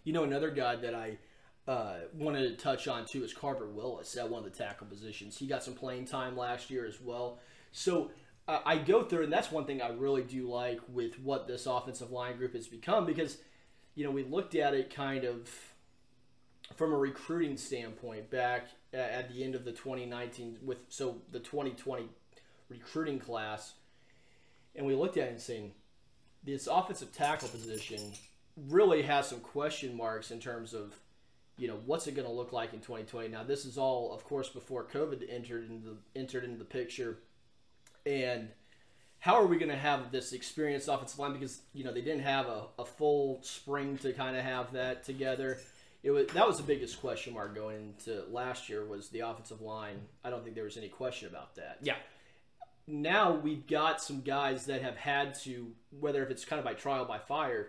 You 0.05 0.13
know, 0.15 0.25
another 0.25 0.51
guy 0.51 0.77
that 0.77 0.95
I 0.95 1.19
uh, 1.67 1.97
wanted 2.15 2.49
to 2.49 2.57
touch 2.57 2.89
on 2.89 3.05
too 3.05 3.25
is 3.25 3.35
Carver 3.35 3.67
Willis 3.67 4.17
at 4.17 4.29
one 4.29 4.45
of 4.45 4.51
the 4.51 4.57
tackle 4.57 4.87
positions. 4.87 5.37
He 5.37 5.47
got 5.47 5.63
some 5.63 5.75
playing 5.75 6.07
time 6.07 6.37
last 6.37 6.71
year 6.71 6.87
as 6.87 7.01
well. 7.01 7.41
So 7.73 8.11
uh, 8.47 8.61
I 8.65 8.79
go 8.79 9.05
through, 9.05 9.25
and 9.25 9.33
that's 9.33 9.53
one 9.53 9.67
thing 9.67 9.83
I 9.83 9.91
really 9.91 10.23
do 10.23 10.49
like 10.49 10.81
with 10.89 11.21
what 11.21 11.47
this 11.47 11.67
offensive 11.67 12.11
line 12.11 12.39
group 12.39 12.55
has 12.55 12.67
become 12.67 13.05
because, 13.05 13.37
you 13.95 14.05
know, 14.05 14.11
we 14.11 14.25
looked 14.25 14.55
at 14.55 14.73
it 14.73 14.95
kind 14.95 15.25
of 15.25 15.47
from 16.77 16.93
a 16.93 16.97
recruiting 16.97 17.57
standpoint 17.57 18.31
back 18.31 18.69
at 18.93 19.29
the 19.33 19.43
end 19.45 19.55
of 19.55 19.65
the 19.65 19.73
2019 19.73 20.59
with 20.63 20.79
so 20.89 21.23
the 21.33 21.41
2020 21.41 22.09
recruiting 22.69 23.19
class, 23.19 23.75
and 24.75 24.87
we 24.87 24.95
looked 24.95 25.17
at 25.17 25.29
it 25.29 25.31
and 25.33 25.41
saying 25.41 25.73
this 26.45 26.67
offensive 26.67 27.13
tackle 27.13 27.49
position 27.49 28.13
really 28.69 29.03
has 29.03 29.29
some 29.29 29.41
question 29.41 29.97
marks 29.97 30.31
in 30.31 30.41
terms 30.41 30.75
of 30.75 30.95
you 31.57 31.69
know 31.69 31.79
what's 31.87 32.07
it 32.07 32.15
going 32.15 32.27
to 32.27 32.33
look 32.33 32.53
like 32.53 32.73
in 32.73 32.81
2020 32.81 33.29
now 33.29 33.43
this 33.43 33.65
is 33.65 33.79
all 33.79 34.13
of 34.13 34.25
course 34.25 34.49
before 34.49 34.85
covid 34.85 35.23
entered 35.29 35.69
into 35.69 35.89
the, 35.89 35.97
entered 36.21 36.45
into 36.45 36.59
the 36.59 36.65
picture. 36.65 37.19
And 38.07 38.49
how 39.19 39.35
are 39.35 39.47
we 39.47 39.59
going 39.59 39.71
to 39.71 39.77
have 39.77 40.13
this 40.13 40.33
experienced 40.33 40.89
offensive 40.89 41.19
line? 41.19 41.33
Because 41.33 41.61
you 41.73 41.85
know 41.85 41.93
they 41.93 42.01
didn't 42.01 42.23
have 42.23 42.47
a, 42.47 42.67
a 42.79 42.85
full 42.85 43.41
spring 43.43 43.99
to 43.99 44.13
kind 44.13 44.37
of 44.37 44.45
have 44.45 44.73
that 44.73 45.05
together 45.05 45.59
it 46.03 46.11
was 46.11 46.27
that 46.29 46.47
was 46.47 46.57
the 46.57 46.63
biggest 46.63 47.01
question 47.01 47.35
mark 47.35 47.55
going 47.55 47.95
into 47.99 48.25
last 48.31 48.69
year 48.69 48.85
was 48.85 49.09
the 49.09 49.21
offensive 49.21 49.61
line. 49.61 50.01
I 50.25 50.31
don't 50.31 50.43
think 50.43 50.55
there 50.55 50.65
was 50.65 50.77
any 50.77 50.89
question 50.89 51.29
about 51.29 51.57
that. 51.57 51.79
Yeah, 51.83 51.97
now 52.87 53.35
we've 53.35 53.67
got 53.67 54.01
some 54.01 54.21
guys 54.21 54.67
that 54.67 54.83
have 54.83 54.97
had 54.97 55.35
to, 55.43 55.73
whether 55.91 56.23
if 56.25 56.31
it's 56.31 56.45
kind 56.45 56.59
of 56.59 56.65
by 56.65 56.75
trial 56.75 57.05
by 57.05 57.19
fire, 57.19 57.69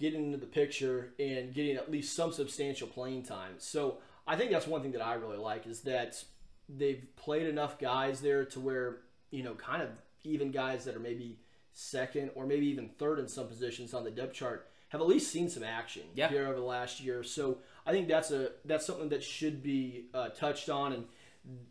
get 0.00 0.14
into 0.14 0.38
the 0.38 0.46
picture 0.46 1.12
and 1.18 1.54
getting 1.54 1.76
at 1.76 1.90
least 1.90 2.14
some 2.14 2.32
substantial 2.32 2.88
playing 2.88 3.22
time. 3.24 3.54
So 3.58 3.98
I 4.26 4.36
think 4.36 4.50
that's 4.50 4.66
one 4.66 4.82
thing 4.82 4.92
that 4.92 5.04
I 5.04 5.14
really 5.14 5.38
like 5.38 5.66
is 5.66 5.82
that 5.82 6.22
they've 6.68 7.04
played 7.16 7.46
enough 7.46 7.78
guys 7.78 8.20
there 8.20 8.44
to 8.46 8.60
where 8.60 9.00
you 9.32 9.42
know, 9.42 9.54
kind 9.54 9.82
of 9.82 9.88
even 10.22 10.52
guys 10.52 10.84
that 10.84 10.94
are 10.94 11.00
maybe 11.00 11.40
second 11.72 12.30
or 12.36 12.46
maybe 12.46 12.66
even 12.66 12.90
third 12.98 13.18
in 13.18 13.26
some 13.26 13.48
positions 13.48 13.94
on 13.94 14.04
the 14.04 14.10
depth 14.10 14.34
chart 14.34 14.68
have 14.92 15.00
at 15.00 15.06
least 15.06 15.32
seen 15.32 15.48
some 15.48 15.62
action 15.62 16.02
Yeah. 16.14 16.28
here 16.28 16.44
over 16.46 16.56
the 16.60 16.66
last 16.66 17.00
year. 17.00 17.22
So 17.22 17.58
I 17.86 17.92
think 17.92 18.08
that's 18.08 18.30
a 18.30 18.52
that's 18.66 18.84
something 18.84 19.08
that 19.08 19.22
should 19.24 19.62
be 19.62 20.04
uh, 20.12 20.28
touched 20.28 20.68
on, 20.68 20.92
and 20.92 21.04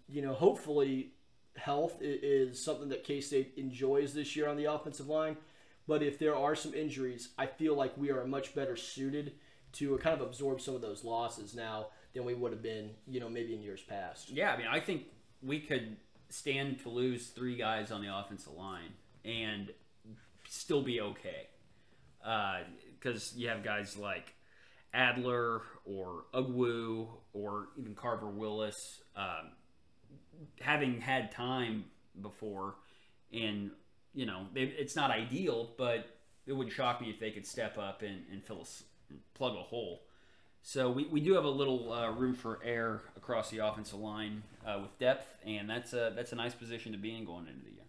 you 0.10 0.24
know, 0.24 0.34
hopefully, 0.34 1.14
health 1.56 1.98
is 2.02 2.62
something 2.62 2.90
that 2.90 3.04
K 3.04 3.22
State 3.22 3.54
enjoys 3.58 4.16
this 4.16 4.36
year 4.36 4.50
on 4.50 4.58
the 4.58 4.66
offensive 4.66 5.08
line. 5.08 5.38
But 5.88 6.02
if 6.02 6.18
there 6.18 6.36
are 6.36 6.56
some 6.56 6.74
injuries, 6.74 7.30
I 7.38 7.46
feel 7.46 7.76
like 7.76 7.96
we 7.96 8.10
are 8.12 8.26
much 8.26 8.56
better 8.56 8.76
suited 8.76 9.34
to 9.74 9.98
kind 10.00 10.20
of 10.20 10.26
absorb 10.28 10.60
some 10.60 10.74
of 10.76 10.82
those 10.82 11.04
losses 11.04 11.54
now 11.54 11.88
than 12.14 12.26
we 12.26 12.34
would 12.34 12.52
have 12.52 12.64
been, 12.64 12.90
you 13.08 13.20
know, 13.20 13.30
maybe 13.30 13.54
in 13.54 13.62
years 13.62 13.82
past. 13.82 14.30
Yeah, 14.32 14.52
I 14.54 14.58
mean, 14.58 14.68
I 14.68 14.80
think 14.80 15.04
we 15.44 15.60
could 15.60 15.96
stand 16.30 16.80
to 16.82 16.90
lose 16.90 17.28
three 17.28 17.56
guys 17.56 17.92
on 17.92 18.02
the 18.02 18.14
offensive 18.16 18.54
line 18.54 18.94
and 19.24 19.72
still 20.48 20.82
be 20.82 21.00
okay. 21.02 21.48
Because 23.02 23.34
you 23.36 23.48
have 23.50 23.64
guys 23.64 23.98
like 23.98 24.36
Adler 24.94 25.62
or 25.86 26.26
Ugwu 26.34 27.08
or 27.34 27.70
even 27.78 27.96
Carver 27.96 28.28
Willis 28.28 29.02
um, 29.16 29.52
having 30.60 31.02
had 31.02 31.32
time 31.32 31.86
before, 32.22 32.76
and 33.34 33.72
you 34.14 34.26
know 34.26 34.46
it's 34.56 34.96
not 34.96 35.12
ideal, 35.12 35.72
but 35.78 36.18
it 36.46 36.54
wouldn't 36.54 36.74
shock 36.74 37.02
me 37.02 37.10
if 37.10 37.20
they 37.20 37.32
could 37.32 37.46
step 37.46 37.78
up 37.78 38.02
and, 38.02 38.24
and 38.32 38.44
fill 38.44 38.62
a, 38.62 39.14
plug 39.38 39.56
a 39.56 39.62
hole. 39.62 40.04
So 40.64 40.92
we, 40.92 41.06
we 41.06 41.22
do 41.22 41.34
have 41.34 41.44
a 41.44 41.50
little 41.50 41.92
uh, 41.92 42.12
room 42.12 42.36
for 42.36 42.60
air 42.64 43.02
across 43.18 43.50
the 43.50 43.60
offensive 43.60 44.00
line 44.00 44.44
uh, 44.66 44.80
with 44.82 44.98
depth, 45.00 45.36
and 45.46 45.70
that's 45.70 45.94
a 45.94 46.14
that's 46.16 46.32
a 46.34 46.36
nice 46.36 46.54
position 46.54 46.92
to 46.92 46.98
be 46.98 47.16
in 47.16 47.26
going 47.26 47.48
into 47.48 47.64
the 47.64 47.72
year. 47.72 47.81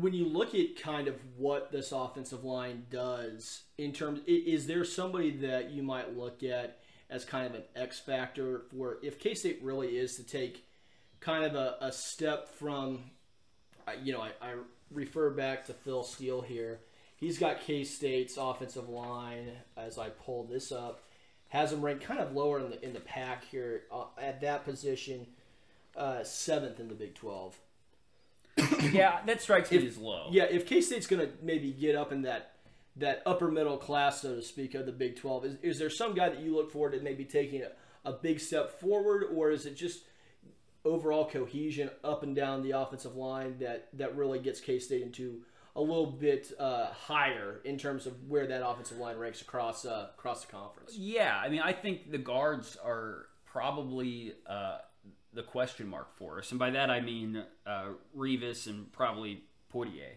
When 0.00 0.12
you 0.12 0.26
look 0.26 0.54
at 0.54 0.76
kind 0.76 1.08
of 1.08 1.14
what 1.38 1.72
this 1.72 1.90
offensive 1.90 2.44
line 2.44 2.84
does 2.90 3.62
in 3.78 3.92
terms 3.92 4.20
is 4.26 4.66
there 4.66 4.84
somebody 4.84 5.30
that 5.30 5.70
you 5.70 5.82
might 5.82 6.16
look 6.16 6.42
at 6.42 6.78
as 7.08 7.24
kind 7.24 7.46
of 7.46 7.54
an 7.54 7.62
x 7.74 7.98
factor 7.98 8.62
for 8.70 8.98
if 9.02 9.18
k-state 9.18 9.58
really 9.62 9.96
is 9.96 10.16
to 10.16 10.22
take 10.22 10.66
kind 11.20 11.44
of 11.44 11.54
a, 11.54 11.76
a 11.80 11.90
step 11.90 12.48
from 12.48 13.04
you 14.02 14.12
know 14.12 14.20
I, 14.20 14.32
I 14.42 14.54
refer 14.90 15.30
back 15.30 15.64
to 15.66 15.72
phil 15.72 16.02
steele 16.02 16.42
here. 16.42 16.80
He's 17.16 17.38
got 17.38 17.62
k-state's 17.62 18.36
offensive 18.36 18.90
line 18.90 19.52
as 19.78 19.98
i 19.98 20.10
pull 20.10 20.44
this 20.44 20.72
up 20.72 21.04
has 21.48 21.70
them 21.70 21.80
ranked 21.80 22.04
kind 22.04 22.20
of 22.20 22.32
lower 22.32 22.60
in 22.60 22.70
the 22.70 22.84
in 22.84 22.92
the 22.92 23.00
pack 23.00 23.44
here 23.46 23.84
uh, 23.90 24.04
at 24.20 24.42
that 24.42 24.64
position 24.64 25.26
uh, 25.96 26.22
seventh 26.22 26.80
in 26.80 26.88
the 26.88 26.94
big 26.94 27.14
12 27.14 27.58
yeah, 28.92 29.20
that 29.26 29.42
strikes 29.42 29.70
me 29.70 29.86
as 29.86 29.98
low. 29.98 30.28
yeah, 30.30 30.44
if 30.44 30.66
K 30.66 30.80
State's 30.80 31.06
going 31.06 31.26
to 31.26 31.32
maybe 31.42 31.72
get 31.72 31.94
up 31.94 32.12
in 32.12 32.22
that 32.22 32.52
that 32.96 33.22
upper 33.26 33.50
middle 33.50 33.76
class, 33.76 34.22
so 34.22 34.36
to 34.36 34.42
speak, 34.42 34.74
of 34.74 34.86
the 34.86 34.92
Big 34.92 35.16
Twelve, 35.16 35.44
is, 35.44 35.56
is 35.62 35.78
there 35.78 35.90
some 35.90 36.14
guy 36.14 36.28
that 36.30 36.40
you 36.40 36.54
look 36.54 36.70
forward 36.70 36.92
to 36.92 37.00
maybe 37.00 37.24
taking 37.24 37.62
a, 37.62 37.70
a 38.08 38.12
big 38.12 38.40
step 38.40 38.80
forward, 38.80 39.24
or 39.34 39.50
is 39.50 39.66
it 39.66 39.76
just 39.76 40.04
overall 40.84 41.28
cohesion 41.28 41.90
up 42.04 42.22
and 42.22 42.34
down 42.34 42.62
the 42.62 42.70
offensive 42.70 43.16
line 43.16 43.56
that 43.58 43.88
that 43.92 44.16
really 44.16 44.38
gets 44.38 44.60
K 44.60 44.78
State 44.78 45.02
into 45.02 45.42
a 45.74 45.80
little 45.80 46.10
bit 46.10 46.50
uh, 46.58 46.86
higher 46.86 47.60
in 47.64 47.76
terms 47.76 48.06
of 48.06 48.14
where 48.28 48.46
that 48.46 48.66
offensive 48.66 48.96
line 48.96 49.18
ranks 49.18 49.42
across 49.42 49.84
uh, 49.84 50.08
across 50.16 50.44
the 50.44 50.52
conference? 50.52 50.96
Yeah, 50.96 51.36
I 51.36 51.50
mean, 51.50 51.60
I 51.60 51.74
think 51.74 52.10
the 52.10 52.18
guards 52.18 52.78
are 52.82 53.26
probably 53.44 54.32
uh, 54.46 54.78
the 55.36 55.42
question 55.42 55.86
mark 55.88 56.16
for 56.16 56.38
us, 56.38 56.50
and 56.50 56.58
by 56.58 56.70
that 56.70 56.90
I 56.90 57.00
mean 57.00 57.44
uh, 57.66 57.88
Rivas 58.14 58.66
and 58.66 58.90
probably 58.92 59.44
Poitier, 59.72 60.16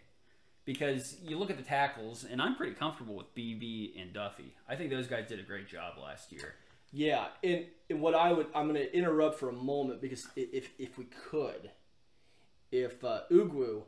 because 0.65 1.17
you 1.23 1.37
look 1.37 1.49
at 1.51 1.57
the 1.57 1.63
tackles, 1.63 2.23
and 2.23 2.41
I'm 2.41 2.55
pretty 2.55 2.73
comfortable 2.73 3.15
with 3.15 3.33
Beebe 3.35 3.99
and 3.99 4.13
Duffie. 4.13 4.53
I 4.67 4.75
think 4.75 4.89
those 4.89 5.07
guys 5.07 5.27
did 5.27 5.39
a 5.39 5.43
great 5.43 5.67
job 5.67 5.93
last 6.01 6.31
year. 6.31 6.55
Yeah, 6.91 7.27
and, 7.43 7.65
and 7.89 8.01
what 8.01 8.15
I 8.15 8.33
would 8.33 8.47
I'm 8.55 8.67
going 8.67 8.81
to 8.81 8.95
interrupt 8.95 9.39
for 9.39 9.49
a 9.49 9.53
moment 9.53 10.01
because 10.01 10.27
if 10.35 10.69
if 10.79 10.97
we 10.97 11.05
could, 11.29 11.69
if 12.71 13.03
uh, 13.03 13.21
Ugwu 13.31 13.83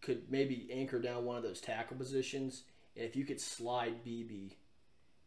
could 0.00 0.30
maybe 0.30 0.68
anchor 0.72 1.00
down 1.00 1.24
one 1.24 1.36
of 1.36 1.42
those 1.42 1.60
tackle 1.60 1.96
positions, 1.96 2.64
and 2.96 3.04
if 3.04 3.14
you 3.14 3.24
could 3.24 3.40
slide 3.40 4.02
Beebe 4.02 4.54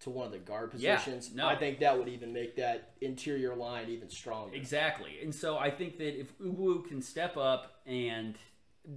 to 0.01 0.09
one 0.09 0.25
of 0.25 0.31
the 0.31 0.37
guard 0.39 0.71
Yeah, 0.75 0.97
positions, 0.97 1.35
no. 1.35 1.47
I 1.47 1.55
think 1.55 1.79
that 1.79 1.97
would 1.97 2.07
even 2.07 2.31
make 2.31 2.55
that 2.55 2.93
interior 3.01 3.55
line 3.55 3.89
even 3.89 4.09
stronger. 4.09 4.55
Exactly, 4.55 5.17
and 5.21 5.33
so 5.33 5.57
I 5.57 5.69
think 5.69 5.97
that 5.97 6.19
if 6.19 6.37
Ugwu 6.39 6.87
can 6.87 7.01
step 7.01 7.37
up 7.37 7.81
and 7.85 8.35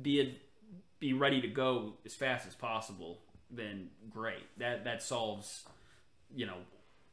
be 0.02 0.20
a, 0.20 0.34
be 1.00 1.12
ready 1.12 1.40
to 1.40 1.48
go 1.48 1.94
as 2.06 2.14
fast 2.14 2.46
as 2.46 2.54
possible, 2.54 3.18
then 3.50 3.90
great. 4.08 4.46
That 4.58 4.84
that 4.84 5.02
solves, 5.02 5.64
you 6.34 6.46
know, 6.46 6.58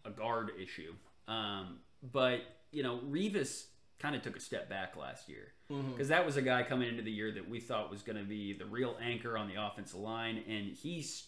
a 0.05 0.11
guard 0.11 0.51
issue. 0.61 0.93
Um, 1.27 1.79
but 2.11 2.41
you 2.71 2.83
know, 2.83 2.99
Rivas 3.03 3.65
kind 3.99 4.15
of 4.15 4.21
took 4.21 4.37
a 4.37 4.39
step 4.39 4.69
back 4.69 4.95
last 4.95 5.27
year 5.27 5.51
because 5.91 6.07
that 6.07 6.25
was 6.25 6.37
a 6.37 6.41
guy 6.41 6.63
coming 6.63 6.87
into 6.87 7.03
the 7.03 7.11
year 7.11 7.31
that 7.31 7.47
we 7.49 7.59
thought 7.59 7.91
was 7.91 8.01
going 8.01 8.17
to 8.17 8.23
be 8.23 8.53
the 8.53 8.65
real 8.65 8.95
anchor 9.01 9.37
on 9.37 9.47
the 9.47 9.61
offensive 9.61 9.99
line, 9.99 10.43
and 10.47 10.67
he's 10.67 11.25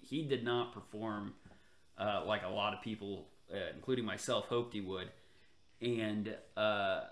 he 0.00 0.22
did 0.22 0.44
not 0.44 0.72
perform 0.72 1.34
uh, 1.98 2.22
like 2.26 2.42
a 2.44 2.48
lot 2.48 2.74
of 2.74 2.82
people, 2.82 3.28
uh, 3.52 3.56
including 3.74 4.04
myself, 4.04 4.46
hoped 4.46 4.74
he 4.74 4.80
would. 4.80 5.08
And 5.80 6.34
uh, 6.56 7.02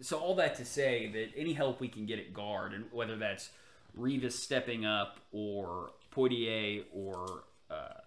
so 0.00 0.18
all 0.18 0.34
that 0.36 0.56
to 0.56 0.64
say 0.64 1.10
that 1.12 1.28
any 1.36 1.52
help 1.52 1.80
we 1.80 1.88
can 1.88 2.06
get 2.06 2.18
at 2.18 2.32
guard, 2.32 2.72
and 2.72 2.84
whether 2.92 3.16
that's 3.16 3.50
Rivas 3.94 4.38
stepping 4.38 4.84
up 4.84 5.18
or 5.32 5.92
Poitier 6.14 6.84
or 6.92 7.44
uh, 7.70 8.00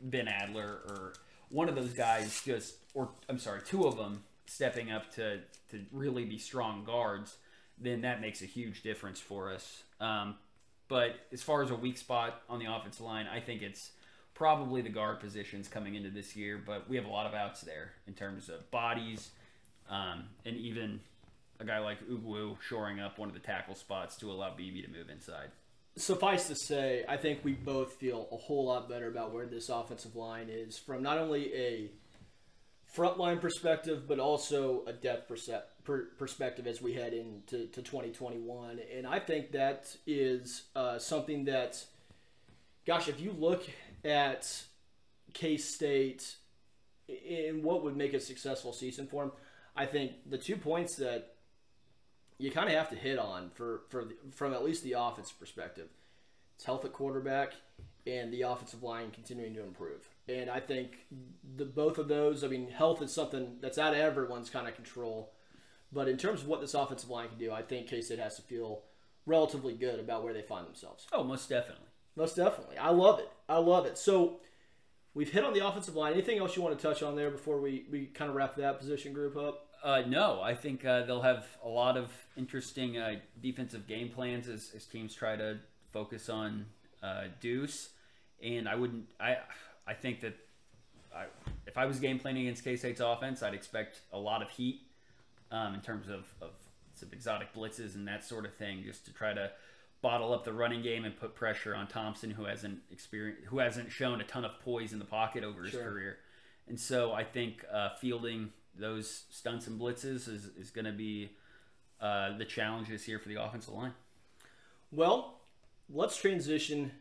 Ben 0.00 0.28
Adler 0.28 0.80
or 0.88 1.14
one 1.48 1.68
of 1.68 1.74
those 1.74 1.92
guys, 1.92 2.42
just 2.44 2.76
or 2.94 3.10
I'm 3.28 3.38
sorry, 3.38 3.60
two 3.62 3.84
of 3.84 3.96
them 3.96 4.24
stepping 4.46 4.90
up 4.90 5.12
to 5.14 5.40
to 5.70 5.84
really 5.92 6.24
be 6.24 6.38
strong 6.38 6.84
guards, 6.84 7.36
then 7.78 8.02
that 8.02 8.20
makes 8.20 8.42
a 8.42 8.46
huge 8.46 8.82
difference 8.82 9.20
for 9.20 9.52
us. 9.52 9.82
Um, 10.00 10.36
but 10.88 11.16
as 11.32 11.42
far 11.42 11.62
as 11.62 11.70
a 11.70 11.74
weak 11.74 11.96
spot 11.96 12.42
on 12.48 12.58
the 12.58 12.66
offensive 12.66 13.00
line, 13.00 13.26
I 13.26 13.40
think 13.40 13.62
it's 13.62 13.92
probably 14.34 14.82
the 14.82 14.88
guard 14.88 15.20
positions 15.20 15.68
coming 15.68 15.94
into 15.94 16.10
this 16.10 16.34
year. 16.36 16.60
But 16.64 16.88
we 16.88 16.96
have 16.96 17.06
a 17.06 17.10
lot 17.10 17.26
of 17.26 17.34
outs 17.34 17.60
there 17.60 17.92
in 18.06 18.14
terms 18.14 18.48
of 18.48 18.70
bodies, 18.70 19.30
um, 19.88 20.24
and 20.44 20.56
even 20.56 21.00
a 21.60 21.64
guy 21.64 21.78
like 21.78 22.06
Ugwu 22.08 22.60
shoring 22.60 23.00
up 23.00 23.18
one 23.18 23.28
of 23.28 23.34
the 23.34 23.40
tackle 23.40 23.74
spots 23.74 24.16
to 24.16 24.30
allow 24.30 24.54
Beebe 24.54 24.82
to 24.82 24.88
move 24.88 25.08
inside. 25.10 25.50
Suffice 25.96 26.48
to 26.48 26.56
say, 26.56 27.04
I 27.08 27.18
think 27.18 27.44
we 27.44 27.52
both 27.52 27.94
feel 27.94 28.26
a 28.32 28.36
whole 28.36 28.66
lot 28.66 28.88
better 28.88 29.08
about 29.08 29.32
where 29.32 29.46
this 29.46 29.68
offensive 29.68 30.16
line 30.16 30.48
is 30.48 30.78
from 30.78 31.02
not 31.02 31.18
only 31.18 31.54
a 31.54 31.90
frontline 32.96 33.40
perspective, 33.40 34.08
but 34.08 34.18
also 34.18 34.84
a 34.86 34.92
depth 34.92 35.30
perspective 36.18 36.66
as 36.66 36.82
we 36.82 36.94
head 36.94 37.12
into 37.12 37.66
to 37.68 37.82
2021. 37.82 38.80
And 38.96 39.06
I 39.06 39.18
think 39.18 39.52
that 39.52 39.94
is 40.06 40.64
uh, 40.74 40.98
something 40.98 41.44
that, 41.44 41.84
gosh, 42.86 43.08
if 43.08 43.20
you 43.20 43.34
look 43.38 43.64
at 44.04 44.64
K 45.32 45.56
State 45.56 46.36
in 47.08 47.62
what 47.62 47.82
would 47.82 47.96
make 47.96 48.14
a 48.14 48.20
successful 48.20 48.72
season 48.72 49.06
for 49.06 49.24
them, 49.24 49.32
I 49.76 49.86
think 49.86 50.12
the 50.28 50.38
two 50.38 50.56
points 50.56 50.96
that 50.96 51.34
you 52.38 52.50
kind 52.50 52.68
of 52.68 52.74
have 52.74 52.88
to 52.90 52.96
hit 52.96 53.18
on 53.18 53.50
for, 53.54 53.82
for 53.88 54.04
the, 54.04 54.16
from 54.30 54.52
at 54.52 54.64
least 54.64 54.82
the 54.82 54.94
offense 54.98 55.30
perspective. 55.30 55.88
It's 56.56 56.64
health 56.64 56.84
at 56.84 56.92
quarterback 56.92 57.52
and 58.06 58.32
the 58.32 58.42
offensive 58.42 58.82
line 58.82 59.10
continuing 59.10 59.54
to 59.54 59.62
improve. 59.62 60.08
And 60.28 60.50
I 60.50 60.60
think 60.60 61.06
the 61.56 61.64
both 61.64 61.98
of 61.98 62.08
those, 62.08 62.42
I 62.42 62.48
mean, 62.48 62.68
health 62.68 63.00
is 63.02 63.12
something 63.12 63.58
that's 63.60 63.78
out 63.78 63.94
of 63.94 64.00
everyone's 64.00 64.50
kind 64.50 64.66
of 64.66 64.74
control. 64.74 65.32
But 65.92 66.08
in 66.08 66.16
terms 66.16 66.42
of 66.42 66.48
what 66.48 66.60
this 66.60 66.74
offensive 66.74 67.10
line 67.10 67.28
can 67.28 67.38
do, 67.38 67.52
I 67.52 67.62
think 67.62 67.86
K 67.86 68.00
State 68.00 68.18
has 68.18 68.36
to 68.36 68.42
feel 68.42 68.82
relatively 69.26 69.74
good 69.74 70.00
about 70.00 70.24
where 70.24 70.32
they 70.32 70.42
find 70.42 70.66
themselves. 70.66 71.06
Oh, 71.12 71.22
most 71.22 71.48
definitely. 71.48 71.86
Most 72.16 72.36
definitely. 72.36 72.78
I 72.78 72.90
love 72.90 73.18
it. 73.18 73.30
I 73.48 73.58
love 73.58 73.86
it. 73.86 73.98
So 73.98 74.40
we've 75.14 75.30
hit 75.30 75.44
on 75.44 75.52
the 75.54 75.66
offensive 75.66 75.96
line. 75.96 76.12
Anything 76.12 76.38
else 76.38 76.56
you 76.56 76.62
want 76.62 76.78
to 76.78 76.82
touch 76.82 77.02
on 77.02 77.16
there 77.16 77.30
before 77.30 77.60
we, 77.60 77.86
we 77.90 78.06
kind 78.06 78.28
of 78.30 78.36
wrap 78.36 78.56
that 78.56 78.78
position 78.78 79.12
group 79.12 79.36
up? 79.36 79.68
Uh, 79.82 80.02
no, 80.06 80.40
I 80.40 80.54
think 80.54 80.84
uh, 80.84 81.04
they'll 81.04 81.22
have 81.22 81.44
a 81.64 81.68
lot 81.68 81.96
of 81.96 82.10
interesting 82.36 82.98
uh, 82.98 83.16
defensive 83.42 83.86
game 83.88 84.10
plans 84.10 84.48
as, 84.48 84.72
as 84.76 84.84
teams 84.86 85.14
try 85.14 85.36
to 85.36 85.58
focus 85.92 86.28
on 86.28 86.66
uh, 87.02 87.24
Deuce. 87.40 87.90
And 88.42 88.68
I 88.68 88.74
wouldn't. 88.74 89.06
I 89.20 89.38
I 89.86 89.94
think 89.94 90.20
that 90.20 90.34
I, 91.14 91.24
if 91.66 91.76
I 91.76 91.86
was 91.86 91.98
game 91.98 92.18
planning 92.18 92.42
against 92.42 92.64
K 92.64 92.76
State's 92.76 93.00
offense, 93.00 93.42
I'd 93.42 93.54
expect 93.54 94.00
a 94.12 94.18
lot 94.18 94.42
of 94.42 94.50
heat 94.50 94.82
um, 95.50 95.74
in 95.74 95.80
terms 95.80 96.08
of, 96.08 96.26
of 96.40 96.50
some 96.94 97.08
exotic 97.12 97.52
blitzes 97.54 97.94
and 97.94 98.06
that 98.08 98.24
sort 98.24 98.44
of 98.44 98.54
thing, 98.54 98.82
just 98.84 99.04
to 99.06 99.12
try 99.12 99.32
to 99.32 99.50
bottle 100.02 100.32
up 100.34 100.44
the 100.44 100.52
running 100.52 100.82
game 100.82 101.04
and 101.04 101.16
put 101.16 101.34
pressure 101.34 101.74
on 101.74 101.86
Thompson, 101.86 102.30
who 102.32 102.44
hasn't 102.44 102.80
experienced, 102.90 103.44
who 103.46 103.58
hasn't 103.58 103.90
shown 103.90 104.20
a 104.20 104.24
ton 104.24 104.44
of 104.44 104.58
poise 104.60 104.92
in 104.92 104.98
the 104.98 105.04
pocket 105.04 105.44
over 105.44 105.62
his 105.62 105.70
Sure. 105.72 105.84
career. 105.84 106.18
And 106.68 106.78
so 106.78 107.12
I 107.12 107.24
think 107.24 107.64
uh, 107.72 107.90
fielding 108.00 108.50
those 108.76 109.24
stunts 109.30 109.66
and 109.66 109.80
blitzes 109.80 110.28
is, 110.28 110.46
is 110.58 110.70
going 110.70 110.84
to 110.86 110.92
be 110.92 111.30
uh, 112.00 112.36
the 112.36 112.44
challenge 112.44 112.88
this 112.88 113.06
year 113.06 113.18
for 113.18 113.28
the 113.28 113.40
offensive 113.42 113.72
line. 113.74 113.92
Well, 114.90 115.40
let's 115.88 116.16
transition 116.16 116.92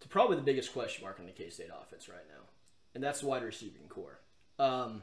to 0.00 0.08
probably 0.08 0.36
the 0.36 0.42
biggest 0.42 0.72
question 0.72 1.04
mark 1.04 1.18
on 1.20 1.26
the 1.26 1.32
K 1.32 1.50
State 1.50 1.68
offense 1.78 2.08
right 2.08 2.26
now, 2.28 2.42
and 2.94 3.02
that's 3.04 3.20
the 3.20 3.26
wide 3.26 3.42
receiving 3.42 3.82
core. 3.88 4.18
Um, 4.58 5.02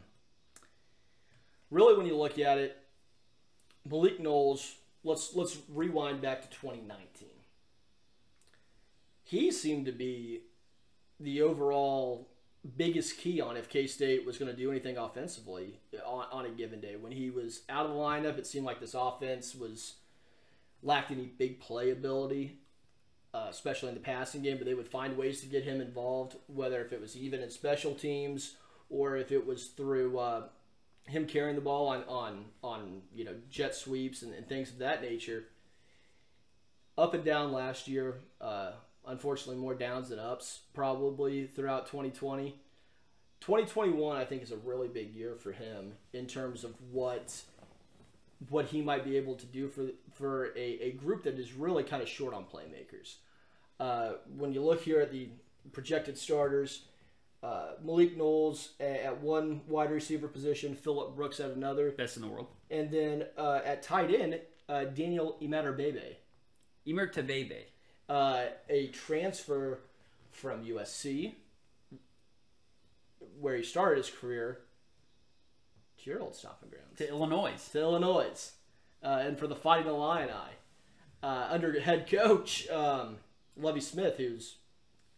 really, 1.70 1.96
when 1.98 2.06
you 2.06 2.18
look 2.18 2.40
at 2.40 2.58
it, 2.58 2.78
Malik 3.90 4.20
Knowles. 4.20 4.76
Let's 5.06 5.36
let's 5.36 5.60
rewind 5.70 6.22
back 6.22 6.42
to 6.42 6.50
2019. 6.50 7.30
He 9.24 9.52
seemed 9.52 9.86
to 9.86 9.92
be 9.92 10.42
the 11.20 11.44
overall 11.44 12.28
biggest 12.76 13.20
key 13.20 13.40
on 13.40 13.56
if 13.56 13.70
K 13.70 13.86
State 13.86 14.26
was 14.26 14.40
going 14.40 14.50
to 14.50 14.58
do 14.58 14.72
anything 14.72 14.98
offensively 14.98 15.80
on, 16.04 16.26
on 16.32 16.46
a 16.48 16.50
given 16.50 16.82
day. 16.82 16.96
When 16.96 17.12
he 17.12 17.30
was 17.30 17.62
out 17.70 17.86
of 17.86 17.92
the 17.92 17.98
lineup, 17.98 18.40
it 18.40 18.48
seemed 18.48 18.66
like 18.66 18.80
this 18.80 18.96
offense 18.96 19.54
was 19.54 19.94
lacked 20.82 21.12
any 21.12 21.26
big 21.26 21.62
playability, 21.62 22.54
uh, 23.32 23.46
especially 23.48 23.90
in 23.90 23.96
the 23.96 24.02
passing 24.02 24.42
game. 24.42 24.58
But 24.58 24.66
they 24.66 24.74
would 24.74 24.88
find 24.88 25.16
ways 25.16 25.40
to 25.42 25.46
get 25.46 25.64
him 25.64 25.82
involved, 25.82 26.36
whether 26.48 26.84
if 26.84 26.92
it 26.92 27.00
was 27.00 27.16
even 27.16 27.42
in 27.42 27.52
special 27.52 27.94
teams 27.94 28.56
or 28.90 29.18
if 29.18 29.32
it 29.32 29.46
was 29.46 29.68
through 29.68 30.18
uh, 30.18 30.44
him 31.08 31.28
carrying 31.28 31.56
the 31.56 31.62
ball 31.62 31.88
on 31.88 32.04
on 32.08 32.46
on 32.64 33.02
you 33.14 33.24
know 33.24 33.36
jet 33.50 33.76
sweeps 33.76 34.22
and, 34.22 34.34
and 34.34 34.48
things 34.48 34.72
of 34.72 34.80
that 34.80 35.02
nature. 35.02 35.46
Up 36.98 37.14
and 37.14 37.26
down 37.26 37.52
last 37.52 37.88
year. 37.88 38.20
Uh, 38.40 38.72
unfortunately, 39.06 39.62
more 39.62 39.76
downs 39.76 40.10
than 40.10 40.20
ups 40.20 40.62
probably 40.74 41.46
throughout 41.48 41.88
2020. 41.88 42.56
2021, 43.42 44.18
I 44.18 44.26
think, 44.26 44.42
is 44.42 44.52
a 44.52 44.58
really 44.58 44.88
big 44.88 45.14
year 45.14 45.36
for 45.36 45.52
him 45.52 45.94
in 46.14 46.26
terms 46.26 46.64
of 46.64 46.74
what 46.92 47.42
what 48.50 48.66
he 48.66 48.82
might 48.82 49.04
be 49.04 49.18
able 49.18 49.36
to 49.36 49.46
do 49.46 49.68
for 49.68 49.88
for 50.14 50.48
a, 50.56 50.80
a 50.82 50.92
group 50.94 51.24
that 51.24 51.38
is 51.38 51.54
really 51.54 51.84
kind 51.84 52.02
of 52.02 52.10
short 52.10 52.34
on 52.34 52.46
playmakers. 52.46 53.16
Uh, 53.80 54.14
when 54.38 54.54
you 54.54 54.64
look 54.64 54.82
here 54.82 55.02
at 55.02 55.12
the 55.12 55.30
projected 55.74 56.18
starters, 56.18 56.84
uh, 57.46 57.74
Malik 57.84 58.18
Knowles 58.18 58.72
at 58.80 59.22
one 59.22 59.62
wide 59.68 59.92
receiver 59.92 60.28
position, 60.28 60.76
Phillip 60.76 61.16
Brooks 61.16 61.40
at 61.40 61.52
another, 61.52 61.92
Best 61.92 62.16
in 62.18 62.24
the 62.24 62.28
world. 62.28 62.48
and 62.72 62.90
then 62.90 63.26
uh, 63.38 63.62
at 63.64 63.84
tight 63.84 64.14
end, 64.14 64.40
uh, 64.68 64.86
Daniel 64.86 65.38
Imatorbhebhe, 65.42 66.16
uh, 68.10 68.46
a 68.70 68.88
transfer 68.88 69.80
from 70.32 70.66
USC, 70.66 71.34
where 73.40 73.56
he 73.56 73.64
started 73.64 73.98
his 73.98 74.10
career, 74.10 74.62
to 76.04 76.10
your 76.10 76.22
old 76.22 76.36
stomping 76.36 76.70
grounds. 76.70 76.98
To 76.98 77.08
Illinois. 77.08 77.70
to 77.72 77.80
Illinois, 77.80 78.52
uh, 79.04 79.20
and 79.22 79.38
for 79.38 79.48
the 79.48 79.56
Fighting 79.56 79.88
Illini, 79.88 80.32
uh, 81.22 81.48
under 81.50 81.80
head 81.80 82.10
coach 82.10 82.68
um, 82.70 83.18
Lovie 83.56 83.82
Smith, 83.82 84.18
who's 84.18 84.56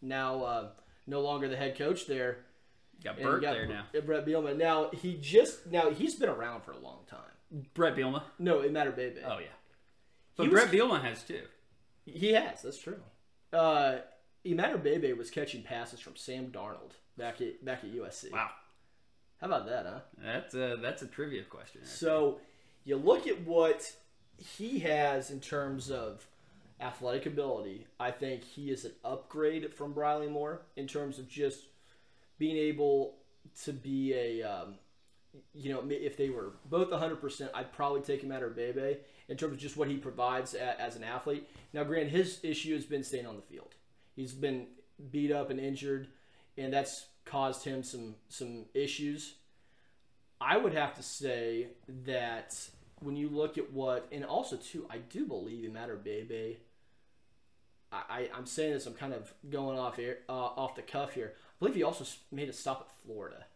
now 0.02 0.42
uh, 0.42 0.68
no 1.08 1.20
longer 1.20 1.48
the 1.48 1.56
head 1.56 1.76
coach 1.76 2.06
there. 2.06 2.38
Got 3.02 3.20
Burt 3.20 3.42
got 3.42 3.52
there 3.54 3.66
now. 3.66 3.84
Bret 4.04 4.26
Bielema. 4.26 4.56
Now 4.56 4.90
he 4.90 5.16
just 5.16 5.66
now 5.66 5.90
he's 5.90 6.14
been 6.16 6.28
around 6.28 6.62
for 6.62 6.72
a 6.72 6.78
long 6.78 7.00
time. 7.08 7.64
Bret 7.74 7.96
Bielema. 7.96 8.22
No, 8.38 8.60
it 8.60 8.72
matter, 8.72 8.90
baby. 8.90 9.20
Oh, 9.24 9.38
yeah. 9.38 9.46
But 10.36 10.44
He 10.44 10.48
was- 10.48 10.62
Bret 10.62 10.72
Bielema 10.72 11.02
has 11.02 11.22
too. 11.22 11.42
He 12.04 12.32
has. 12.32 12.62
That's 12.62 12.78
true. 12.78 13.00
Uh, 13.52 13.98
Imatorbhebhe 14.44 15.16
was 15.16 15.30
catching 15.30 15.62
passes 15.62 16.00
from 16.00 16.16
Sam 16.16 16.48
Darnold 16.50 16.92
back 17.16 17.40
at 17.40 17.64
back 17.64 17.84
at 17.84 17.92
USC. 17.92 18.32
Wow. 18.32 18.50
How 19.40 19.46
about 19.46 19.66
that, 19.66 19.86
huh? 19.86 20.00
That's 20.18 20.54
a, 20.54 20.76
that's 20.82 21.02
a 21.02 21.06
trivia 21.06 21.44
question. 21.44 21.82
right 21.82 21.88
So 21.90 22.40
you 22.84 22.96
look 22.96 23.26
at 23.28 23.42
what 23.42 23.92
he 24.36 24.80
has 24.80 25.30
in 25.30 25.38
terms 25.40 25.90
of 25.90 26.26
athletic 26.80 27.26
ability. 27.26 27.86
I 27.98 28.10
think 28.10 28.44
he 28.44 28.70
is 28.70 28.84
an 28.84 28.92
upgrade 29.04 29.74
from 29.74 29.92
Briley 29.92 30.28
Moore 30.28 30.62
in 30.76 30.86
terms 30.86 31.18
of 31.18 31.28
just 31.28 31.64
being 32.38 32.56
able 32.56 33.16
to 33.64 33.72
be 33.72 34.14
a, 34.14 34.42
um, 34.42 34.74
you 35.54 35.72
know, 35.72 35.82
if 35.88 36.16
they 36.16 36.30
were 36.30 36.52
both 36.66 36.90
100%, 36.90 37.50
I'd 37.54 37.72
probably 37.72 38.00
take 38.00 38.22
him 38.22 38.32
out 38.32 38.42
of 38.42 38.54
Bebe 38.54 38.98
in 39.28 39.36
terms 39.36 39.54
of 39.54 39.58
just 39.58 39.76
what 39.76 39.88
he 39.88 39.96
provides 39.96 40.54
a, 40.54 40.80
as 40.80 40.96
an 40.96 41.04
athlete. 41.04 41.48
Now, 41.72 41.84
Grant, 41.84 42.10
his 42.10 42.40
issue 42.42 42.74
has 42.74 42.84
been 42.84 43.04
staying 43.04 43.26
on 43.26 43.36
the 43.36 43.42
field. 43.42 43.74
He's 44.14 44.32
been 44.32 44.66
beat 45.10 45.32
up 45.32 45.50
and 45.50 45.60
injured, 45.60 46.08
and 46.56 46.72
that's 46.72 47.06
caused 47.24 47.64
him 47.64 47.82
some 47.82 48.14
some 48.28 48.64
issues. 48.74 49.34
I 50.40 50.56
would 50.56 50.74
have 50.74 50.94
to 50.96 51.02
say 51.02 51.68
that 52.04 52.56
when 53.00 53.16
you 53.16 53.28
look 53.28 53.58
at 53.58 53.72
what, 53.72 54.08
and 54.12 54.24
also 54.24 54.56
too, 54.56 54.86
I 54.90 54.98
do 54.98 55.26
believe 55.26 55.68
Imatorbhebhe. 55.68 56.56
I, 57.92 58.02
I 58.08 58.28
I'm 58.36 58.46
saying 58.46 58.72
this. 58.72 58.86
I'm 58.86 58.94
kind 58.94 59.14
of 59.14 59.32
going 59.48 59.78
off 59.78 59.98
air, 59.98 60.18
uh, 60.28 60.32
off 60.32 60.74
the 60.74 60.82
cuff 60.82 61.12
here. 61.12 61.34
I 61.36 61.54
believe 61.58 61.74
he 61.74 61.82
also 61.82 62.04
made 62.30 62.48
a 62.48 62.52
stop 62.52 62.88
at 62.88 63.06
Florida. 63.06 63.46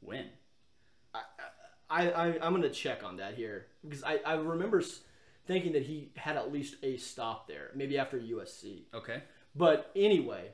When? 0.00 0.26
I, 1.90 2.10
I 2.10 2.38
I'm 2.42 2.54
gonna 2.54 2.70
check 2.70 3.04
on 3.04 3.16
that 3.18 3.34
here 3.34 3.66
because 3.82 4.02
I 4.02 4.18
I 4.26 4.34
remember 4.34 4.82
thinking 5.46 5.72
that 5.72 5.82
he 5.82 6.10
had 6.16 6.36
at 6.36 6.52
least 6.52 6.76
a 6.82 6.96
stop 6.96 7.46
there, 7.46 7.70
maybe 7.74 7.98
after 7.98 8.18
USC. 8.18 8.82
Okay. 8.92 9.22
But 9.54 9.90
anyway, 9.94 10.50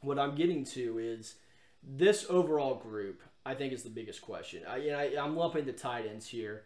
what 0.00 0.18
I'm 0.18 0.34
getting 0.34 0.64
to 0.66 0.98
is 0.98 1.36
this 1.82 2.26
overall 2.28 2.76
group. 2.76 3.22
I 3.44 3.54
think 3.54 3.72
is 3.72 3.82
the 3.82 3.90
biggest 3.90 4.22
question. 4.22 4.62
I, 4.68 4.76
you 4.76 4.92
know, 4.92 4.98
I 4.98 5.16
I'm 5.20 5.36
lumping 5.36 5.64
the 5.64 5.72
tight 5.72 6.06
ends 6.08 6.28
here. 6.28 6.62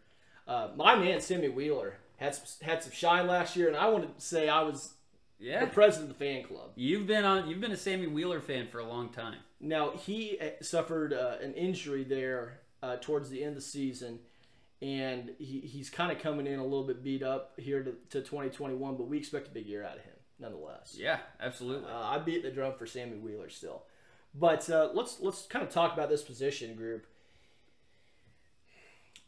Uh, 0.47 0.69
my 0.77 0.95
man 0.95 1.21
Sammy 1.21 1.49
Wheeler 1.49 1.95
had 2.17 2.35
some, 2.35 2.67
had 2.67 2.83
some 2.83 2.93
shine 2.93 3.27
last 3.27 3.57
year, 3.57 3.69
and 3.69 3.77
I 3.77 3.89
want 3.89 4.19
to 4.19 4.25
say 4.25 4.49
I 4.49 4.63
was 4.63 4.95
the 5.39 5.47
Yeah. 5.47 5.67
president 5.67 6.11
of 6.11 6.19
the 6.19 6.25
fan 6.25 6.45
club. 6.45 6.71
You've 6.77 7.07
been 7.07 7.25
on. 7.25 7.49
You've 7.49 7.61
been 7.61 7.73
a 7.73 7.77
Sammy 7.77 8.07
Wheeler 8.07 8.41
fan 8.41 8.69
for 8.69 8.79
a 8.79 8.85
long 8.89 9.11
time. 9.11 9.39
Now 9.61 9.91
he 9.93 10.39
uh, 10.41 10.63
suffered 10.63 11.13
uh, 11.13 11.37
an 11.43 11.55
injury 11.55 12.05
there 12.05 12.61
uh, 12.83 12.97
towards 13.01 13.29
the 13.31 13.41
end 13.43 13.51
of 13.51 13.55
the 13.57 13.61
season, 13.63 14.19
and 14.83 15.31
he, 15.39 15.61
he's 15.61 15.89
kind 15.91 16.13
of 16.13 16.19
coming 16.19 16.47
in 16.47 16.59
a 16.59 16.63
little 16.65 16.85
bit 16.87 17.03
beat 17.03 17.23
up 17.23 17.53
here 17.59 17.83
to, 17.83 17.93
to 18.11 18.21
2021. 18.21 18.97
But 18.97 19.09
we 19.09 19.19
expect 19.19 19.49
a 19.49 19.51
big 19.51 19.67
year 19.67 19.83
out 19.85 19.97
of 19.97 20.03
him, 20.05 20.13
nonetheless. 20.39 20.97
Yeah, 20.99 21.19
absolutely. 21.41 21.91
Uh, 21.91 21.97
I 21.99 22.19
beat 22.19 22.43
the 22.43 22.51
drum 22.51 22.75
for 22.79 22.87
Sammy 22.87 23.17
Wheeler 23.17 23.49
still, 23.51 23.85
but 24.35 24.69
uh, 24.71 24.91
let's 24.95 25.21
let's 25.21 25.47
kind 25.47 25.65
of 25.67 25.71
talk 25.71 25.93
about 25.95 26.09
this 26.09 26.23
position 26.23 26.75
group. 26.77 27.07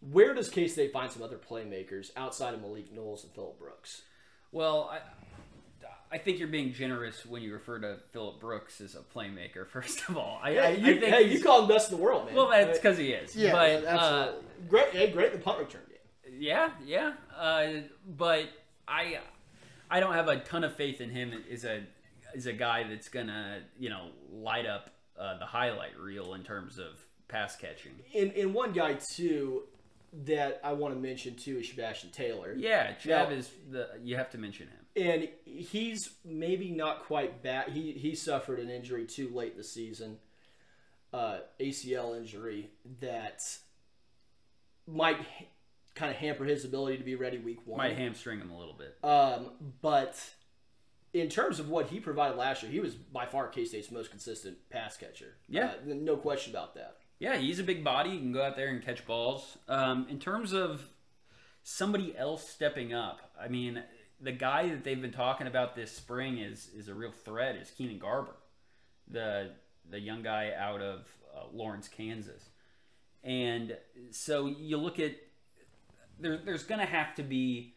Where 0.00 0.34
does 0.34 0.48
K 0.48 0.68
State 0.68 0.92
find 0.92 1.10
some 1.10 1.22
other 1.22 1.38
playmakers 1.38 2.10
outside 2.16 2.54
of 2.54 2.60
Malik 2.60 2.92
Knowles 2.92 3.24
and 3.24 3.32
Phillip 3.32 3.58
Brooks? 3.58 4.02
Well, 4.52 4.90
I, 4.92 5.00
I 6.10 6.18
think 6.18 6.38
you're 6.38 6.48
being 6.48 6.72
generous 6.72 7.26
when 7.26 7.42
you 7.42 7.52
refer 7.52 7.78
to 7.80 7.98
Phillip 8.12 8.40
Brooks 8.40 8.80
as 8.80 8.94
a 8.94 9.00
playmaker. 9.00 9.66
First 9.70 10.08
of 10.08 10.16
all, 10.16 10.40
I, 10.42 10.56
I, 10.58 10.68
you, 10.70 10.94
I 10.94 11.00
think 11.00 11.14
hey, 11.14 11.22
you 11.32 11.42
call 11.42 11.62
him 11.62 11.68
best 11.68 11.90
in 11.90 11.98
the 11.98 12.02
world, 12.02 12.26
man. 12.26 12.34
well, 12.34 12.48
that's 12.48 12.78
because 12.78 12.96
he 12.96 13.10
is. 13.10 13.34
yeah, 13.36 13.52
but 13.52 13.84
uh, 13.84 13.88
absolutely. 13.88 14.44
great, 14.68 14.90
hey, 14.90 15.10
great 15.10 15.32
in 15.32 15.38
the 15.38 15.44
punt 15.44 15.58
return 15.58 15.82
game. 15.88 16.36
yeah, 16.38 16.70
yeah. 16.84 17.12
Uh, 17.36 17.82
but 18.16 18.48
I, 18.86 19.18
I 19.90 20.00
don't 20.00 20.14
have 20.14 20.28
a 20.28 20.38
ton 20.38 20.64
of 20.64 20.74
faith 20.76 21.00
in 21.00 21.10
him 21.10 21.32
as 21.50 21.64
a 21.64 21.82
as 22.36 22.44
a 22.46 22.52
guy 22.52 22.84
that's 22.84 23.08
gonna 23.08 23.60
you 23.78 23.88
know 23.88 24.08
light 24.30 24.66
up 24.66 24.90
uh, 25.18 25.38
the 25.38 25.46
highlight 25.46 25.98
reel 25.98 26.34
in 26.34 26.42
terms 26.42 26.78
of 26.78 26.98
pass 27.28 27.56
catching. 27.56 27.92
And, 28.16 28.32
and 28.32 28.54
one 28.54 28.72
guy 28.72 28.98
too 29.14 29.64
that 30.24 30.60
I 30.64 30.72
want 30.72 30.94
to 30.94 31.00
mention 31.00 31.34
too 31.36 31.58
is 31.58 31.66
Chabastin 31.66 32.12
Taylor. 32.12 32.54
Yeah, 32.56 32.94
Now- 33.04 33.28
is 33.30 33.50
the 33.70 33.88
you 34.02 34.16
have 34.16 34.30
to 34.30 34.38
mention 34.38 34.68
him. 34.68 34.86
and 34.96 35.28
he's 35.44 36.10
maybe 36.24 36.70
not 36.70 37.04
quite 37.04 37.42
back. 37.42 37.68
He 37.70 37.92
he 37.92 38.14
suffered 38.14 38.58
an 38.58 38.70
injury 38.70 39.04
too 39.06 39.28
late 39.28 39.52
in 39.52 39.58
the 39.58 39.64
season, 39.64 40.18
uh, 41.12 41.40
ACL 41.60 42.14
injury 42.16 42.70
that 43.00 43.42
might 44.86 45.18
kind 45.94 46.10
of 46.10 46.16
hamper 46.16 46.44
his 46.44 46.64
ability 46.64 46.96
to 46.98 47.04
be 47.04 47.14
ready 47.14 47.38
week 47.38 47.66
one. 47.66 47.78
Might 47.78 47.96
hamstring 47.98 48.40
him 48.40 48.50
a 48.50 48.58
little 48.58 48.74
bit. 48.74 48.96
Um, 49.02 49.50
but 49.82 50.18
in 51.12 51.28
terms 51.28 51.58
of 51.58 51.68
what 51.68 51.86
he 51.88 52.00
provided 52.00 52.36
last 52.36 52.62
year, 52.62 52.70
he 52.70 52.80
was 52.80 52.94
by 52.94 53.26
far 53.26 53.48
K 53.48 53.64
State's 53.64 53.90
most 53.90 54.10
consistent 54.10 54.56
pass 54.70 54.96
catcher. 54.96 55.34
Yeah. 55.48 55.72
Uh, 55.86 55.94
no 55.94 56.16
question 56.16 56.52
about 56.52 56.74
that. 56.76 56.97
Yeah, 57.18 57.36
he's 57.36 57.58
a 57.58 57.64
big 57.64 57.82
body. 57.82 58.10
He 58.10 58.18
can 58.18 58.32
go 58.32 58.42
out 58.42 58.56
there 58.56 58.68
and 58.68 58.84
catch 58.84 59.06
balls. 59.06 59.58
Um, 59.68 60.06
in 60.08 60.18
terms 60.18 60.52
of 60.52 60.88
somebody 61.62 62.16
else 62.16 62.48
stepping 62.48 62.94
up, 62.94 63.32
I 63.40 63.48
mean, 63.48 63.82
the 64.20 64.32
guy 64.32 64.68
that 64.68 64.84
they've 64.84 65.00
been 65.00 65.12
talking 65.12 65.46
about 65.46 65.74
this 65.74 65.92
spring 65.92 66.38
is 66.38 66.70
is 66.76 66.88
a 66.88 66.94
real 66.94 67.12
threat. 67.12 67.56
Is 67.56 67.70
Keenan 67.70 67.98
Garber, 67.98 68.36
the 69.08 69.50
the 69.90 69.98
young 69.98 70.22
guy 70.22 70.52
out 70.56 70.80
of 70.80 71.06
uh, 71.34 71.46
Lawrence, 71.52 71.88
Kansas, 71.88 72.50
and 73.24 73.76
so 74.10 74.46
you 74.46 74.76
look 74.76 74.98
at 74.98 75.12
there, 76.20 76.38
there's 76.44 76.64
going 76.64 76.80
to 76.80 76.86
have 76.86 77.14
to 77.16 77.22
be 77.22 77.74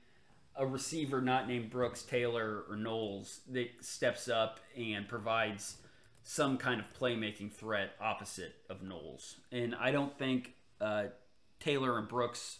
a 0.55 0.65
receiver 0.65 1.21
not 1.21 1.47
named 1.47 1.69
Brooks, 1.69 2.03
Taylor, 2.03 2.63
or 2.69 2.75
Knowles 2.75 3.41
that 3.49 3.69
steps 3.81 4.27
up 4.27 4.59
and 4.77 5.07
provides 5.07 5.77
some 6.23 6.57
kind 6.57 6.79
of 6.79 6.85
playmaking 6.99 7.51
threat 7.51 7.91
opposite 7.99 8.55
of 8.69 8.83
Knowles. 8.83 9.37
And 9.51 9.75
I 9.75 9.91
don't 9.91 10.17
think 10.17 10.53
uh, 10.79 11.05
Taylor 11.59 11.97
and 11.97 12.07
Brooks 12.07 12.59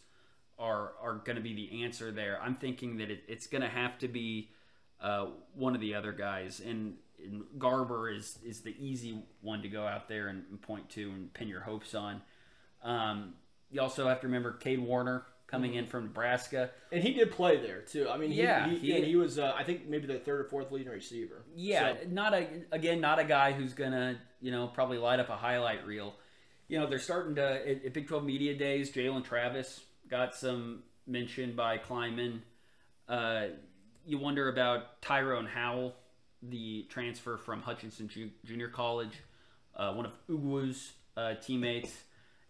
are 0.58 0.94
are 1.02 1.16
going 1.26 1.38
to 1.38 1.42
be 1.42 1.54
the 1.54 1.84
answer 1.84 2.12
there. 2.12 2.40
I'm 2.42 2.56
thinking 2.56 2.98
that 2.98 3.10
it, 3.10 3.24
it's 3.28 3.48
going 3.48 3.62
to 3.62 3.70
have 3.70 3.98
to 4.00 4.08
be 4.08 4.50
uh, 5.02 5.28
one 5.56 5.76
of 5.76 5.82
the 5.82 5.96
other 5.96 6.12
guys. 6.12 6.60
And, 6.60 6.96
and 7.24 7.44
Garber 7.58 8.10
is 8.10 8.38
is 8.44 8.62
the 8.62 8.76
easy 8.80 9.24
one 9.42 9.62
to 9.62 9.70
go 9.70 9.86
out 9.86 10.08
there 10.08 10.28
and, 10.28 10.62
point 10.62 10.90
to 10.92 11.10
and 11.10 11.34
pin 11.34 11.48
your 11.48 11.62
hopes 11.62 11.96
on. 11.96 12.22
Um, 12.84 13.34
you 13.72 13.82
also 13.82 14.08
have 14.08 14.22
to 14.22 14.28
remember 14.28 14.58
Kade 14.62 14.80
Warner 14.80 15.24
coming 15.52 15.74
in 15.76 15.86
from 15.86 16.06
Nebraska. 16.06 16.72
And 16.92 17.04
he 17.04 17.14
did 17.14 17.32
play 17.32 17.58
there 17.58 17.82
too. 17.82 18.08
I 18.10 18.18
mean, 18.18 18.32
he, 18.32 18.42
Yeah, 18.42 18.70
he, 18.70 18.78
he- 18.80 18.96
and 18.96 19.06
he 19.06 19.16
was 19.18 19.38
uh, 19.38 19.54
I 19.56 19.64
think 19.64 19.88
maybe 19.88 20.08
the 20.08 20.18
third 20.20 20.40
or 20.42 20.44
fourth 20.46 20.72
leading 20.72 20.92
receiver. 20.92 21.44
Yeah, 21.56 21.94
So- 22.02 22.08
not 22.10 22.34
a 22.34 22.48
again, 22.72 23.02
not 23.02 23.20
a 23.20 23.24
guy 23.26 23.52
who's 23.52 23.74
gonna 23.74 24.18
you 24.42 24.52
know 24.52 24.68
probably 24.68 24.98
light 24.98 25.20
up 25.20 25.30
a 25.30 25.36
highlight 25.36 25.86
reel. 25.86 26.16
You 26.70 26.80
know, 26.80 26.88
they're 26.88 27.00
starting 27.00 27.36
to 27.36 27.70
at, 27.70 27.86
at 27.86 27.94
Big 27.94 28.08
Twelve 28.08 28.24
media 28.24 28.56
days. 28.58 28.92
Jalen 28.92 29.24
Travis 29.26 29.82
got 30.10 30.34
some 30.34 30.84
mention 31.06 31.54
by 31.56 31.78
Klieman. 31.78 32.40
Uh, 33.10 33.48
you 34.06 34.18
wonder 34.18 34.48
about 34.50 35.02
Tyrone 35.02 35.46
Howell, 35.46 35.94
the 36.42 36.86
transfer 36.90 37.38
from 37.38 37.62
Hutchinson 37.62 38.10
Junior 38.46 38.70
College, 38.70 39.14
uh, 39.76 39.94
one 39.94 40.06
of 40.06 40.14
Ugwu's 40.30 40.94
uh, 41.18 41.34
teammates, 41.36 41.94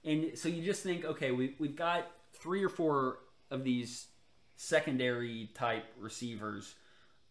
and 0.06 0.38
so 0.38 0.48
you 0.50 0.64
just 0.64 0.84
think, 0.84 1.04
okay, 1.04 1.32
we 1.32 1.56
we've 1.60 1.76
got 1.76 2.08
three 2.42 2.64
or 2.64 2.70
four 2.70 3.20
of 3.50 3.64
these 3.64 4.08
secondary 4.56 5.50
type 5.54 5.86
receivers. 6.00 6.76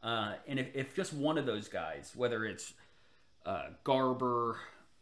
Uh, 0.03 0.35
and 0.49 0.59
if, 0.59 0.75
if 0.75 0.95
just 0.95 1.13
one 1.13 1.37
of 1.37 1.45
those 1.45 1.69
guys, 1.69 2.13
whether 2.17 2.45
it's 2.45 2.73
uh, 3.45 3.67
Garber, 3.85 4.59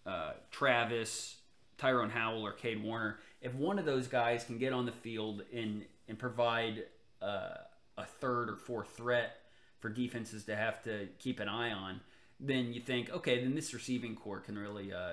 uh, 0.06 0.32
Travis, 0.50 1.36
Tyrone 1.76 2.11
Howell, 2.11 2.44
or 2.44 2.52
Kade 2.52 2.82
Warner, 2.82 3.18
if 3.40 3.54
one 3.54 3.78
of 3.78 3.84
those 3.84 4.09
guys 4.09 4.44
can 4.44 4.59
get 4.59 4.72
on 4.72 4.86
the 4.86 4.92
field 4.92 5.42
and 5.54 5.84
and 6.09 6.18
provide 6.18 6.84
uh, 7.20 7.59
a 7.98 8.04
third 8.04 8.48
or 8.48 8.56
fourth 8.56 8.96
threat 8.96 9.42
for 9.78 9.90
defenses 9.90 10.44
to 10.44 10.56
have 10.56 10.82
to 10.82 11.06
keep 11.18 11.38
an 11.38 11.48
eye 11.48 11.70
on, 11.70 12.00
then 12.40 12.72
you 12.72 12.80
think, 12.80 13.11
okay, 13.11 13.42
then 13.42 13.54
this 13.54 13.74
receiving 13.74 14.16
core 14.16 14.40
can 14.40 14.59
really 14.59 14.92
uh, 14.92 15.12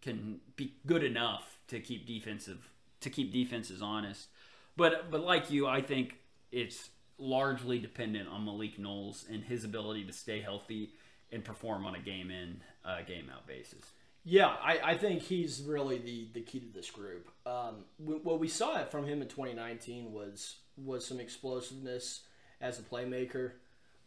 can 0.00 0.40
be 0.56 0.74
good 0.86 1.04
enough 1.04 1.58
to 1.68 1.78
keep 1.78 2.06
defensive 2.06 2.68
to 3.02 3.10
keep 3.10 3.32
defenses 3.32 3.82
honest. 3.82 4.28
But 4.76 5.10
but 5.10 5.22
like 5.22 5.50
you, 5.50 5.66
I 5.66 5.82
think 5.82 6.18
it's 6.50 6.90
largely 7.18 7.78
dependent 7.78 8.28
on 8.28 8.44
Malik 8.44 8.78
Knowles 8.78 9.24
and 9.30 9.44
his 9.44 9.64
ability 9.64 10.04
to 10.04 10.12
stay 10.12 10.40
healthy 10.40 10.90
and 11.30 11.44
perform 11.44 11.86
on 11.86 11.94
a 11.94 11.98
game 11.98 12.30
in, 12.30 12.60
uh, 12.84 13.02
game 13.02 13.30
out 13.32 13.46
basis. 13.46 13.92
Yeah, 14.24 14.48
I, 14.48 14.78
I 14.84 14.96
think 14.96 15.22
he's 15.22 15.62
really 15.62 15.98
the, 15.98 16.28
the 16.32 16.40
key 16.42 16.60
to 16.60 16.66
this 16.72 16.90
group. 16.90 17.28
Um, 17.44 17.84
wh- 17.96 18.24
what 18.24 18.38
we 18.38 18.48
saw 18.48 18.84
from 18.84 19.06
him 19.06 19.20
in 19.22 19.28
2019 19.28 20.12
was 20.12 20.56
was 20.76 21.04
some 21.06 21.20
explosiveness 21.20 22.20
as 22.60 22.78
a 22.78 22.82
playmaker, 22.82 23.52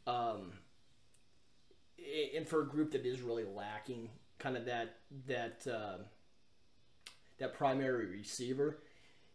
um, 0.08 0.54
and 2.36 2.48
for 2.48 2.62
a 2.62 2.66
group 2.66 2.92
that 2.92 3.06
is 3.06 3.22
really 3.22 3.44
lacking 3.44 4.10
kind 4.40 4.56
of 4.56 4.66
that 4.66 4.96
that 5.28 5.68
uh, 5.68 5.98
that 7.38 7.54
primary 7.54 8.06
receiver, 8.06 8.80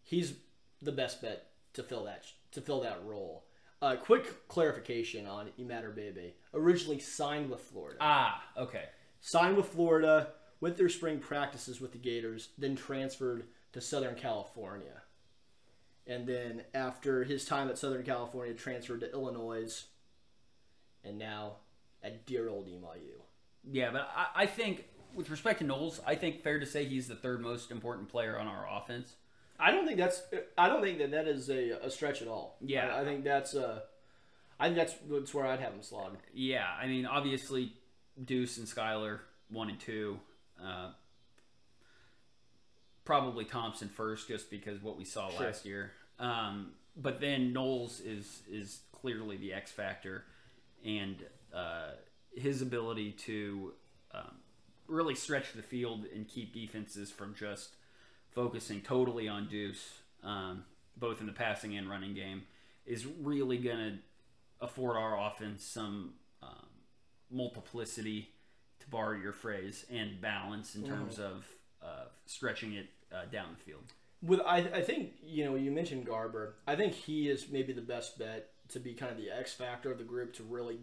he's 0.02 0.34
the 0.82 0.92
best 0.92 1.20
bet 1.22 1.46
to 1.74 1.82
fill 1.82 2.04
that 2.04 2.24
to 2.52 2.60
fill 2.60 2.80
that 2.80 3.00
role. 3.04 3.44
Uh, 3.82 3.96
quick 3.96 4.46
clarification 4.48 5.26
on 5.26 5.48
Imatorbhebhe. 5.58 6.32
Originally 6.52 6.98
signed 6.98 7.48
with 7.50 7.60
Florida 7.60 7.96
Ah, 8.00 8.42
okay. 8.58 8.84
signed 9.20 9.56
with 9.56 9.66
Florida, 9.66 10.28
went 10.60 10.76
through 10.76 10.88
spring 10.90 11.18
practices 11.18 11.80
with 11.80 11.92
the 11.92 11.98
Gators, 11.98 12.50
then 12.58 12.76
transferred 12.76 13.44
to 13.72 13.80
Southern 13.80 14.16
California. 14.16 15.02
And 16.06 16.26
then 16.26 16.64
after 16.74 17.24
his 17.24 17.44
time 17.46 17.68
at 17.70 17.78
Southern 17.78 18.02
California, 18.02 18.52
transferred 18.52 19.00
to 19.00 19.12
Illinois, 19.12 19.84
and 21.04 21.18
now 21.18 21.56
at 22.02 22.26
dear 22.26 22.48
old 22.48 22.66
EMIU. 22.66 23.22
Yeah, 23.70 23.90
but 23.92 24.10
I, 24.14 24.42
I 24.42 24.46
think 24.46 24.84
with 25.14 25.30
respect 25.30 25.60
to 25.60 25.64
Knowles, 25.64 26.00
I 26.06 26.16
think 26.16 26.42
fair 26.42 26.58
to 26.58 26.66
say 26.66 26.84
he's 26.84 27.08
the 27.08 27.14
third 27.14 27.40
most 27.40 27.70
important 27.70 28.08
player 28.08 28.38
on 28.38 28.46
our 28.46 28.66
offense. 28.70 29.14
I 29.60 29.70
don't 29.70 29.86
think 29.86 29.98
that's. 29.98 30.22
I 30.56 30.68
don't 30.68 30.82
think 30.82 30.98
that 30.98 31.10
that 31.10 31.28
is 31.28 31.50
a, 31.50 31.78
a 31.84 31.90
stretch 31.90 32.22
at 32.22 32.28
all. 32.28 32.56
Yeah. 32.60 32.88
I, 32.94 33.00
I 33.02 33.04
think 33.04 33.24
that's. 33.24 33.54
Uh, 33.54 33.80
I 34.58 34.66
think 34.66 34.76
that's, 34.76 34.94
that's 35.10 35.32
where 35.32 35.46
I'd 35.46 35.60
have 35.60 35.72
him 35.72 35.82
slotted. 35.82 36.18
Yeah, 36.34 36.66
I 36.78 36.86
mean, 36.86 37.06
obviously, 37.06 37.72
Deuce 38.22 38.58
and 38.58 38.66
Skylar 38.66 39.20
one 39.48 39.70
and 39.70 39.80
two. 39.80 40.20
Uh, 40.62 40.90
probably 43.04 43.44
Thompson 43.44 43.88
first, 43.88 44.28
just 44.28 44.50
because 44.50 44.82
what 44.82 44.96
we 44.96 45.04
saw 45.04 45.30
Sure. 45.30 45.46
last 45.46 45.64
year. 45.64 45.92
Um, 46.18 46.72
but 46.96 47.20
then 47.20 47.52
Knowles 47.52 48.00
is 48.00 48.42
is 48.50 48.80
clearly 48.92 49.36
the 49.38 49.52
X 49.54 49.70
factor, 49.72 50.24
and 50.84 51.16
uh, 51.54 51.92
his 52.34 52.60
ability 52.62 53.12
to 53.12 53.72
um, 54.12 54.36
really 54.86 55.14
stretch 55.14 55.52
the 55.54 55.62
field 55.62 56.04
and 56.14 56.28
keep 56.28 56.52
defenses 56.52 57.10
from 57.10 57.34
just 57.34 57.76
focusing 58.34 58.80
totally 58.80 59.28
on 59.28 59.48
Deuce 59.48 60.00
um, 60.22 60.64
both 60.96 61.20
in 61.20 61.26
the 61.26 61.32
passing 61.32 61.76
and 61.76 61.88
running 61.88 62.14
game, 62.14 62.42
is 62.86 63.06
really 63.06 63.58
going 63.58 63.78
to 63.78 63.98
afford 64.60 64.96
our 64.96 65.18
offense 65.18 65.64
some 65.64 66.12
um, 66.42 66.66
multiplicity, 67.30 68.30
to 68.80 68.88
borrow 68.88 69.16
your 69.16 69.32
phrase, 69.32 69.84
and 69.90 70.20
balance 70.20 70.74
in 70.74 70.84
terms 70.84 71.18
of 71.18 71.46
uh, 71.82 72.04
stretching 72.26 72.74
it 72.74 72.88
uh, 73.12 73.24
down 73.32 73.46
the 73.56 73.64
field. 73.64 73.82
With 74.22 74.40
I, 74.40 74.58
I 74.58 74.82
think 74.82 75.12
you 75.22 75.44
know 75.44 75.54
you 75.54 75.70
mentioned 75.70 76.06
Garber. 76.06 76.56
I 76.66 76.76
think 76.76 76.92
he 76.92 77.28
is 77.28 77.48
maybe 77.50 77.72
the 77.72 77.80
best 77.80 78.18
bet 78.18 78.50
to 78.68 78.78
be 78.78 78.92
kind 78.92 79.10
of 79.10 79.18
the 79.18 79.30
X 79.30 79.54
factor 79.54 79.90
of 79.90 79.98
the 79.98 80.04
group 80.04 80.34
to 80.34 80.42
really 80.42 80.78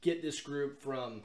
get 0.00 0.22
this 0.22 0.40
group 0.40 0.80
from 0.80 1.22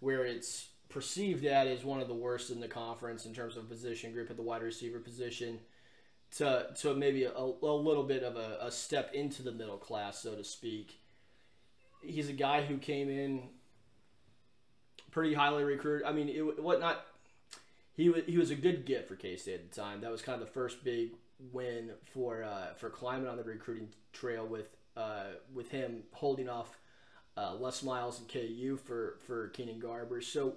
where 0.00 0.24
it's 0.24 0.68
perceived 0.88 1.44
at 1.44 1.66
as 1.66 1.84
one 1.84 2.00
of 2.00 2.08
the 2.08 2.14
worst 2.14 2.50
in 2.50 2.60
the 2.60 2.68
conference 2.68 3.26
in 3.26 3.34
terms 3.34 3.56
of 3.56 3.68
position 3.68 4.12
group 4.12 4.30
at 4.30 4.36
the 4.36 4.42
wide 4.42 4.62
receiver 4.62 4.98
position 4.98 5.58
to 6.36 6.66
to 6.80 6.94
maybe 6.94 7.24
a, 7.24 7.32
a 7.32 7.76
little 7.76 8.02
bit 8.02 8.22
of 8.22 8.36
a, 8.36 8.58
a 8.60 8.70
step 8.70 9.12
into 9.14 9.42
the 9.42 9.52
middle 9.52 9.76
class, 9.76 10.20
so 10.20 10.34
to 10.34 10.44
speak. 10.44 11.00
He's 12.02 12.28
a 12.28 12.34
guy 12.34 12.62
who 12.62 12.78
came 12.78 13.08
in 13.08 13.42
pretty 15.10 15.34
highly 15.34 15.64
recruited. 15.64 16.06
I 16.06 16.12
mean, 16.12 16.28
it 16.28 16.62
what 16.62 16.80
not. 16.80 17.04
He 17.94 18.10
was, 18.10 18.24
he 18.26 18.36
was 18.36 18.50
a 18.50 18.54
good 18.54 18.84
get 18.84 19.08
for 19.08 19.16
K 19.16 19.36
State 19.36 19.54
at 19.54 19.72
the 19.72 19.80
time. 19.80 20.02
That 20.02 20.10
was 20.10 20.20
kind 20.20 20.40
of 20.40 20.46
the 20.46 20.52
first 20.52 20.84
big 20.84 21.12
win 21.52 21.92
for 22.12 22.44
uh, 22.44 22.74
for 22.76 22.90
Klieman 22.90 23.30
on 23.30 23.36
the 23.36 23.42
recruiting 23.42 23.88
trail 24.12 24.46
with 24.46 24.68
uh, 24.96 25.24
with 25.54 25.70
him 25.70 26.02
holding 26.12 26.48
off 26.48 26.78
uh, 27.36 27.54
Les 27.54 27.82
Miles 27.82 28.18
and 28.18 28.28
KU 28.28 28.78
for 28.84 29.18
for 29.26 29.48
Keenan 29.48 29.78
Garber. 29.78 30.20
So 30.20 30.56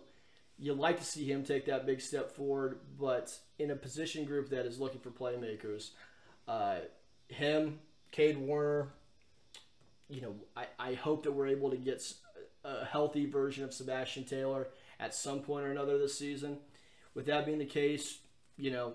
you 0.59 0.73
like 0.73 0.99
to 0.99 1.05
see 1.05 1.25
him 1.25 1.43
take 1.43 1.65
that 1.65 1.85
big 1.85 2.01
step 2.01 2.31
forward, 2.31 2.79
but 2.99 3.33
in 3.57 3.71
a 3.71 3.75
position 3.75 4.25
group 4.25 4.49
that 4.49 4.65
is 4.65 4.79
looking 4.79 4.99
for 4.99 5.09
playmakers, 5.09 5.91
uh, 6.47 6.79
him, 7.29 7.79
Kade 8.11 8.37
Warner, 8.37 8.89
you 10.09 10.21
know, 10.21 10.35
I, 10.57 10.65
I 10.77 10.93
hope 10.95 11.23
that 11.23 11.31
we're 11.31 11.47
able 11.47 11.69
to 11.69 11.77
get 11.77 12.03
a 12.65 12.83
healthy 12.83 13.25
version 13.25 13.63
of 13.63 13.69
Chabastin 13.69 14.27
Taylor 14.27 14.67
at 14.99 15.15
some 15.15 15.39
point 15.39 15.65
or 15.65 15.71
another 15.71 15.97
this 15.97 16.17
season. 16.17 16.57
With 17.13 17.27
that 17.27 17.45
being 17.45 17.59
the 17.59 17.65
case, 17.65 18.19
you 18.57 18.71
know, 18.71 18.93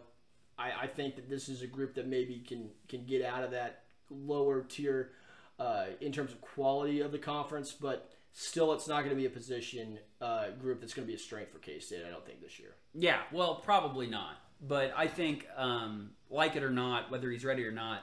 I, 0.59 0.73
I 0.83 0.87
think 0.87 1.17
that 1.17 1.31
this 1.31 1.49
is 1.49 1.63
a 1.63 1.67
group 1.67 1.95
that 1.95 2.07
maybe 2.07 2.45
can 2.47 2.71
can 2.89 3.05
get 3.07 3.25
out 3.25 3.43
of 3.43 3.53
that 3.53 3.85
lower 4.11 4.63
tier 4.63 5.13
uh, 5.59 5.87
in 6.01 6.13
terms 6.13 6.33
of 6.33 6.41
quality 6.41 7.01
of 7.01 7.13
the 7.13 7.19
conference, 7.19 7.73
but 7.73 8.11
still, 8.35 8.75
it's 8.75 8.87
not 8.87 8.99
going 8.99 9.11
to 9.11 9.17
be 9.17 9.25
a 9.25 9.31
position 9.31 9.99
uh, 10.21 10.51
group 10.61 10.81
that's 10.81 10.93
going 10.93 11.07
to 11.07 11.11
be 11.11 11.15
a 11.15 11.19
strength 11.19 11.53
for 11.53 11.59
K 11.59 11.79
State. 11.79 12.03
I 12.07 12.11
don't 12.11 12.27
think 12.27 12.43
this 12.43 12.59
year. 12.59 12.75
Yeah, 12.93 13.21
well, 13.33 13.55
probably 13.55 14.07
not. 14.07 14.37
But 14.61 14.93
I 14.97 15.07
think, 15.07 15.47
um, 15.57 16.11
like 16.29 16.57
it 16.57 16.63
or 16.63 16.71
not, 16.71 17.11
whether 17.11 17.31
he's 17.31 17.45
ready 17.45 17.65
or 17.65 17.73
not, 17.73 18.03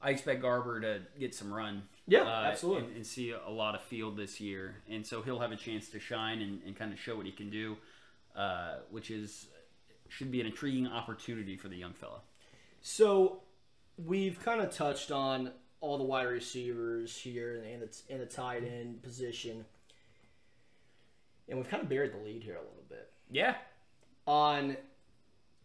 I 0.00 0.10
expect 0.10 0.42
Garber 0.42 0.80
to 0.80 1.00
get 1.18 1.34
some 1.34 1.52
run. 1.52 1.82
Yeah, 2.06 2.22
uh, 2.22 2.44
absolutely. 2.46 2.84
And, 2.88 2.96
and 2.96 3.06
see 3.06 3.32
a 3.32 3.50
lot 3.50 3.74
of 3.74 3.82
field 3.82 4.16
this 4.16 4.40
year. 4.40 4.76
And 4.88 5.06
so 5.06 5.22
he'll 5.22 5.40
have 5.40 5.52
a 5.52 5.56
chance 5.56 5.88
to 5.90 6.00
shine 6.00 6.40
and, 6.40 6.60
and 6.64 6.76
kind 6.76 6.92
of 6.92 6.98
show 6.98 7.16
what 7.16 7.26
he 7.26 7.32
can 7.32 7.50
do, 7.50 7.76
uh, 8.34 8.76
which 8.90 9.10
is 9.10 9.48
should 10.08 10.30
be 10.30 10.40
an 10.40 10.46
intriguing 10.46 10.86
opportunity 10.86 11.56
for 11.56 11.68
the 11.68 11.76
young 11.76 11.92
fella. 11.92 12.20
So 12.80 13.42
we've 13.96 14.38
kind 14.44 14.60
of 14.60 14.70
touched 14.70 15.10
on 15.10 15.50
all 15.80 15.98
the 15.98 16.04
wide 16.04 16.24
receivers 16.24 17.16
here 17.16 17.62
and 17.72 17.82
the, 17.82 17.88
and 18.10 18.20
the 18.20 18.26
tight 18.26 18.64
end 18.64 19.02
position, 19.02 19.64
and 21.48 21.58
we've 21.58 21.68
kind 21.68 21.82
of 21.82 21.88
buried 21.88 22.12
the 22.12 22.18
lead 22.24 22.42
here 22.42 22.54
a 22.54 22.60
little 22.60 22.84
bit 22.88 23.10
Yeah, 23.30 23.54
on 24.26 24.76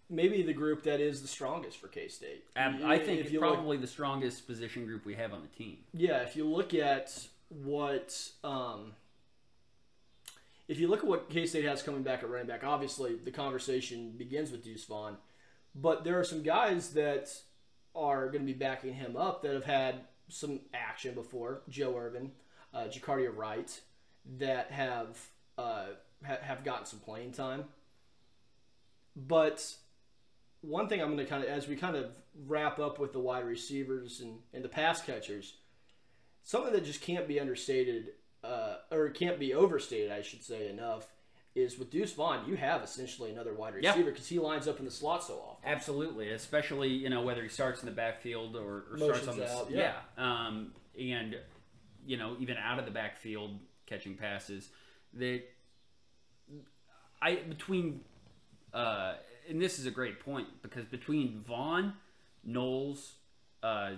maybe 0.09 0.43
the 0.43 0.53
group 0.53 0.83
that 0.83 0.99
is 0.99 1.21
the 1.21 1.27
strongest 1.27 1.77
for 1.77 1.87
K 1.87 2.07
State. 2.07 2.43
Ab- 2.55 2.83
I 2.83 2.97
think 2.99 3.21
it's 3.21 3.31
you 3.31 3.39
look- 3.39 3.53
probably 3.53 3.77
the 3.77 3.87
strongest 3.87 4.45
position 4.47 4.85
group 4.85 5.05
we 5.05 5.15
have 5.15 5.33
on 5.33 5.41
the 5.41 5.47
team. 5.63 5.77
Yeah, 5.93 6.21
if 6.21 6.35
you 6.35 6.45
look 6.45 6.73
at 6.73 7.27
what 7.49 8.29
um, 8.43 8.93
if 10.67 10.79
you 10.79 10.87
look 10.87 10.99
at 10.99 11.05
what 11.07 11.29
K 11.29 11.45
State 11.45 11.65
has 11.65 11.81
coming 11.81 12.03
back 12.03 12.23
at 12.23 12.29
running 12.29 12.47
back, 12.47 12.63
obviously 12.63 13.15
the 13.15 13.31
conversation 13.31 14.13
begins 14.17 14.51
with 14.51 14.63
Deuce 14.63 14.85
Vaughn, 14.85 15.17
but 15.73 16.03
there 16.03 16.19
are 16.19 16.23
some 16.23 16.43
guys 16.43 16.91
that 16.91 17.33
are 17.95 18.27
going 18.27 18.45
to 18.45 18.53
be 18.53 18.57
backing 18.57 18.93
him 18.93 19.15
up 19.15 19.41
that 19.41 19.53
have 19.53 19.65
had 19.65 20.01
some 20.29 20.61
action 20.73 21.13
before. 21.13 21.61
Joe 21.69 21.97
Irvin, 21.97 22.31
uh, 22.73 22.85
Jacardia 22.85 23.35
Wright, 23.35 23.79
that 24.37 24.71
have 24.71 25.17
uh, 25.57 25.87
ha- 26.25 26.37
have 26.41 26.63
gotten 26.63 26.85
some 26.85 26.99
playing 26.99 27.31
time. 27.31 27.65
But 29.15 29.75
one 30.61 30.87
thing 30.87 31.01
I'm 31.01 31.07
going 31.07 31.17
to 31.17 31.25
kind 31.25 31.43
of, 31.43 31.49
as 31.49 31.67
we 31.67 31.75
kind 31.75 31.95
of 31.95 32.11
wrap 32.47 32.79
up 32.79 32.99
with 32.99 33.13
the 33.13 33.19
wide 33.19 33.45
receivers 33.45 34.21
and, 34.21 34.39
and 34.53 34.63
the 34.63 34.69
pass 34.69 35.01
catchers, 35.01 35.55
something 36.43 36.73
that 36.73 36.85
just 36.85 37.01
can't 37.01 37.27
be 37.27 37.39
understated, 37.39 38.11
uh, 38.43 38.75
or 38.91 39.09
can't 39.09 39.39
be 39.39 39.53
overstated, 39.53 40.11
I 40.11 40.21
should 40.21 40.43
say, 40.43 40.69
enough, 40.69 41.07
is 41.53 41.77
with 41.77 41.89
Deuce 41.89 42.13
Vaughn, 42.13 42.47
you 42.47 42.55
have 42.55 42.81
essentially 42.81 43.31
another 43.31 43.53
wide 43.53 43.75
receiver 43.75 44.09
because 44.11 44.27
he 44.27 44.39
lines 44.39 44.67
up 44.67 44.79
in 44.79 44.85
the 44.85 44.91
slot 44.91 45.23
so 45.23 45.33
often. 45.33 45.69
Absolutely, 45.69 46.29
especially 46.31 46.89
you 46.89 47.09
know 47.09 47.21
whether 47.21 47.43
he 47.43 47.49
starts 47.49 47.81
in 47.81 47.87
the 47.87 47.95
backfield 47.95 48.55
or, 48.55 48.85
or 48.91 48.97
starts 48.97 49.27
on 49.27 49.37
the 49.37 49.51
out, 49.51 49.69
yeah, 49.69 49.93
yeah. 50.17 50.47
Um, 50.47 50.71
and 50.99 51.35
you 52.05 52.17
know 52.17 52.35
even 52.39 52.57
out 52.57 52.79
of 52.79 52.85
the 52.85 52.91
backfield 52.91 53.59
catching 53.85 54.15
passes 54.15 54.69
that 55.13 55.41
I 57.21 57.35
between 57.35 58.01
uh, 58.73 59.15
and 59.49 59.61
this 59.61 59.79
is 59.79 59.85
a 59.85 59.91
great 59.91 60.19
point 60.19 60.47
because 60.61 60.85
between 60.85 61.43
Vaughn, 61.45 61.93
Knowles, 62.43 63.13
uh, 63.61 63.91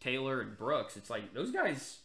Taylor, 0.00 0.40
and 0.40 0.56
Brooks, 0.56 0.96
it's 0.96 1.10
like 1.10 1.34
those 1.34 1.50
guys. 1.50 1.98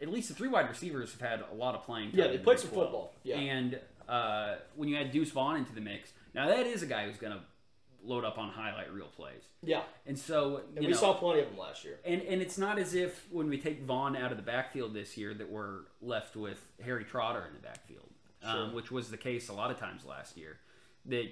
At 0.00 0.08
least 0.08 0.28
the 0.28 0.34
three 0.34 0.48
wide 0.48 0.68
receivers 0.68 1.12
have 1.12 1.20
had 1.20 1.44
a 1.50 1.54
lot 1.54 1.74
of 1.74 1.84
playing. 1.84 2.10
time 2.12 2.20
Yeah, 2.20 2.26
they 2.28 2.38
played 2.38 2.58
some 2.60 2.70
12. 2.70 2.86
football, 2.86 3.14
yeah. 3.24 3.36
And 3.36 3.80
uh, 4.08 4.56
when 4.76 4.88
you 4.88 4.96
add 4.96 5.10
Deuce 5.10 5.30
Vaughn 5.30 5.56
into 5.56 5.74
the 5.74 5.80
mix, 5.80 6.12
now 6.34 6.46
that 6.48 6.66
is 6.66 6.82
a 6.82 6.86
guy 6.86 7.06
who's 7.06 7.16
going 7.18 7.32
to 7.32 7.40
load 8.04 8.24
up 8.24 8.38
on 8.38 8.48
highlight 8.50 8.92
reel 8.92 9.08
plays. 9.08 9.42
Yeah, 9.62 9.82
And 10.06 10.16
so 10.18 10.62
and 10.76 10.84
we 10.86 10.92
know, 10.92 10.96
saw 10.96 11.14
plenty 11.14 11.40
of 11.40 11.48
them 11.48 11.58
last 11.58 11.84
year. 11.84 11.98
and 12.04 12.22
and 12.22 12.40
it's 12.40 12.56
not 12.56 12.78
as 12.78 12.94
if 12.94 13.26
when 13.30 13.48
we 13.48 13.58
take 13.58 13.82
Vaughn 13.82 14.14
out 14.16 14.30
of 14.30 14.36
the 14.36 14.42
backfield 14.42 14.94
this 14.94 15.16
year 15.16 15.34
that 15.34 15.50
we're 15.50 15.80
left 16.00 16.36
with 16.36 16.64
Harry 16.84 17.04
Trotter 17.04 17.44
in 17.48 17.54
the 17.54 17.60
backfield, 17.60 18.08
um, 18.44 18.72
which 18.72 18.90
was 18.92 19.10
the 19.10 19.16
case 19.16 19.48
a 19.48 19.52
lot 19.52 19.70
of 19.72 19.78
times 19.80 20.04
last 20.04 20.36
year. 20.36 20.58
That 21.06 21.26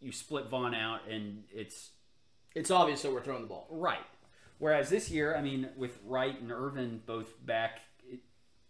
you 0.00 0.12
split 0.12 0.46
Vaughn 0.48 0.74
out 0.74 1.00
and 1.08 1.44
it's 1.50 1.90
It's 2.54 2.70
obvious 2.70 3.00
that 3.02 3.12
we're 3.12 3.22
throwing 3.22 3.42
the 3.42 3.48
ball. 3.48 3.66
right. 3.70 3.98
Whereas 4.58 4.90
this 4.90 5.10
year, 5.10 5.34
I 5.34 5.40
mean, 5.40 5.70
with 5.74 5.98
Wright 6.04 6.38
and 6.38 6.52
Irvin 6.52 7.00
both 7.06 7.34
back, 7.46 7.80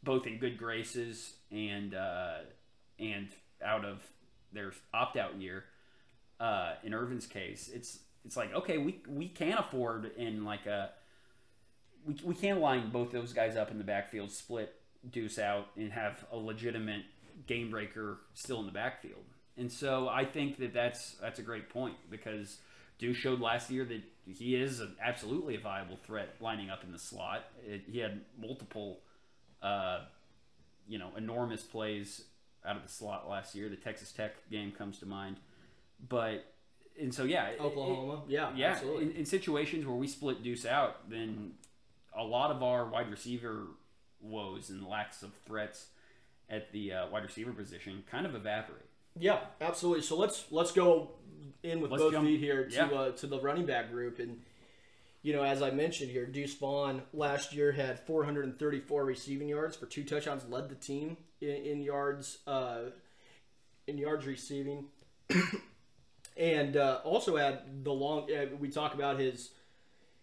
both 0.03 0.27
in 0.27 0.39
good 0.39 0.59
graces 0.59 1.35
and 1.51 1.95
uh, 1.95 2.39
and 2.99 3.29
out 3.65 3.85
of 3.85 4.03
their 4.53 4.73
opt 4.93 5.17
out 5.17 5.37
year, 5.41 5.65
uh, 6.39 6.75
in 6.83 6.95
Irvin's 6.95 7.27
case, 7.27 7.71
it's 7.73 7.99
it's 8.25 8.37
like 8.37 8.55
okay, 8.55 8.79
we 8.79 9.01
we 9.09 9.29
can 9.29 9.59
afford 9.59 10.13
in 10.17 10.45
like 10.45 10.67
a 10.67 10.91
we, 12.07 12.17
we 12.25 12.35
can 12.35 12.61
line 12.61 12.91
both 12.91 13.11
those 13.11 13.33
guys 13.33 13.57
up 13.57 13.71
in 13.71 13.79
the 13.79 13.85
backfield, 13.85 14.31
split 14.31 14.75
Deuce 15.11 15.39
out, 15.39 15.69
and 15.77 15.93
have 15.93 16.25
a 16.33 16.37
legitimate 16.37 17.03
game 17.47 17.71
breaker 17.71 18.19
still 18.35 18.61
in 18.61 18.67
the 18.67 18.73
backfield. 18.73 19.25
And 19.57 19.71
so 19.71 20.09
I 20.09 20.25
think 20.25 20.59
that 20.59 20.73
that's 20.73 21.17
that's 21.21 21.39
a 21.39 21.43
great 21.43 21.69
point 21.69 21.97
because 22.11 22.59
Deuce 22.99 23.17
showed 23.17 23.41
last 23.41 23.71
year 23.71 23.85
that 23.85 24.03
he 24.27 24.55
is 24.55 24.81
an, 24.81 24.95
absolutely 25.03 25.57
a 25.57 25.61
viable 25.61 25.97
threat 25.97 26.37
lining 26.41 26.71
up 26.71 26.85
in 26.85 26.93
the 26.93 26.99
slot. 26.99 27.45
It, 27.67 27.83
he 27.91 27.99
had 27.99 28.21
multiple, 28.41 29.01
uh, 29.63 30.01
you 30.89 30.99
know, 30.99 31.11
enormous 31.17 31.63
plays 31.63 32.25
out 32.65 32.77
of 32.77 32.83
the 32.83 32.89
slot 32.89 33.29
last 33.29 33.55
year. 33.55 33.69
The 33.69 33.77
Texas 33.77 34.13
Tech 34.13 34.33
game 34.51 34.73
comes 34.73 34.99
to 34.99 35.07
mind, 35.07 35.37
but 36.09 36.45
and 37.01 37.15
so 37.15 37.25
yeah, 37.25 37.47
it- 37.49 37.55
it- 37.55 37.61
Oklahoma, 37.61 38.23
yeah, 38.29 38.51
yeah, 38.55 38.73
absolutely. 38.73 39.05
in, 39.07 39.13
in 39.13 39.27
situations 39.27 39.87
where 39.87 39.97
we 39.97 40.07
split 40.07 40.43
Deuce 40.43 40.67
out, 40.67 41.09
then 41.09 41.53
a 42.17 42.23
lot 42.25 42.51
of 42.51 42.63
our 42.63 42.85
wide 42.87 43.11
receiver 43.11 43.67
woes 44.21 44.69
and 44.71 44.87
lacks 44.87 45.23
of 45.23 45.31
threats 45.47 45.87
at 46.51 46.73
the 46.73 46.93
uh, 46.93 47.09
wide 47.09 47.23
receiver 47.23 47.53
position 47.53 48.03
kind 48.11 48.27
of 48.27 48.35
evaporate. 48.35 48.83
Yeah, 49.19 49.41
absolutely. 49.61 50.03
So 50.03 50.17
let's 50.19 50.45
let's 50.51 50.73
go 50.73 51.13
in 51.63 51.81
with 51.81 51.91
Let's 51.91 52.03
both 52.03 52.13
jump- 52.13 52.27
feet 52.27 52.41
here 52.41 52.67
to 52.69 52.75
yeah. 52.75 52.87
uh, 52.87 53.11
to 53.13 53.27
the 53.27 53.41
running 53.41 53.67
back 53.67 53.91
group, 53.91 54.19
and 54.19 54.41
you 55.23 55.35
know, 55.35 55.43
as 55.43 55.61
I 55.63 55.71
mentioned 55.71 56.11
here, 56.11 56.27
Deuce 56.27 56.55
Vaughn 56.55 57.03
last 57.13 57.53
year 57.53 57.73
had 57.73 58.01
434 58.01 59.05
receiving 59.05 59.49
yards 59.49 59.77
for 59.77 59.87
two 59.87 60.05
touchdowns, 60.05 60.45
led 60.49 60.69
the 60.69 60.75
team 60.75 61.17
in, 61.41 61.49
in 61.49 61.83
yards 61.83 62.39
uh, 62.47 62.91
in 63.87 63.99
yards 63.99 64.27
receiving, 64.27 64.87
and 66.37 66.77
uh, 66.77 67.01
also 67.05 67.37
had 67.37 67.85
the 67.85 67.93
long. 67.93 68.33
Uh, 68.33 68.47
we 68.59 68.71
talk 68.71 68.95
about 68.95 69.19
his 69.19 69.51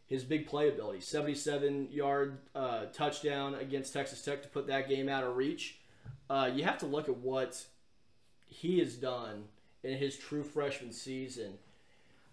his 0.08 0.24
big 0.24 0.50
playability 0.50 1.04
77 1.04 1.90
yard 1.92 2.40
uh, 2.56 2.86
touchdown 2.94 3.56
against 3.56 3.94
Texas 3.94 4.22
Tech 4.24 4.42
to 4.42 4.48
put 4.48 4.68
that 4.68 4.90
game 4.90 5.10
out 5.10 5.24
of 5.24 5.36
reach. 5.36 5.80
Uh, 6.30 6.50
you 6.54 6.64
have 6.64 6.80
to 6.80 6.86
look 6.86 7.08
at 7.08 7.18
what 7.18 7.64
he 8.46 8.80
has 8.80 8.96
done 8.96 9.44
in 9.84 9.98
his 9.98 10.18
true 10.18 10.44
freshman 10.44 10.92
season. 10.92 11.54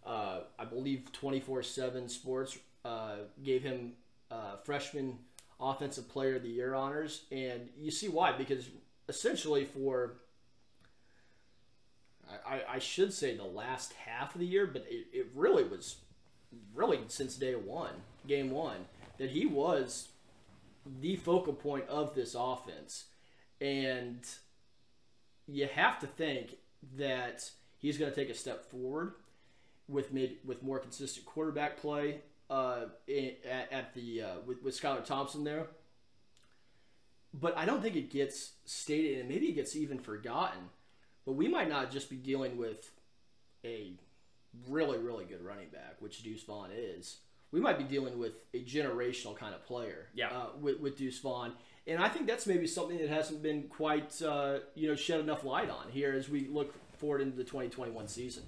Uh, 0.05 0.41
I 0.59 0.65
believe 0.65 1.13
twenty 1.13 1.41
four 1.41 1.63
seven 1.63 2.09
Sports 2.09 2.59
uh, 2.85 3.17
gave 3.43 3.63
him 3.63 3.93
uh, 4.31 4.57
freshman 4.65 5.19
offensive 5.61 6.09
player 6.09 6.37
of 6.37 6.43
the 6.43 6.51
year 6.51 6.75
honors, 6.75 7.23
and 7.33 7.69
you 7.79 7.91
see 7.91 8.09
why 8.09 8.33
because 8.33 8.69
essentially 9.09 9.65
for 9.65 10.17
I, 12.47 12.63
I 12.69 12.79
should 12.79 13.13
say 13.13 13.37
the 13.37 13.45
last 13.45 13.93
half 13.95 14.35
of 14.35 14.41
the 14.41 14.47
year, 14.47 14.67
but 14.67 14.87
it, 14.89 15.07
it 15.13 15.27
really 15.35 15.65
was 15.65 15.97
really 16.75 17.01
since 17.09 17.37
day 17.37 17.55
one, 17.55 17.95
game 18.27 18.51
one, 18.51 18.87
that 19.19 19.31
he 19.31 19.47
was 19.47 20.09
the 21.01 21.17
focal 21.17 21.53
point 21.53 21.89
of 21.89 22.15
this 22.15 22.35
offense. 22.39 23.05
And 23.61 24.27
you 25.47 25.69
have 25.73 25.99
to 26.01 26.07
think 26.07 26.57
that 26.97 27.51
he's 27.79 27.99
going 27.99 28.11
to 28.11 28.17
take 28.17 28.31
a 28.31 28.35
step 28.35 28.71
forward 28.71 29.15
with 29.89 30.13
mid, 30.13 30.37
with 30.45 30.63
more 30.63 30.79
consistent 30.79 31.27
quarterback 31.27 31.77
play 31.77 32.21
uh, 32.51 32.87
at, 33.09 33.73
at 33.73 33.95
the 33.95 34.23
uh, 34.23 34.35
with, 34.47 34.63
with 34.63 34.81
Skylar 34.81 35.05
Thompson 35.05 35.45
there. 35.45 35.67
But 37.33 37.57
I 37.57 37.67
don't 37.67 37.83
think 37.83 37.97
it 37.97 38.11
gets 38.11 38.53
stated, 38.65 39.19
and 39.19 39.29
maybe 39.29 39.47
it 39.47 39.55
gets 39.55 39.75
even 39.75 39.99
forgotten. 39.99 40.71
But 41.27 41.33
we 41.33 41.49
might 41.49 41.69
not 41.69 41.91
just 41.91 42.09
be 42.09 42.17
dealing 42.17 42.57
with 42.57 42.91
a 43.65 43.95
really, 44.69 44.99
really 44.99 45.25
good 45.25 45.43
running 45.45 45.69
back, 45.69 45.97
which 45.99 46.23
Deuce 46.23 46.45
Vaughn 46.45 46.71
is. 46.73 47.19
We 47.51 47.61
might 47.61 47.79
be 47.79 47.85
dealing 47.85 48.19
with 48.19 48.35
a 48.53 48.63
generational 48.63 49.37
kind 49.37 49.55
of 49.55 49.65
player. 49.65 50.09
Yeah. 50.15 50.29
Uh, 50.29 50.47
with, 50.61 50.81
with 50.81 50.97
Deuce 50.97 51.19
Vaughn, 51.19 51.53
and 51.87 52.03
I 52.03 52.09
think 52.09 52.27
that's 52.27 52.47
maybe 52.47 52.67
something 52.67 52.99
that 52.99 53.09
hasn't 53.09 53.43
been 53.43 53.65
quite 53.65 54.21
uh, 54.23 54.59
you 54.75 54.89
know 54.89 54.95
shed 54.95 55.21
enough 55.21 55.45
light 55.45 55.71
on 55.71 55.91
here 55.91 56.13
as 56.13 56.29
we 56.29 56.47
look 56.49 56.75
forward 56.99 57.21
into 57.21 57.37
the 57.37 57.45
2021 57.45 58.09
season. 58.09 58.45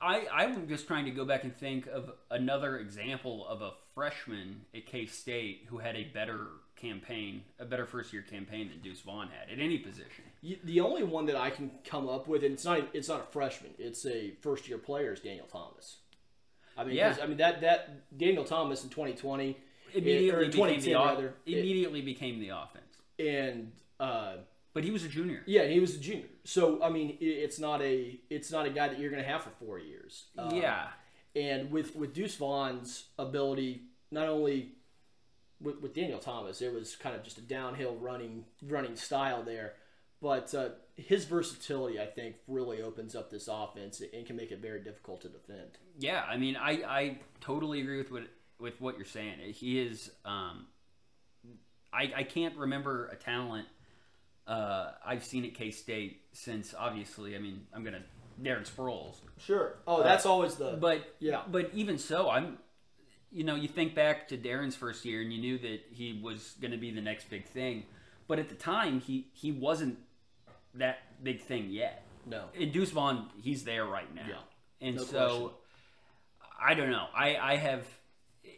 I, 0.00 0.26
I'm 0.32 0.68
just 0.68 0.86
trying 0.86 1.04
to 1.06 1.10
go 1.10 1.24
back 1.24 1.44
and 1.44 1.54
think 1.56 1.86
of 1.88 2.10
another 2.30 2.78
example 2.78 3.46
of 3.48 3.62
a 3.62 3.72
freshman 3.94 4.62
at 4.74 4.86
K 4.86 5.06
State 5.06 5.66
who 5.68 5.78
had 5.78 5.96
a 5.96 6.04
better 6.04 6.46
campaign, 6.76 7.42
a 7.58 7.64
better 7.64 7.84
first 7.86 8.12
year 8.12 8.22
campaign 8.22 8.68
than 8.68 8.78
Deuce 8.80 9.00
Vaughn 9.00 9.28
had 9.28 9.50
at 9.52 9.58
any 9.62 9.78
position. 9.78 10.24
The 10.64 10.80
only 10.80 11.02
one 11.02 11.26
that 11.26 11.36
I 11.36 11.50
can 11.50 11.72
come 11.84 12.08
up 12.08 12.28
with, 12.28 12.44
and 12.44 12.52
it's 12.54 12.64
not 12.64 12.80
it's 12.92 13.08
not 13.08 13.20
a 13.20 13.32
freshman, 13.32 13.72
it's 13.78 14.06
a 14.06 14.30
first 14.40 14.68
year 14.68 14.78
player, 14.78 15.12
is 15.12 15.20
Daniel 15.20 15.46
Thomas. 15.50 15.96
I 16.76 16.84
mean, 16.84 16.94
Yeah. 16.94 17.16
I 17.20 17.26
mean 17.26 17.38
that 17.38 17.60
that 17.62 18.16
Daniel 18.16 18.44
Thomas 18.44 18.84
in 18.84 18.90
2020 18.90 19.56
Immediately 19.94 20.44
in 20.44 20.50
became 20.50 20.80
the 20.82 20.94
rather, 20.94 21.34
it- 21.46 21.58
immediately 21.58 22.02
became 22.02 22.38
the 22.38 22.50
offense. 22.50 22.84
and 23.18 23.72
uh, 23.98 24.34
But 24.78 24.84
he 24.84 24.92
was 24.92 25.04
a 25.04 25.08
junior. 25.08 25.42
yeah, 25.44 25.66
he 25.66 25.80
was 25.80 25.96
a 25.96 25.98
junior. 25.98 26.28
So 26.44 26.80
I 26.80 26.88
mean, 26.88 27.18
it's 27.20 27.58
not 27.58 27.82
a 27.82 28.20
it's 28.30 28.52
not 28.52 28.64
a 28.64 28.70
guy 28.70 28.86
that 28.86 29.00
you're 29.00 29.10
going 29.10 29.20
to 29.20 29.28
have 29.28 29.42
for 29.42 29.50
four 29.50 29.80
years. 29.80 30.26
Uh, 30.38 30.50
yeah. 30.54 30.86
and 31.34 31.72
with 31.72 31.96
with 31.96 32.14
Deuce 32.14 32.36
Vaughn's 32.36 33.06
ability, 33.18 33.82
not 34.12 34.28
only 34.28 34.74
with, 35.60 35.80
with 35.80 35.94
Daniel 35.94 36.20
Thomas, 36.20 36.62
it 36.62 36.72
was 36.72 36.94
kind 36.94 37.16
of 37.16 37.24
just 37.24 37.38
a 37.38 37.40
downhill 37.40 37.96
running 37.96 38.44
running 38.62 38.94
style 38.94 39.42
there, 39.42 39.74
but 40.22 40.54
uh, 40.54 40.68
his 40.94 41.24
versatility, 41.24 41.98
I 41.98 42.06
think, 42.06 42.36
really 42.46 42.80
opens 42.80 43.16
up 43.16 43.32
this 43.32 43.48
offense 43.50 44.00
and 44.00 44.24
can 44.24 44.36
make 44.36 44.52
it 44.52 44.60
very 44.60 44.80
difficult 44.80 45.22
to 45.22 45.28
defend. 45.28 45.78
Yeah, 45.98 46.22
I 46.22 46.36
mean, 46.36 46.54
I, 46.54 46.70
I 46.86 47.18
totally 47.40 47.80
agree 47.80 47.98
with 47.98 48.12
what 48.12 48.28
with 48.60 48.80
what 48.80 48.96
you're 48.96 49.06
saying. 49.06 49.40
He 49.54 49.80
is. 49.80 50.12
Um, 50.24 50.68
I 51.92 52.12
I 52.18 52.22
can't 52.22 52.56
remember 52.56 53.08
a 53.08 53.16
talent 53.16 53.66
uh, 54.48 54.92
I've 55.04 55.24
seen 55.24 55.44
at 55.44 55.54
K 55.54 55.70
State 55.70 56.22
since 56.32 56.74
obviously. 56.76 57.36
I 57.36 57.38
mean, 57.38 57.66
I'm 57.72 57.84
gonna 57.84 58.02
Darren 58.42 58.68
Sproles, 58.68 59.16
Sure. 59.38 59.76
Oh, 59.86 60.02
that's 60.02 60.26
always 60.26 60.56
the 60.56 60.78
but 60.80 61.14
yeah. 61.20 61.42
but 61.50 61.70
even 61.74 61.98
so, 61.98 62.30
I'm. 62.30 62.58
You 63.30 63.44
know, 63.44 63.56
you 63.56 63.68
think 63.68 63.94
back 63.94 64.28
to 64.28 64.38
Darren's 64.38 64.74
first 64.74 65.04
year, 65.04 65.20
and 65.20 65.30
you 65.30 65.38
knew 65.38 65.58
that 65.58 65.80
he 65.90 66.18
was 66.22 66.54
going 66.62 66.70
to 66.70 66.78
be 66.78 66.90
the 66.90 67.02
next 67.02 67.28
big 67.28 67.44
thing, 67.44 67.84
but 68.26 68.38
at 68.38 68.48
the 68.48 68.54
time, 68.54 69.00
he 69.00 69.28
he 69.34 69.52
wasn't 69.52 69.98
that 70.72 71.00
big 71.22 71.42
thing 71.42 71.68
yet. 71.68 72.04
no. 72.24 72.44
And 72.58 72.72
Deuce 72.72 72.90
Vaughn, 72.90 73.28
he's 73.42 73.64
there 73.64 73.84
right 73.84 74.12
now. 74.14 74.24
Yeah, 74.26 74.86
And 74.88 74.96
no 74.96 75.02
so 75.02 75.28
question. 75.28 75.50
I 76.58 76.74
don't 76.74 76.90
know. 76.90 77.06
I, 77.14 77.36
I 77.36 77.56
have 77.56 77.86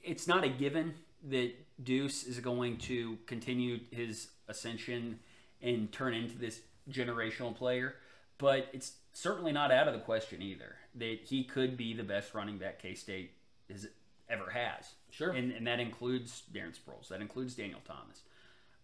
it's 0.05 0.29
not 0.29 0.45
a 0.45 0.49
given 0.49 0.95
that 1.31 1.53
Deuce 1.83 2.23
is 2.25 2.39
going 2.39 2.79
to 2.79 3.19
continue 3.27 3.81
his 3.91 4.29
ascension 4.49 5.19
and 5.63 5.91
turn 5.93 6.15
into 6.15 6.37
this 6.39 6.61
generational 6.91 7.55
player, 7.55 7.95
but 8.39 8.69
it's 8.73 8.93
certainly 9.13 9.53
not 9.53 9.71
out 9.71 9.87
of 9.89 9.95
the 9.95 10.01
question 10.01 10.41
either 10.43 10.77
that 10.97 11.19
he 11.25 11.45
could 11.45 11.77
be 11.77 11.95
the 11.95 12.03
best 12.05 12.35
running 12.35 12.59
back 12.59 12.81
K 12.81 12.95
State 12.95 13.33
has 13.71 13.87
ever 14.29 14.51
has. 14.51 14.93
Sure. 15.11 15.31
And, 15.31 15.53
and 15.53 15.67
that 15.67 15.81
includes 15.81 16.43
Darren 16.53 16.77
Sproles. 16.77 17.09
That 17.09 17.21
includes 17.21 17.55
Daniel 17.55 17.81
Thomas. 17.87 18.23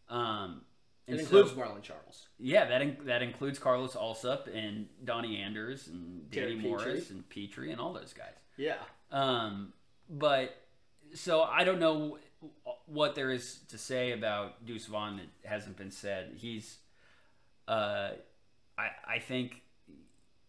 Um, 0.08 0.62
It 1.06 1.12
and 1.12 1.20
includes 1.20 1.50
so- 1.50 1.56
Marlon 1.56 1.82
Charles. 1.82 2.26
yeah, 2.38 2.64
that 2.66 2.82
in, 2.82 2.96
that 3.04 3.22
includes 3.22 3.58
Carlos 3.58 3.94
Alsup 3.94 4.52
and 4.54 4.88
Donnie 5.04 5.38
Anders 5.40 5.86
and 5.88 6.30
Danny 6.30 6.56
Morris 6.56 6.84
Petrie. 6.84 7.06
and 7.16 7.28
Petrie 7.28 7.72
and 7.72 7.80
all 7.80 7.92
those 7.92 8.12
guys. 8.12 8.34
Yeah. 8.56 8.76
Um, 9.12 9.72
but 10.10 10.56
so 11.14 11.42
I 11.42 11.64
don't 11.64 11.78
know 11.78 12.18
what 12.86 13.14
there 13.14 13.30
is 13.30 13.60
to 13.68 13.78
say 13.78 14.12
about 14.12 14.64
Deuce 14.66 14.86
Vaughn 14.86 15.16
that 15.18 15.48
hasn't 15.48 15.76
been 15.76 15.90
said. 15.90 16.32
He's, 16.36 16.78
uh, 17.68 18.10
I 18.78 18.88
I 19.08 19.18
think 19.18 19.62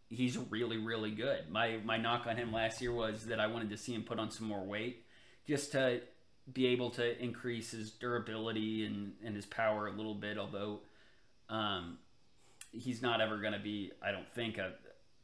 he's 0.10 0.38
really 0.38 0.78
really 0.78 1.12
good. 1.12 1.50
My 1.50 1.80
my 1.84 1.98
knock 1.98 2.28
on 2.28 2.38
him 2.38 2.52
last 2.52 2.82
year 2.82 2.92
was 2.94 3.26
that 3.28 3.40
I 3.40 3.48
wanted 3.48 3.70
to 3.72 3.78
see 3.78 3.94
him 3.94 4.04
put 4.04 4.20
on 4.20 4.32
some 4.32 4.48
more 4.48 4.64
weight, 4.64 5.06
just 5.48 5.72
to 5.74 6.02
be 6.54 6.68
able 6.68 6.90
to 6.92 7.22
increase 7.22 7.72
his 7.72 7.92
durability 7.92 8.86
and, 8.86 9.14
and 9.26 9.36
his 9.36 9.46
power 9.46 9.88
a 9.88 9.92
little 9.92 10.16
bit. 10.16 10.38
Although, 10.38 10.80
um, 11.50 11.98
he's 12.72 13.02
not 13.02 13.20
ever 13.20 13.38
going 13.38 13.52
to 13.54 13.60
be, 13.60 13.92
I 14.02 14.12
don't 14.12 14.30
think, 14.34 14.58
a 14.58 14.74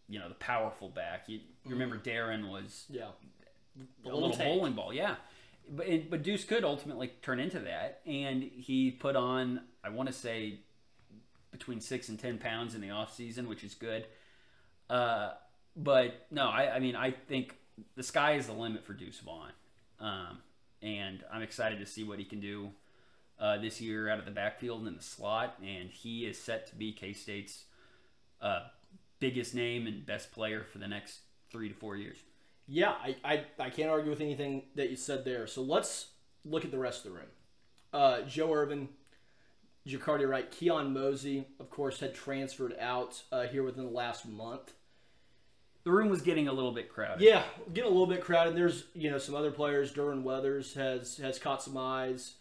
you 0.09 0.19
know 0.19 0.27
the 0.27 0.35
powerful 0.35 0.89
back. 0.89 1.25
You, 1.27 1.39
you 1.65 1.71
remember 1.71 1.97
Darren 1.97 2.49
was 2.49 2.85
Yeah. 2.89 3.07
a 4.05 4.09
little 4.09 4.31
tank. 4.31 4.43
bowling 4.43 4.73
ball, 4.73 4.93
yeah. 4.93 5.15
But 5.69 5.87
and- 5.87 6.09
but 6.09 6.23
Deuce 6.23 6.43
could 6.43 6.63
ultimately 6.63 7.11
turn 7.21 7.39
into 7.39 7.59
that, 7.59 8.01
and 8.05 8.43
he 8.43 8.91
put 8.91 9.15
on 9.15 9.61
I 9.83 9.89
want 9.89 10.07
to 10.07 10.13
say 10.13 10.59
between 11.51 11.79
six 11.79 12.09
and 12.09 12.19
ten 12.19 12.37
pounds 12.37 12.75
in 12.75 12.81
the 12.81 12.89
off 12.89 13.13
season, 13.15 13.47
which 13.47 13.63
is 13.63 13.73
good. 13.75 14.07
Uh, 14.89 15.31
but 15.75 16.25
no, 16.31 16.47
I, 16.47 16.75
I 16.75 16.79
mean 16.79 16.95
I 16.95 17.11
think 17.11 17.55
the 17.95 18.03
sky 18.03 18.33
is 18.33 18.47
the 18.47 18.53
limit 18.53 18.83
for 18.85 18.93
Deuce 18.93 19.19
Vaughn, 19.19 19.51
um, 19.99 20.39
and 20.81 21.23
I'm 21.31 21.41
excited 21.41 21.79
to 21.79 21.85
see 21.85 22.03
what 22.03 22.19
he 22.19 22.25
can 22.25 22.39
do 22.39 22.69
uh, 23.39 23.57
this 23.57 23.81
year 23.81 24.09
out 24.09 24.19
of 24.19 24.25
the 24.25 24.31
backfield 24.31 24.79
and 24.79 24.87
in 24.89 24.95
the 24.95 25.03
slot, 25.03 25.55
and 25.63 25.89
he 25.89 26.25
is 26.25 26.37
set 26.37 26.67
to 26.67 26.75
be 26.75 26.91
K 26.91 27.13
State's 27.13 27.63
uh, 28.41 28.67
biggest 29.19 29.55
name 29.55 29.87
and 29.87 30.05
best 30.05 30.31
player 30.31 30.63
for 30.63 30.77
the 30.77 30.87
next 30.87 31.19
three 31.49 31.69
to 31.69 31.75
four 31.75 31.95
years. 31.95 32.17
Yeah, 32.67 32.91
I, 32.91 33.15
I, 33.23 33.43
I 33.59 33.69
can't 33.69 33.89
argue 33.89 34.09
with 34.09 34.21
anything 34.21 34.63
that 34.75 34.89
you 34.89 34.95
said 34.95 35.25
there. 35.25 35.47
So 35.47 35.61
let's 35.61 36.07
look 36.45 36.63
at 36.65 36.71
the 36.71 36.77
rest 36.77 37.05
of 37.05 37.11
the 37.11 37.17
room. 37.17 37.27
Uh, 37.91 38.21
Joe 38.21 38.53
Irvin, 38.53 38.89
Jacardi 39.87 40.27
Wright, 40.27 40.49
Keon 40.49 40.93
Mosey, 40.93 41.45
of 41.59 41.69
course, 41.69 41.99
had 41.99 42.15
transferred 42.15 42.75
out 42.79 43.21
uh, 43.31 43.43
here 43.43 43.63
within 43.63 43.85
the 43.85 43.91
last 43.91 44.25
month. 44.25 44.73
The 45.83 45.91
room 45.91 46.09
was 46.09 46.21
getting 46.21 46.47
a 46.47 46.53
little 46.53 46.71
bit 46.71 46.89
crowded. 46.89 47.21
Yeah, 47.21 47.43
getting 47.73 47.89
a 47.89 47.93
little 47.93 48.07
bit 48.07 48.21
crowded. 48.21 48.55
There's 48.55 48.85
you 48.93 49.11
know 49.11 49.17
some 49.17 49.35
other 49.35 49.51
players. 49.51 49.91
Duran 49.91 50.23
Weathers 50.23 50.73
has 50.75 51.17
has 51.17 51.37
caught 51.37 51.61
some 51.61 51.75
eyes. 51.75 52.35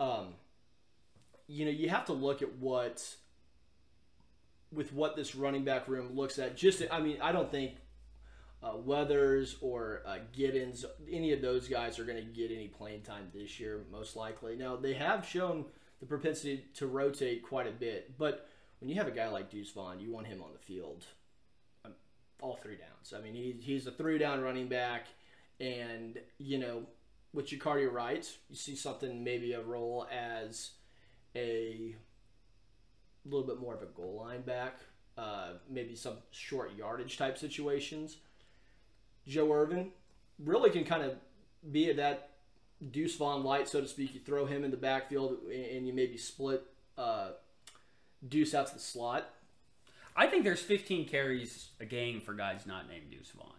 Um, 0.00 0.34
you 1.46 1.64
know 1.64 1.70
you 1.70 1.88
have 1.88 2.04
to 2.06 2.12
look 2.12 2.42
at 2.42 2.56
what 2.56 3.14
with 4.72 4.92
what 4.92 5.14
this 5.14 5.36
running 5.36 5.64
back 5.64 5.86
room 5.86 6.16
looks 6.16 6.38
at. 6.40 6.56
Just 6.56 6.82
I 6.90 7.00
mean 7.00 7.18
I 7.22 7.30
don't 7.30 7.50
think 7.50 7.72
uh, 8.62 8.76
Weathers 8.76 9.56
or 9.60 10.02
uh, 10.06 10.18
Giddens 10.36 10.84
any 11.10 11.32
of 11.32 11.40
those 11.40 11.68
guys 11.68 11.98
are 11.98 12.04
going 12.04 12.18
to 12.18 12.24
get 12.24 12.50
any 12.50 12.68
playing 12.68 13.02
time 13.02 13.28
this 13.34 13.58
year 13.58 13.84
most 13.90 14.16
likely. 14.16 14.56
Now 14.56 14.76
they 14.76 14.94
have 14.94 15.26
shown 15.26 15.64
the 16.00 16.06
propensity 16.06 16.64
to 16.74 16.86
rotate 16.86 17.42
quite 17.42 17.66
a 17.66 17.72
bit, 17.72 18.16
but 18.18 18.48
when 18.80 18.88
you 18.88 18.96
have 18.96 19.08
a 19.08 19.12
guy 19.12 19.28
like 19.28 19.50
Deuce 19.50 19.70
Vaughn, 19.72 20.00
you 20.00 20.10
want 20.10 20.26
him 20.26 20.42
on 20.42 20.52
the 20.52 20.58
field 20.58 21.04
all 22.42 22.56
three 22.56 22.76
downs. 22.76 23.12
I 23.16 23.20
mean, 23.20 23.34
he, 23.34 23.56
he's 23.60 23.86
a 23.86 23.92
three 23.92 24.18
down 24.18 24.40
running 24.40 24.68
back, 24.68 25.08
and 25.58 26.18
you 26.38 26.58
know, 26.58 26.82
with 27.32 27.48
Jacardi 27.48 27.90
Wright, 27.90 28.26
you 28.48 28.56
see 28.56 28.74
something 28.74 29.22
maybe 29.22 29.52
a 29.52 29.62
role 29.62 30.06
as 30.10 30.72
a 31.36 31.94
little 33.24 33.46
bit 33.46 33.60
more 33.60 33.74
of 33.74 33.82
a 33.82 33.86
goal 33.86 34.22
line 34.24 34.42
back, 34.42 34.80
uh, 35.16 35.50
maybe 35.68 35.94
some 35.94 36.16
short 36.30 36.74
yardage 36.76 37.16
type 37.16 37.38
situations. 37.38 38.16
Joe 39.30 39.52
Irvin 39.52 39.92
really 40.38 40.70
can 40.70 40.84
kind 40.84 41.02
of 41.02 41.14
be 41.70 41.88
at 41.88 41.96
that 41.96 42.30
Deuce 42.90 43.16
Vaughn 43.16 43.44
light, 43.44 43.68
so 43.68 43.80
to 43.80 43.86
speak. 43.86 44.14
You 44.14 44.20
throw 44.20 44.44
him 44.44 44.64
in 44.64 44.70
the 44.70 44.76
backfield, 44.76 45.38
and 45.50 45.86
you 45.86 45.92
maybe 45.92 46.16
split 46.16 46.64
uh, 46.98 47.30
Deuce 48.26 48.54
out 48.54 48.66
to 48.68 48.74
the 48.74 48.80
slot. 48.80 49.30
I 50.16 50.26
think 50.26 50.44
there's 50.44 50.60
15 50.60 51.08
carries 51.08 51.68
a 51.78 51.86
game 51.86 52.20
for 52.20 52.34
guys 52.34 52.66
not 52.66 52.88
named 52.88 53.10
Deuce 53.10 53.30
Vaughn. 53.30 53.52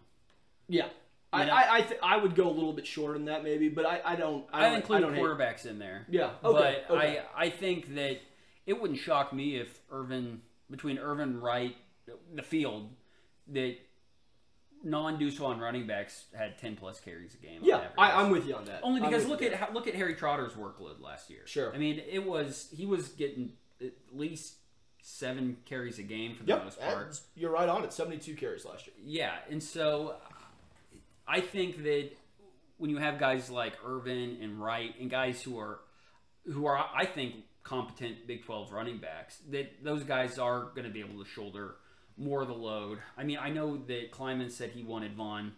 Yeah, 0.68 0.88
I, 1.32 1.44
know? 1.44 1.52
I 1.52 1.74
I, 1.76 1.80
th- 1.80 2.00
I 2.02 2.16
would 2.16 2.34
go 2.34 2.48
a 2.48 2.52
little 2.52 2.72
bit 2.72 2.86
shorter 2.86 3.14
than 3.14 3.24
that 3.26 3.42
maybe, 3.42 3.68
but 3.68 3.86
I, 3.86 4.00
I 4.04 4.16
don't 4.16 4.44
I 4.52 4.60
I 4.60 4.68
don't 4.68 4.76
include 4.76 4.98
I 4.98 5.00
don't 5.00 5.14
hate- 5.14 5.22
quarterbacks 5.22 5.66
in 5.66 5.78
there. 5.78 6.06
Yeah. 6.10 6.30
Okay. 6.44 6.82
But 6.88 6.94
okay. 6.96 7.20
I 7.34 7.46
I 7.46 7.50
think 7.50 7.94
that 7.94 8.20
it 8.66 8.80
wouldn't 8.80 8.98
shock 8.98 9.32
me 9.32 9.56
if 9.56 9.80
Irvin 9.90 10.42
between 10.70 10.98
Irvin 10.98 11.40
Wright 11.40 11.76
the 12.34 12.42
field 12.42 12.90
that 13.48 13.76
non 14.84 15.18
Deuce 15.18 15.36
Vaughn 15.36 15.58
running 15.60 15.86
backs 15.86 16.24
had 16.36 16.58
ten 16.58 16.76
plus 16.76 17.00
carries 17.00 17.34
a 17.34 17.38
game. 17.38 17.60
yeah. 17.62 17.88
I, 17.98 18.12
I'm 18.22 18.30
with 18.30 18.46
you 18.46 18.54
on 18.54 18.64
that. 18.66 18.80
only 18.82 19.00
because 19.00 19.26
look 19.26 19.42
at 19.42 19.54
how- 19.54 19.72
look 19.72 19.86
at 19.86 19.94
Harry 19.94 20.14
Trotter's 20.14 20.54
workload 20.54 21.00
last 21.00 21.30
year. 21.30 21.42
Sure. 21.46 21.72
I 21.74 21.78
mean 21.78 22.00
it 22.10 22.24
was 22.24 22.68
he 22.76 22.86
was 22.86 23.08
getting 23.08 23.52
at 23.80 23.92
least 24.12 24.54
seven 25.02 25.56
carries 25.64 25.98
a 25.98 26.02
game 26.02 26.34
for 26.34 26.44
the 26.44 26.50
Yep, 26.52 26.64
most 26.64 26.80
part. 26.80 27.20
you're 27.34 27.50
right 27.50 27.68
on 27.68 27.82
it. 27.84 27.92
72 27.92 28.34
carries 28.36 28.64
last 28.64 28.86
year. 28.86 28.94
Yeah, 29.04 29.34
and 29.50 29.60
so 29.62 30.14
I 31.26 31.40
think 31.40 31.82
that 31.84 32.10
when 32.78 32.90
you 32.90 32.98
have 32.98 33.18
guys 33.18 33.50
like 33.50 33.74
Irvin 33.84 34.38
and 34.42 34.60
Wright 34.62 34.94
and 35.00 35.10
guys 35.10 35.42
who 35.42 35.58
are 35.58 35.80
who 36.46 36.66
are 36.66 36.76
I 36.94 37.04
think 37.06 37.34
competent 37.62 38.26
Big 38.26 38.44
12 38.44 38.72
running 38.72 38.98
backs, 38.98 39.38
that 39.50 39.84
those 39.84 40.02
guys 40.02 40.38
are 40.38 40.64
going 40.74 40.84
to 40.84 40.90
be 40.90 41.00
able 41.00 41.22
to 41.22 41.28
shoulder 41.30 41.76
more 42.16 42.42
of 42.42 42.48
the 42.48 42.54
load. 42.54 42.98
I 43.16 43.24
mean, 43.24 43.38
I 43.38 43.50
know 43.50 43.76
that 43.76 44.12
Klieman 44.12 44.50
said 44.50 44.70
he 44.70 44.82
wanted 44.82 45.14
Vaughn 45.14 45.52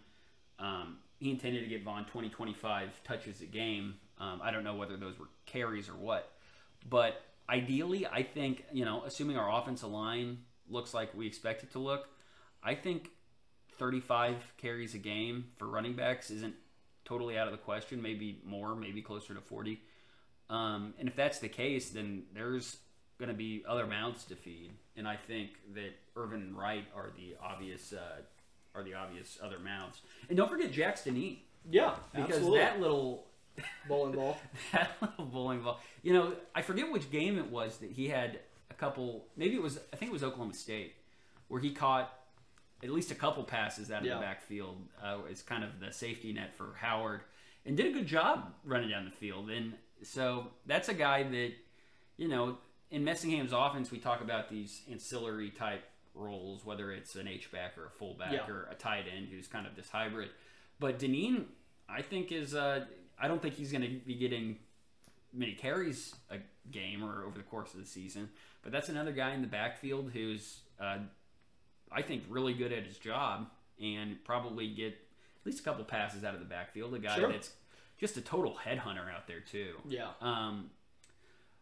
um, 0.59 0.97
he 1.19 1.31
intended 1.31 1.61
to 1.61 1.67
get 1.67 1.83
Vaughn 1.83 2.05
20 2.05 2.29
25 2.29 3.03
touches 3.03 3.41
a 3.41 3.45
game. 3.45 3.95
Um, 4.19 4.39
I 4.43 4.51
don't 4.51 4.63
know 4.63 4.75
whether 4.75 4.97
those 4.97 5.17
were 5.19 5.27
carries 5.45 5.89
or 5.89 5.95
what. 5.95 6.31
But 6.89 7.21
ideally, 7.49 8.05
I 8.05 8.23
think, 8.23 8.63
you 8.71 8.85
know, 8.85 9.03
assuming 9.05 9.37
our 9.37 9.61
offensive 9.61 9.89
line 9.89 10.39
looks 10.69 10.93
like 10.93 11.13
we 11.15 11.27
expect 11.27 11.63
it 11.63 11.71
to 11.73 11.79
look, 11.79 12.07
I 12.63 12.75
think 12.75 13.09
35 13.77 14.35
carries 14.57 14.93
a 14.93 14.97
game 14.97 15.45
for 15.57 15.67
running 15.67 15.93
backs 15.93 16.29
isn't 16.31 16.55
totally 17.03 17.37
out 17.37 17.47
of 17.47 17.51
the 17.51 17.57
question. 17.57 18.01
Maybe 18.01 18.41
more, 18.45 18.75
maybe 18.75 19.01
closer 19.01 19.33
to 19.33 19.41
40. 19.41 19.81
Um, 20.49 20.93
and 20.99 21.07
if 21.07 21.15
that's 21.15 21.39
the 21.39 21.49
case, 21.49 21.89
then 21.89 22.23
there's 22.33 22.77
going 23.17 23.29
to 23.29 23.35
be 23.35 23.63
other 23.67 23.85
mouths 23.87 24.23
to 24.25 24.35
feed. 24.35 24.71
And 24.97 25.07
I 25.07 25.15
think 25.15 25.51
that 25.73 25.93
Irvin 26.15 26.41
and 26.41 26.57
Wright 26.57 26.85
are 26.95 27.11
the 27.15 27.35
obvious 27.43 27.93
uh, 27.93 28.21
are 28.77 28.83
the 28.83 28.93
obvious 28.93 29.37
other 29.41 29.59
mouths. 29.59 30.01
And 30.29 30.37
don't 30.37 30.49
forget 30.49 30.71
Jackson 30.71 31.15
E. 31.17 31.43
Yeah, 31.69 31.95
Because 32.13 32.29
absolutely. 32.35 32.59
that 32.59 32.79
little 32.79 33.25
bowling 33.87 34.13
ball. 34.15 34.37
that 34.73 34.91
little 35.01 35.25
bowling 35.25 35.61
ball. 35.61 35.79
You 36.03 36.13
know, 36.13 36.33
I 36.53 36.61
forget 36.61 36.91
which 36.91 37.09
game 37.09 37.37
it 37.39 37.49
was 37.49 37.77
that 37.77 37.91
he 37.91 38.07
had 38.09 38.39
a 38.69 38.73
couple. 38.73 39.25
Maybe 39.37 39.55
it 39.55 39.61
was. 39.61 39.79
I 39.91 39.95
think 39.95 40.09
it 40.09 40.13
was 40.13 40.23
Oklahoma 40.23 40.53
State, 40.53 40.93
where 41.47 41.61
he 41.61 41.71
caught 41.71 42.13
at 42.83 42.89
least 42.91 43.09
a 43.11 43.15
couple 43.15 43.43
passes 43.43 43.89
out 43.89 44.01
of 44.01 44.05
Yeah. 44.05 44.15
the 44.15 44.19
backfield 44.21 44.77
uh, 45.03 45.17
as 45.31 45.41
kind 45.41 45.63
of 45.63 45.79
the 45.79 45.91
safety 45.91 46.33
net 46.33 46.53
for 46.55 46.75
Howard, 46.79 47.21
and 47.65 47.75
did 47.77 47.87
a 47.87 47.91
good 47.91 48.05
job 48.07 48.53
running 48.65 48.89
down 48.89 49.05
the 49.05 49.11
field. 49.11 49.49
And 49.49 49.73
so 50.03 50.47
that's 50.67 50.89
a 50.89 50.93
guy 50.93 51.23
that, 51.23 51.51
you 52.17 52.27
know, 52.27 52.57
in 52.91 53.03
Messingham's 53.03 53.51
offense, 53.53 53.91
we 53.91 53.97
talk 53.99 54.21
about 54.21 54.49
these 54.49 54.81
ancillary 54.91 55.49
type 55.49 55.83
roles, 56.13 56.65
whether 56.65 56.91
it's 56.91 57.15
an 57.15 57.27
H 57.27 57.51
back 57.51 57.77
or 57.77 57.85
a 57.87 57.89
fullback 57.89 58.31
Yeah. 58.31 58.47
or 58.47 58.67
a 58.71 58.75
tight 58.75 59.05
end 59.13 59.27
who's 59.29 59.47
kind 59.47 59.67
of 59.67 59.75
this 59.75 59.89
hybrid. 59.89 60.29
But 60.79 60.99
Dineen, 60.99 61.45
I 61.89 62.01
think 62.01 62.31
is. 62.31 62.53
Uh, 62.55 62.85
I 63.19 63.27
don't 63.27 63.41
think 63.41 63.55
he's 63.55 63.71
going 63.71 63.81
to 63.83 63.89
be 64.05 64.15
getting 64.15 64.57
many 65.33 65.53
carries 65.53 66.13
a 66.29 66.37
game 66.71 67.03
or 67.03 67.23
over 67.25 67.37
the 67.37 67.43
course 67.43 67.73
of 67.73 67.79
the 67.79 67.85
season. 67.85 68.29
But 68.61 68.71
that's 68.71 68.89
another 68.89 69.11
guy 69.11 69.33
in 69.33 69.41
the 69.41 69.47
backfield 69.47 70.11
who's, 70.13 70.59
uh, 70.79 70.97
I 71.91 72.01
think, 72.01 72.23
really 72.29 72.53
good 72.53 72.71
at 72.73 72.83
his 72.85 72.97
job 72.97 73.47
and 73.81 74.21
probably 74.25 74.67
get 74.69 74.93
at 74.93 75.45
least 75.45 75.59
a 75.59 75.63
couple 75.63 75.83
passes 75.85 76.23
out 76.23 76.33
of 76.33 76.39
the 76.39 76.45
backfield. 76.45 76.93
A 76.93 76.99
guy 76.99 77.15
Sure. 77.15 77.31
that's 77.31 77.51
just 77.97 78.17
a 78.17 78.21
total 78.21 78.55
headhunter 78.65 79.13
out 79.13 79.27
there 79.27 79.39
too. 79.41 79.75
Yeah. 79.87 80.09
Um, 80.21 80.71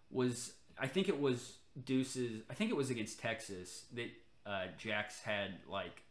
was 0.10 0.54
I 0.80 0.88
think 0.88 1.10
it 1.10 1.20
was 1.20 1.58
Deuce's. 1.86 2.42
I 2.50 2.54
think 2.54 2.70
it 2.72 2.78
was 2.78 2.90
against 2.90 3.20
Texas 3.20 3.86
that 3.94 4.10
uh, 4.46 4.66
Jax 4.78 5.22
had 5.22 5.52
like. 5.70 6.02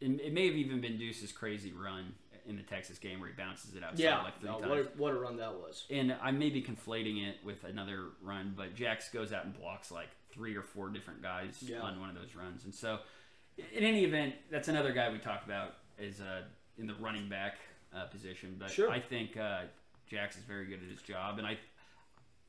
It, 0.00 0.20
it 0.20 0.32
may 0.32 0.46
have 0.46 0.54
even 0.56 0.80
been 0.80 0.96
Deuce's 0.96 1.32
crazy 1.32 1.72
run 1.72 2.14
in 2.46 2.56
the 2.56 2.62
Texas 2.62 2.98
game 2.98 3.20
where 3.20 3.28
he 3.28 3.34
bounces 3.34 3.74
it 3.74 3.82
outside 3.82 4.02
Yeah. 4.02 4.22
like 4.22 4.38
three 4.38 4.48
No, 4.48 4.58
times 4.60 4.70
what, 4.70 4.78
a, 4.78 4.82
what 4.96 5.12
a 5.12 5.18
run 5.18 5.36
that 5.38 5.52
was. 5.52 5.84
and 5.90 6.16
I 6.22 6.30
may 6.30 6.48
be 6.50 6.62
conflating 6.62 7.28
it 7.28 7.36
with 7.44 7.64
another 7.64 8.06
run, 8.22 8.54
but 8.56 8.74
Jax 8.74 9.10
goes 9.10 9.32
out 9.34 9.44
and 9.44 9.52
blocks 9.58 9.90
like 9.90 10.08
three 10.32 10.56
or 10.56 10.62
four 10.62 10.88
different 10.88 11.20
guys 11.20 11.58
Yeah. 11.62 11.80
on 11.80 12.00
one 12.00 12.08
of 12.08 12.14
those 12.14 12.34
runs. 12.34 12.64
And 12.64 12.74
so, 12.74 13.00
in 13.58 13.82
any 13.84 14.04
event, 14.04 14.34
that's 14.50 14.68
another 14.68 14.92
guy 14.92 15.10
we 15.10 15.18
talked 15.18 15.44
about 15.44 15.74
is 15.98 16.20
uh, 16.20 16.42
in 16.78 16.86
the 16.86 16.94
running 16.94 17.28
back 17.28 17.58
uh, 17.94 18.04
position. 18.06 18.56
But 18.58 18.70
Sure. 18.70 18.88
I 18.90 19.00
think 19.00 19.36
uh, 19.36 19.62
Jax 20.08 20.36
is 20.38 20.44
very 20.44 20.66
good 20.66 20.80
at 20.82 20.88
his 20.90 21.02
job, 21.02 21.38
and 21.38 21.46
I. 21.46 21.58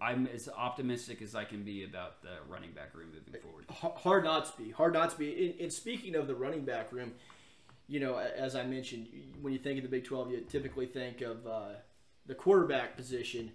I'm 0.01 0.27
as 0.27 0.47
optimistic 0.47 1.21
as 1.21 1.35
I 1.35 1.43
can 1.43 1.63
be 1.63 1.83
about 1.83 2.21
the 2.21 2.37
running 2.47 2.71
back 2.71 2.95
room 2.95 3.09
moving 3.13 3.41
forward. 3.41 3.65
Hard 3.69 4.23
not 4.23 4.45
to 4.45 4.61
be. 4.61 4.71
Hard 4.71 4.93
not 4.93 5.11
to 5.11 5.17
be. 5.17 5.47
And, 5.47 5.61
and 5.61 5.73
speaking 5.73 6.15
of 6.15 6.27
the 6.27 6.35
running 6.35 6.63
back 6.63 6.91
room, 6.91 7.13
you 7.87 7.99
know, 7.99 8.17
as 8.17 8.55
I 8.55 8.63
mentioned, 8.63 9.07
when 9.41 9.51
you 9.51 9.59
think 9.59 9.77
of 9.77 9.83
the 9.83 9.89
Big 9.89 10.05
12, 10.05 10.31
you 10.31 10.45
typically 10.47 10.85
think 10.85 11.21
of 11.21 11.45
uh, 11.45 11.69
the 12.25 12.35
quarterback 12.35 12.95
position. 12.95 13.51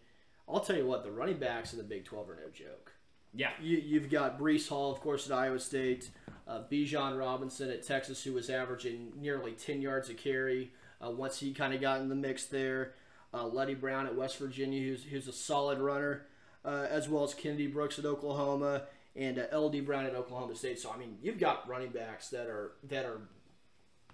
I'll 0.48 0.60
tell 0.60 0.76
you 0.76 0.86
what, 0.86 1.04
the 1.04 1.12
running 1.12 1.38
backs 1.38 1.72
in 1.72 1.78
the 1.78 1.84
Big 1.84 2.04
12 2.04 2.28
are 2.28 2.36
no 2.36 2.50
joke. 2.52 2.92
Yeah, 3.36 3.50
You, 3.60 3.78
you've 3.78 4.10
got 4.10 4.38
Breece 4.38 4.68
Hall, 4.68 4.92
of 4.92 5.00
course, 5.00 5.28
at 5.28 5.36
Iowa 5.36 5.58
State, 5.58 6.10
uh, 6.46 6.60
Bijan 6.70 7.18
Robinson 7.18 7.68
at 7.70 7.84
Texas, 7.84 8.22
who 8.22 8.32
was 8.32 8.48
averaging 8.48 9.12
nearly 9.20 9.52
10 9.52 9.82
yards 9.82 10.08
a 10.08 10.14
carry 10.14 10.72
uh, 11.04 11.10
once 11.10 11.40
he 11.40 11.52
kind 11.52 11.74
of 11.74 11.80
got 11.80 12.00
in 12.00 12.08
the 12.08 12.14
mix 12.14 12.46
there. 12.46 12.94
Uh, 13.32 13.46
Leddie 13.46 13.74
Brown 13.74 14.06
at 14.06 14.14
West 14.14 14.38
Virginia, 14.38 14.80
who's, 14.80 15.02
who's 15.02 15.26
a 15.26 15.32
solid 15.32 15.80
runner, 15.80 16.26
uh, 16.64 16.86
as 16.90 17.08
well 17.08 17.24
as 17.24 17.34
Kennedy 17.34 17.66
Brooks 17.66 17.98
at 17.98 18.04
Oklahoma 18.04 18.82
and 19.16 19.38
uh, 19.38 19.56
LD 19.58 19.84
Brown 19.86 20.06
at 20.06 20.14
Oklahoma 20.14 20.54
State. 20.54 20.78
So, 20.80 20.90
I 20.90 20.96
mean, 20.98 21.18
you've 21.22 21.38
got 21.38 21.68
running 21.68 21.90
backs 21.90 22.28
that 22.30 22.46
are 22.46 22.72
that 22.88 23.04
are 23.04 23.20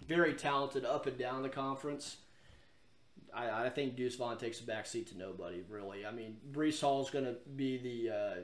very 0.07 0.35
talented 0.35 0.85
up 0.85 1.07
and 1.07 1.19
down 1.19 1.43
the 1.43 1.49
conference. 1.49 2.17
I, 3.35 3.67
I 3.67 3.69
think 3.71 3.97
Deuce 3.97 4.17
Vaughn 4.17 4.37
takes 4.39 4.61
a 4.61 4.65
backseat 4.65 5.09
to 5.11 5.19
nobody, 5.19 5.63
really. 5.69 6.05
I 6.05 6.11
mean, 6.11 6.39
Breece 6.53 6.81
Hall 6.81 7.03
is 7.03 7.11
going 7.11 7.27
to 7.27 7.37
be 7.57 7.79
the 7.79 8.15
uh, 8.15 8.35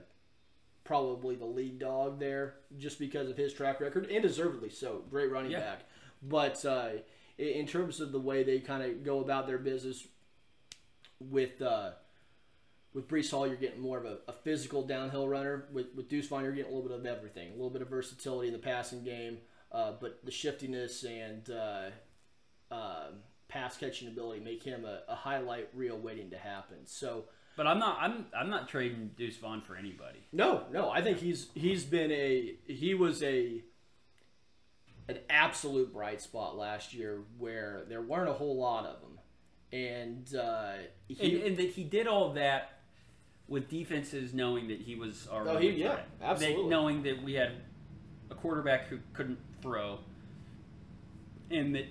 probably 0.84 1.34
the 1.34 1.44
lead 1.46 1.78
dog 1.80 2.20
there 2.20 2.54
just 2.78 2.98
because 2.98 3.28
of 3.28 3.36
his 3.36 3.52
track 3.52 3.80
record 3.80 4.07
and 4.11 4.22
deservedly 4.22 4.70
so. 4.70 5.02
Great 5.11 5.30
running 5.32 5.50
Yeah. 5.50 5.61
back. 5.61 5.80
But 6.22 6.64
uh, 6.64 6.88
in 7.38 7.66
terms 7.66 8.00
of 8.00 8.12
the 8.12 8.20
way 8.20 8.42
they 8.44 8.61
kind 8.61 8.82
of 8.82 9.02
go 9.04 9.20
about 9.20 9.46
their 9.48 9.59
business 9.59 10.07
with 11.20 11.61
uh, 11.62 11.90
with 12.97 13.09
Breece 13.09 13.30
Hall, 13.30 13.47
you're 13.47 13.57
getting 13.57 13.82
more 13.82 13.99
of 13.99 14.07
a, 14.07 14.16
a 14.26 14.32
physical 14.32 14.82
downhill 14.82 15.28
runner. 15.28 15.66
With, 15.70 15.88
with 15.94 16.09
Deuce 16.09 16.26
Vaughn, 16.28 16.42
you're 16.42 16.53
getting 16.53 16.72
a 16.72 16.74
little 16.74 16.88
bit 16.88 16.99
of 16.99 17.05
everything, 17.05 17.51
a 17.51 17.53
little 17.53 17.70
bit 17.70 17.82
of 17.82 17.88
versatility 17.88 18.49
in 18.49 18.55
the 18.55 18.59
passing 18.59 19.05
game, 19.05 19.36
uh, 19.70 19.92
but 20.01 20.24
the 20.24 20.30
shiftiness 20.30 21.05
and 21.05 21.51
uh, 21.51 21.90
uh, 22.74 23.09
pass 23.49 23.76
catching 23.76 24.09
ability 24.09 24.40
make 24.40 24.62
him 24.62 24.86
a, 24.86 25.03
a 25.09 25.14
highlight 25.14 25.68
reel 25.74 25.99
waiting 25.99 26.30
to 26.30 26.38
happen. 26.38 26.78
So. 26.86 27.24
but 27.55 27.66
I'm 27.66 27.78
not. 27.78 27.99
I'm. 28.01 28.26
I'm 28.34 28.49
not 28.49 28.66
trading 28.66 29.11
Deuce 29.14 29.36
Vaughn 29.36 29.61
for 29.61 29.76
anybody. 29.76 30.26
No, 30.32 30.64
no. 30.72 30.90
I 30.90 31.03
think 31.03 31.18
he's 31.18 31.49
he's 31.55 31.84
been 31.84 32.11
a 32.11 32.55
he 32.66 32.94
was 32.94 33.22
a 33.22 33.62
an 35.07 35.18
absolute 35.28 35.92
bright 35.92 36.22
spot 36.22 36.57
last 36.57 36.94
year 36.94 37.20
where 37.36 37.82
there 37.90 38.01
weren't 38.01 38.30
a 38.30 38.32
whole 38.32 38.57
lot 38.57 38.86
of 38.86 39.03
them, 39.03 39.18
and 39.70 40.34
uh, 40.34 40.72
he, 41.09 41.36
and, 41.36 41.42
and 41.44 41.57
that 41.59 41.70
he 41.72 41.84
did 41.84 42.07
all 42.07 42.32
that 42.32 42.75
with 43.49 43.68
defenses 43.68 44.34
knowing 44.34 44.68
that 44.68 44.80
he 44.80 44.94
was 44.97 45.26
our 45.28 45.49
Oh, 45.49 45.57
he- 45.59 45.70
yeah, 45.70 46.01
absolutely. 46.22 46.62
That- 46.64 46.68
knowing 46.68 47.03
that 47.05 47.22
we 47.22 47.34
had 47.34 47.53
a 48.30 48.34
quarterback 48.34 48.88
who 48.88 48.99
couldn't 49.12 49.38
throw, 49.62 49.99
and 51.51 51.74
that 51.74 51.86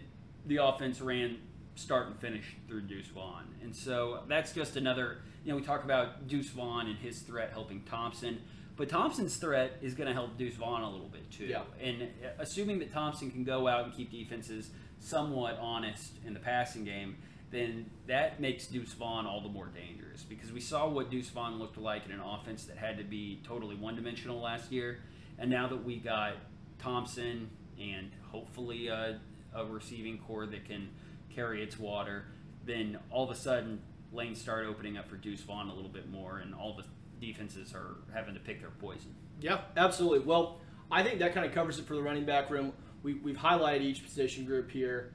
the 0.45 0.57
offense 0.57 1.01
ran 1.01 1.37
start 1.75 2.07
and 2.07 2.19
finish 2.19 2.55
through 2.67 2.81
Deuce 2.81 3.07
Vaughn, 3.07 3.45
and 3.61 3.75
so 3.75 4.21
that's 4.27 4.53
just 4.53 4.75
another. 4.75 5.17
You 5.43 5.51
know, 5.51 5.57
we 5.57 5.61
talk 5.63 5.83
about 5.83 6.27
Deuce 6.27 6.49
Vaughn 6.49 6.87
and 6.87 6.97
his 6.97 7.19
threat 7.19 7.51
helping 7.51 7.81
Thompson. 7.83 8.39
But 8.77 8.89
Thompson's 8.89 9.37
threat 9.37 9.77
is 9.81 9.93
going 9.93 10.07
to 10.07 10.13
help 10.13 10.37
Deuce 10.37 10.55
Vaughn 10.55 10.81
a 10.81 10.89
little 10.89 11.07
bit 11.07 11.29
too. 11.31 11.45
Yeah. 11.45 11.61
And 11.81 12.01
uh, 12.01 12.07
assuming 12.39 12.79
that 12.79 12.91
Thompson 12.91 13.29
can 13.31 13.43
go 13.45 13.67
out 13.69 13.85
and 13.85 13.93
keep 13.95 14.11
defenses 14.11 14.71
somewhat 14.99 15.57
honest 15.61 16.13
in 16.25 16.33
the 16.33 16.39
passing 16.41 16.83
game, 16.83 17.15
then 17.51 17.89
that 18.07 18.39
makes 18.39 18.67
Deuce 18.67 18.93
Vaughn 18.93 19.25
all 19.25 19.41
the 19.41 19.49
more 19.49 19.67
dangerous 19.67 20.23
because 20.23 20.51
we 20.51 20.59
saw 20.59 20.87
what 20.89 21.09
Deuce 21.09 21.29
Vaughn 21.29 21.59
looked 21.59 21.77
like 21.77 22.05
in 22.05 22.11
an 22.11 22.19
offense 22.19 22.65
that 22.65 22.77
had 22.77 22.97
to 22.97 23.03
be 23.03 23.41
totally 23.45 23.75
one 23.75 23.95
dimensional 23.95 24.41
last 24.41 24.71
year. 24.71 24.99
And 25.37 25.49
now 25.49 25.67
that 25.67 25.83
we 25.83 25.97
got 25.97 26.33
Thompson 26.79 27.49
and 27.79 28.11
hopefully 28.31 28.87
a, 28.87 29.19
a 29.53 29.65
receiving 29.65 30.17
core 30.17 30.45
that 30.45 30.65
can 30.65 30.89
carry 31.33 31.61
its 31.61 31.77
water, 31.77 32.25
then 32.65 32.97
all 33.11 33.23
of 33.23 33.29
a 33.29 33.39
sudden 33.39 33.81
lanes 34.11 34.41
start 34.41 34.65
opening 34.65 34.97
up 34.97 35.07
for 35.07 35.17
Deuce 35.17 35.41
Vaughn 35.41 35.69
a 35.69 35.73
little 35.73 35.89
bit 35.89 36.09
more, 36.09 36.39
and 36.39 36.53
all 36.55 36.75
the 36.75 36.83
defenses 37.25 37.73
are 37.73 37.95
having 38.13 38.33
to 38.33 38.39
pick 38.39 38.61
their 38.61 38.69
poison. 38.71 39.13
yeah, 39.41 39.59
absolutely. 39.77 40.19
Well, 40.19 40.59
I 40.91 41.03
think 41.03 41.19
that 41.19 41.33
kind 41.33 41.45
of 41.45 41.53
covers 41.53 41.79
it 41.79 41.85
for 41.85 41.95
the 41.95 42.01
running 42.01 42.25
back 42.25 42.49
room. 42.49 42.73
We, 43.03 43.15
we've 43.15 43.37
highlighted 43.37 43.81
each 43.81 44.03
position 44.03 44.45
group 44.45 44.71
here. 44.71 45.13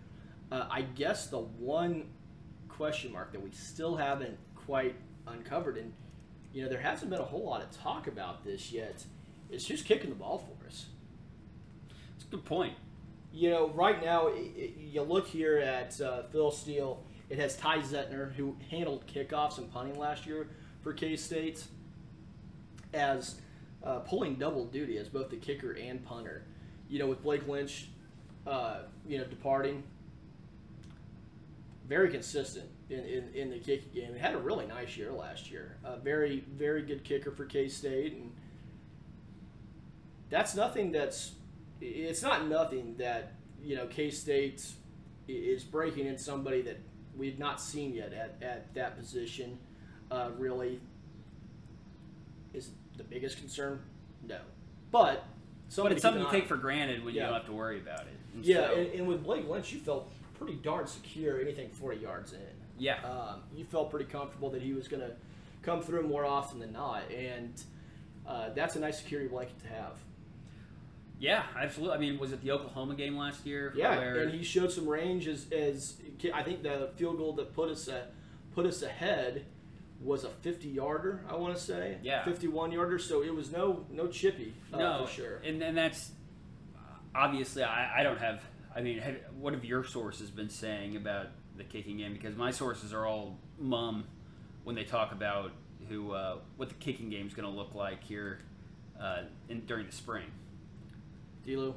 Uh, 0.52 0.66
I 0.70 0.82
guess 0.82 1.28
the 1.28 1.38
one 1.38 2.06
question 2.80 3.12
mark 3.12 3.30
that 3.30 3.42
we 3.42 3.50
still 3.50 3.94
haven't 3.94 4.38
quite 4.54 4.94
uncovered, 5.26 5.76
and 5.76 5.92
you 6.54 6.62
know 6.62 6.68
there 6.70 6.80
hasn't 6.80 7.10
been 7.10 7.20
a 7.20 7.24
whole 7.24 7.44
lot 7.44 7.60
of 7.60 7.70
talk 7.70 8.06
about 8.06 8.42
this 8.42 8.72
yet, 8.72 9.04
is 9.50 9.68
who's 9.68 9.82
kicking 9.82 10.08
the 10.08 10.16
ball 10.16 10.38
for 10.38 10.66
us. 10.66 10.86
It's 12.16 12.24
a 12.24 12.28
good 12.28 12.46
point. 12.46 12.72
You 13.34 13.50
know, 13.50 13.68
right 13.74 14.02
now 14.02 14.28
i 14.28 14.30
i 14.30 14.70
you 14.78 15.02
look 15.02 15.26
here 15.26 15.58
at 15.58 16.00
uh, 16.00 16.22
Phil 16.32 16.50
Steele. 16.50 17.04
It 17.28 17.38
has 17.38 17.54
Ty 17.54 17.80
Zentner, 17.80 18.32
who 18.32 18.56
handled 18.70 19.06
kickoffs 19.06 19.58
and 19.58 19.70
punting 19.70 19.98
last 19.98 20.24
year 20.24 20.48
for 20.82 20.94
K 20.94 21.16
State, 21.16 21.62
as 22.94 23.42
uh, 23.84 23.98
pulling 23.98 24.36
double 24.36 24.64
duty 24.64 24.96
as 24.96 25.06
both 25.06 25.28
the 25.28 25.36
kicker 25.36 25.72
and 25.72 26.02
punter. 26.02 26.46
You 26.88 26.98
know, 26.98 27.08
with 27.08 27.22
Blake 27.22 27.46
Lynch, 27.46 27.90
uh, 28.46 28.84
you 29.06 29.18
know, 29.18 29.24
departing, 29.24 29.82
very 31.90 32.08
consistent 32.08 32.66
in, 32.88 33.00
in, 33.00 33.28
in 33.34 33.50
the 33.50 33.58
kicking 33.58 33.90
game. 33.92 34.14
He 34.14 34.20
had 34.20 34.34
a 34.34 34.38
really 34.38 34.64
nice 34.64 34.96
year 34.96 35.10
last 35.10 35.50
year. 35.50 35.76
A 35.84 35.96
very, 35.96 36.44
very 36.56 36.82
good 36.82 37.02
kicker 37.02 37.32
for 37.32 37.44
K 37.44 37.68
State. 37.68 38.12
And 38.12 38.30
that's 40.30 40.54
nothing 40.54 40.92
that's, 40.92 41.32
it's 41.80 42.22
not 42.22 42.46
nothing 42.46 42.94
that, 42.98 43.32
you 43.60 43.74
know, 43.74 43.86
K 43.88 44.08
State 44.08 44.64
is 45.26 45.64
breaking 45.64 46.06
in 46.06 46.16
somebody 46.16 46.62
that 46.62 46.78
we've 47.16 47.40
not 47.40 47.60
seen 47.60 47.92
yet 47.92 48.12
at, 48.12 48.36
at 48.40 48.72
that 48.74 48.96
position, 48.96 49.58
uh, 50.12 50.30
really. 50.38 50.80
Is 52.54 52.70
the 52.96 53.04
biggest 53.04 53.38
concern? 53.38 53.80
No. 54.28 54.38
But, 54.92 55.24
But 55.76 55.90
it's 55.90 56.02
something 56.02 56.22
you 56.22 56.30
take 56.30 56.46
for 56.46 56.56
granted 56.56 57.04
when 57.04 57.14
you 57.14 57.20
don't 57.20 57.32
have 57.34 57.46
to 57.46 57.52
worry 57.52 57.80
about 57.80 58.02
it. 58.02 58.16
And 58.32 58.44
Yeah, 58.44 58.68
so- 58.68 58.74
and, 58.74 58.86
and 58.92 59.08
with 59.08 59.24
Blake 59.24 59.48
Lynch, 59.48 59.72
you 59.72 59.80
felt 59.80 60.12
pretty 60.40 60.58
darn 60.62 60.86
secure 60.86 61.38
anything 61.40 61.68
40 61.68 61.98
yards 61.98 62.32
in. 62.32 62.38
yeah. 62.78 62.98
Um, 63.04 63.40
you 63.54 63.64
felt 63.64 63.90
pretty 63.90 64.06
comfortable 64.06 64.48
that 64.50 64.62
he 64.62 64.72
was 64.72 64.88
going 64.88 65.02
to 65.02 65.12
come 65.62 65.82
through 65.82 66.08
more 66.08 66.24
often 66.24 66.58
than 66.58 66.72
not, 66.72 67.02
and 67.10 67.52
uh, 68.26 68.48
that's 68.54 68.74
a 68.76 68.80
nice 68.80 68.98
security 68.98 69.28
blanket 69.28 69.58
to 69.60 69.68
have. 69.68 69.92
Yeah, 71.18 71.42
absolutely. 71.60 71.96
I 71.96 72.00
mean, 72.00 72.18
was 72.18 72.32
it 72.32 72.40
the 72.42 72.52
Oklahoma 72.52 72.94
game 72.94 73.16
last 73.18 73.44
year? 73.44 73.74
Yeah, 73.76 73.98
where- 73.98 74.20
and 74.22 74.32
he 74.32 74.42
showed 74.42 74.72
some 74.72 74.88
range 74.88 75.28
as, 75.28 75.46
as 75.52 75.96
I 76.32 76.42
think 76.42 76.62
the 76.62 76.90
field 76.96 77.18
goal 77.18 77.34
that 77.34 77.54
put 77.54 77.68
us 77.70 77.86
at, 77.88 78.12
put 78.54 78.64
us 78.64 78.80
ahead 78.82 79.44
was 80.02 80.24
a 80.24 80.30
50 80.30 80.68
yarder. 80.70 81.20
I 81.28 81.36
want 81.36 81.54
to 81.54 81.60
say, 81.60 81.98
Yeah. 82.02 82.24
51 82.24 82.72
yarder. 82.72 82.98
So 82.98 83.22
it 83.22 83.34
was 83.34 83.52
no 83.52 83.84
no 83.90 84.06
chippy 84.06 84.54
uh, 84.72 84.78
no, 84.78 85.04
for 85.04 85.12
sure. 85.12 85.36
And 85.44 85.60
and 85.62 85.76
that's 85.76 86.12
obviously 87.14 87.62
I, 87.64 88.00
I 88.00 88.02
don't 88.02 88.18
have. 88.18 88.42
I 88.74 88.80
mean, 88.80 88.98
have, 88.98 89.16
what 89.38 89.52
have 89.52 89.64
your 89.64 89.84
sources 89.84 90.30
been 90.30 90.50
saying 90.50 90.96
about 90.96 91.28
the 91.56 91.64
kicking 91.64 91.98
game? 91.98 92.12
Because 92.12 92.36
my 92.36 92.50
sources 92.50 92.92
are 92.92 93.06
all 93.06 93.38
mum 93.58 94.04
when 94.64 94.76
they 94.76 94.84
talk 94.84 95.12
about 95.12 95.52
who 95.88 96.12
uh, 96.12 96.36
what 96.56 96.68
the 96.68 96.74
kicking 96.76 97.10
game 97.10 97.26
is 97.26 97.34
going 97.34 97.50
to 97.50 97.54
look 97.54 97.74
like 97.74 98.04
here 98.04 98.40
uh, 99.00 99.22
in, 99.48 99.60
during 99.66 99.86
the 99.86 99.92
spring. 99.92 100.26
DLew, 101.46 101.74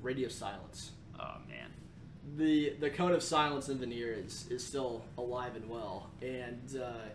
radio 0.00 0.28
silence. 0.28 0.92
Oh 1.20 1.36
man, 1.48 1.70
the 2.36 2.74
the 2.80 2.90
cone 2.90 3.12
of 3.12 3.22
silence 3.22 3.68
in 3.68 3.78
Vanier 3.78 4.24
is, 4.24 4.46
is 4.50 4.66
still 4.66 5.04
alive 5.16 5.54
and 5.54 5.68
well, 5.68 6.10
and 6.20 6.80
uh, 6.82 7.08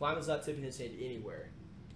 Klieman's 0.00 0.28
not 0.28 0.44
tipping 0.44 0.62
his 0.62 0.78
hand 0.78 0.92
anywhere 1.00 1.48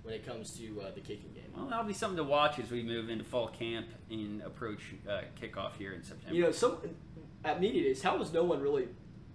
when 0.04 0.14
it 0.14 0.24
comes 0.24 0.50
to 0.58 0.80
uh, 0.82 0.90
the 0.94 1.00
kicking 1.00 1.32
game. 1.34 1.44
well 1.56 1.66
that'll 1.66 1.84
be 1.84 1.92
something 1.92 2.16
to 2.18 2.24
watch 2.24 2.58
as 2.58 2.70
we 2.70 2.82
move 2.82 3.08
into 3.10 3.24
fall 3.24 3.48
camp 3.48 3.86
and 4.10 4.40
approach 4.42 4.80
uh, 5.08 5.22
kickoff 5.40 5.72
here 5.78 5.92
in 5.94 6.02
September. 6.04 6.34
You 6.36 6.42
know, 6.44 6.52
so 6.52 6.80
at 7.44 7.60
media 7.60 7.82
days, 7.84 8.02
how 8.02 8.16
was 8.16 8.32
no 8.32 8.44
one 8.44 8.60
really 8.60 8.86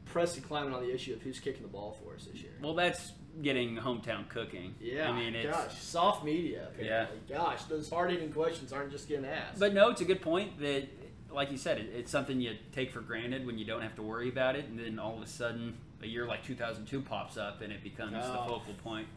pressing 0.06 0.44
Klieman 0.44 0.74
on 0.74 0.82
the 0.82 0.94
issue 0.94 1.14
of 1.14 1.22
who's 1.22 1.40
kicking 1.40 1.62
the 1.64 1.68
ball 1.68 1.98
for 2.04 2.16
us 2.16 2.26
this 2.26 2.42
year? 2.42 2.54
well, 2.62 2.74
that's 2.76 3.12
getting 3.42 3.76
hometown 3.78 4.28
cooking. 4.30 4.74
Yeah, 4.82 5.10
I 5.10 5.16
mean 5.16 5.34
it's. 5.36 5.56
gosh, 5.56 5.80
soft 5.82 6.24
media. 6.24 6.68
Apparently. 6.76 7.18
Gosh, 7.30 7.64
those 7.66 7.90
hard 7.90 8.12
hitting 8.12 8.32
questions 8.32 8.72
aren't 8.74 8.92
just 8.92 9.08
getting 9.08 9.26
asked. 9.26 9.60
But 9.60 9.74
no, 9.74 9.90
it's 9.90 10.02
a 10.02 10.06
good 10.06 10.22
point 10.22 10.60
that, 10.60 10.88
like 11.32 11.52
you 11.52 11.58
said, 11.58 11.78
it, 11.78 11.92
it's 11.96 12.12
something 12.12 12.42
you 12.42 12.56
take 12.74 12.92
for 12.92 13.02
granted 13.02 13.46
when 13.46 13.58
you 13.58 13.66
don't 13.66 13.82
have 13.82 13.96
to 13.96 14.02
worry 14.04 14.30
about 14.30 14.56
it, 14.56 14.66
and 14.66 14.78
then 14.80 14.98
all 15.00 15.16
of 15.16 15.22
a 15.24 15.28
sudden, 15.28 15.78
a 16.02 16.08
year 16.08 16.26
like 16.28 16.44
2002 16.44 17.02
pops 17.02 17.38
up 17.38 17.62
and 17.62 17.72
it 17.74 17.84
becomes 17.84 18.14
the 18.14 18.40
Oh. 18.40 18.48
focal 18.48 18.74
point. 18.84 19.08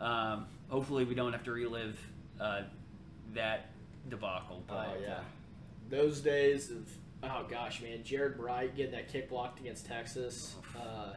Um, 0.00 0.46
hopefully, 0.68 1.04
we 1.04 1.14
don't 1.14 1.32
have 1.32 1.44
to 1.44 1.52
relive 1.52 1.98
uh, 2.40 2.62
that 3.34 3.70
debacle. 4.08 4.62
Oh 4.68 4.74
But, 4.74 5.00
yeah, 5.02 5.14
uh, 5.14 5.20
those 5.90 6.20
days 6.20 6.70
of 6.70 6.88
oh 7.22 7.46
gosh, 7.48 7.82
man, 7.82 8.02
Jared 8.04 8.36
Brite 8.36 8.76
getting 8.76 8.92
that 8.92 9.10
kick 9.12 9.28
blocked 9.28 9.60
against 9.60 9.86
Texas. 9.86 10.54
Uh, 10.76 11.14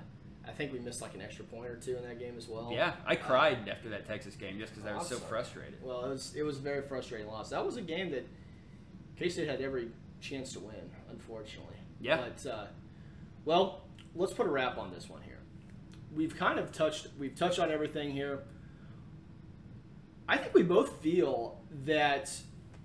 I 0.48 0.52
think 0.52 0.74
we 0.74 0.80
missed 0.80 1.02
like 1.02 1.14
an 1.14 1.22
extra 1.22 1.46
point 1.46 1.68
or 1.68 1.76
two 1.76 1.96
in 1.98 2.04
that 2.04 2.20
game 2.20 2.34
as 2.38 2.48
well. 2.48 2.72
yeah, 2.74 2.94
I 3.06 3.16
cried 3.16 3.70
after 3.70 3.90
that 3.90 4.08
Texas 4.08 4.36
game 4.36 4.58
just 4.58 4.74
because 4.74 4.90
I 4.90 4.96
was 4.96 5.08
so 5.08 5.18
frustrated. 5.18 5.76
Well, 5.84 6.06
it 6.06 6.10
was 6.10 6.34
it 6.36 6.44
was 6.44 6.58
a 6.58 6.62
very 6.62 6.82
frustrating 6.82 7.28
loss. 7.28 7.50
That 7.50 7.66
was 7.66 7.78
a 7.78 7.82
game 7.82 8.10
that 8.12 8.28
K 9.18 9.30
State 9.30 9.48
had 9.48 9.62
every 9.62 9.90
chance 10.20 10.54
to 10.54 10.60
win, 10.60 10.90
unfortunately. 11.12 11.76
Yeah. 12.00 12.18
But 12.18 12.50
uh, 12.50 12.66
well, 13.46 13.82
let's 14.16 14.34
put 14.34 14.48
a 14.48 14.50
wrap 14.50 14.78
on 14.78 14.92
this 14.92 15.10
one 15.10 15.22
here. 15.22 15.38
We've 16.16 16.36
kind 16.36 16.58
of 16.60 16.72
touched 16.72 17.08
we've 17.20 17.36
touched 17.36 17.60
on 17.60 17.72
everything 17.72 18.12
here. 18.12 18.40
I 20.32 20.38
think 20.38 20.54
we 20.54 20.64
both 20.64 21.02
feel 21.02 21.60
that 21.84 22.32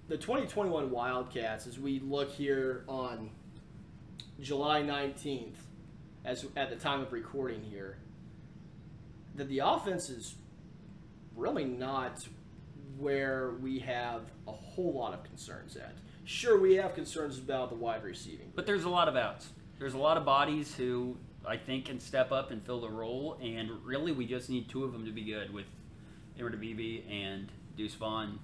the 0.09 0.17
2021 0.17 0.91
Wildcats, 0.91 1.69
as 1.69 1.79
we 1.79 2.01
look 2.01 2.29
here 2.29 2.83
on 2.89 3.31
July 4.41 4.83
19th, 4.83 5.55
as 6.25 6.45
at 6.57 6.71
the 6.71 6.75
time 6.75 7.01
of 7.03 7.13
recording 7.13 7.63
here, 7.63 7.99
that 9.37 9.49
the 9.49 9.61
offense 9.61 10.11
is 10.11 10.35
really 11.37 11.65
not 11.65 12.27
where 12.99 13.53
we 13.63 13.79
have 13.79 14.23
a 14.49 14.53
whole 14.53 14.95
lot 14.95 15.15
of 15.15 15.23
concerns 15.23 15.77
at. 15.77 15.95
Sure, 16.25 16.59
we 16.59 16.75
have 16.75 16.97
concerns 16.97 17.39
about 17.39 17.69
the 17.69 17.77
wide 17.77 18.03
receiving. 18.03 18.51
But 18.57 18.67
there's 18.67 18.83
a 18.83 18.91
lot 18.91 19.07
of 19.07 19.15
outs. 19.15 19.51
There's 19.79 19.95
a 19.95 19.99
lot 19.99 20.17
of 20.17 20.25
bodies 20.25 20.75
who 20.75 21.17
I 21.47 21.59
think 21.59 21.85
can 21.85 22.01
step 22.01 22.33
up 22.33 22.51
and 22.51 22.61
fill 22.67 22.81
the 22.81 22.91
role, 22.91 23.39
and 23.41 23.71
really 23.85 24.11
we 24.11 24.27
just 24.27 24.51
need 24.51 24.69
two 24.69 24.83
of 24.83 24.93
them 24.93 25.05
to 25.05 25.13
be 25.13 25.23
good 25.23 25.55
with 25.55 25.67
DeBebe 26.39 27.03
and 27.11 27.51
Deuce 27.77 27.95
Vaughn. 27.95 28.39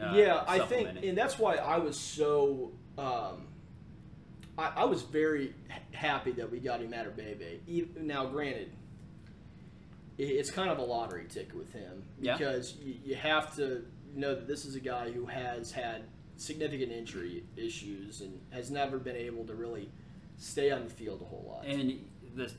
Uh, 0.00 0.12
yeah, 0.14 0.44
I 0.46 0.60
think, 0.60 1.04
and 1.04 1.16
that's 1.18 1.38
why 1.38 1.56
I 1.56 1.78
was 1.78 1.98
so. 1.98 2.70
Um, 2.96 3.46
I, 4.56 4.72
I 4.76 4.84
was 4.84 5.02
very 5.02 5.54
happy 5.92 6.32
that 6.32 6.50
we 6.50 6.58
got 6.60 6.80
him 6.80 6.92
at 6.94 7.16
Bebe. 7.16 7.60
E- 7.68 7.86
Now, 8.00 8.26
granted, 8.26 8.70
it's 10.18 10.50
kind 10.50 10.70
of 10.70 10.78
a 10.78 10.82
lottery 10.82 11.26
ticket 11.28 11.54
with 11.56 11.72
him 11.72 12.02
Yeah. 12.20 12.36
because 12.36 12.74
you, 12.82 12.94
you 13.04 13.14
have 13.14 13.54
to 13.56 13.84
know 14.14 14.34
that 14.34 14.48
this 14.48 14.64
is 14.64 14.74
a 14.74 14.80
guy 14.80 15.10
who 15.12 15.26
has 15.26 15.70
had 15.70 16.02
significant 16.36 16.90
injury 16.92 17.44
issues 17.56 18.20
and 18.20 18.40
has 18.50 18.70
never 18.70 18.98
been 18.98 19.16
able 19.16 19.44
to 19.46 19.54
really 19.54 19.88
stay 20.36 20.70
on 20.70 20.84
the 20.84 20.90
field 20.90 21.22
a 21.22 21.24
whole 21.24 21.44
lot. 21.48 21.64
And 21.66 21.98
the 22.34 22.50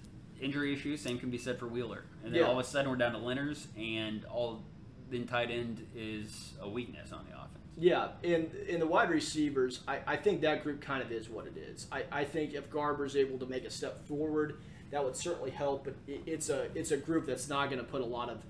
injury 0.42 0.74
issues, 0.74 1.02
same 1.02 1.18
can 1.20 1.30
be 1.30 1.38
said 1.38 1.60
for 1.60 1.68
Wheeler. 1.68 2.04
And 2.24 2.34
then 2.34 2.42
Yeah. 2.42 2.48
all 2.48 2.60
of 2.60 2.66
a 2.66 2.70
sudden 2.70 2.90
we're 2.90 2.98
down 2.98 3.12
to 3.14 3.20
Lenners, 3.20 3.68
and 3.78 4.24
all 4.26 4.64
then 5.10 5.26
tight 5.26 5.52
end 5.52 5.86
is 5.96 6.54
a 6.62 6.70
weakness 6.70 7.12
on 7.12 7.26
the 7.30 7.36
offense. 7.36 7.56
Yeah, 7.78 8.10
and 8.24 8.54
in 8.68 8.80
the 8.80 8.88
wide 8.88 9.10
receivers, 9.10 9.82
I, 9.88 10.00
I 10.06 10.16
think 10.18 10.42
that 10.42 10.64
group 10.64 10.82
kind 10.82 11.02
of 11.02 11.12
is 11.12 11.30
what 11.30 11.48
it 11.48 11.56
is. 11.58 11.88
I, 11.92 12.04
I 12.12 12.24
think 12.26 12.54
if 12.54 12.70
Garber's 12.70 13.16
able 13.16 13.40
to 13.40 13.46
make 13.46 13.64
a 13.64 13.70
step 13.70 14.06
forward, 14.06 14.58
that 14.92 15.04
would 15.04 15.16
certainly 15.16 15.52
help. 15.52 15.86
But 15.86 15.96
it, 16.08 16.22
it's 16.26 16.50
a 16.50 16.68
it's 16.76 16.92
a 16.92 16.98
group 16.98 17.26
that's 17.26 17.48
not 17.48 17.70
going 17.70 17.80
to 17.80 17.90
put 17.90 18.02
a 18.02 18.06
lot 18.06 18.30
of 18.30 18.44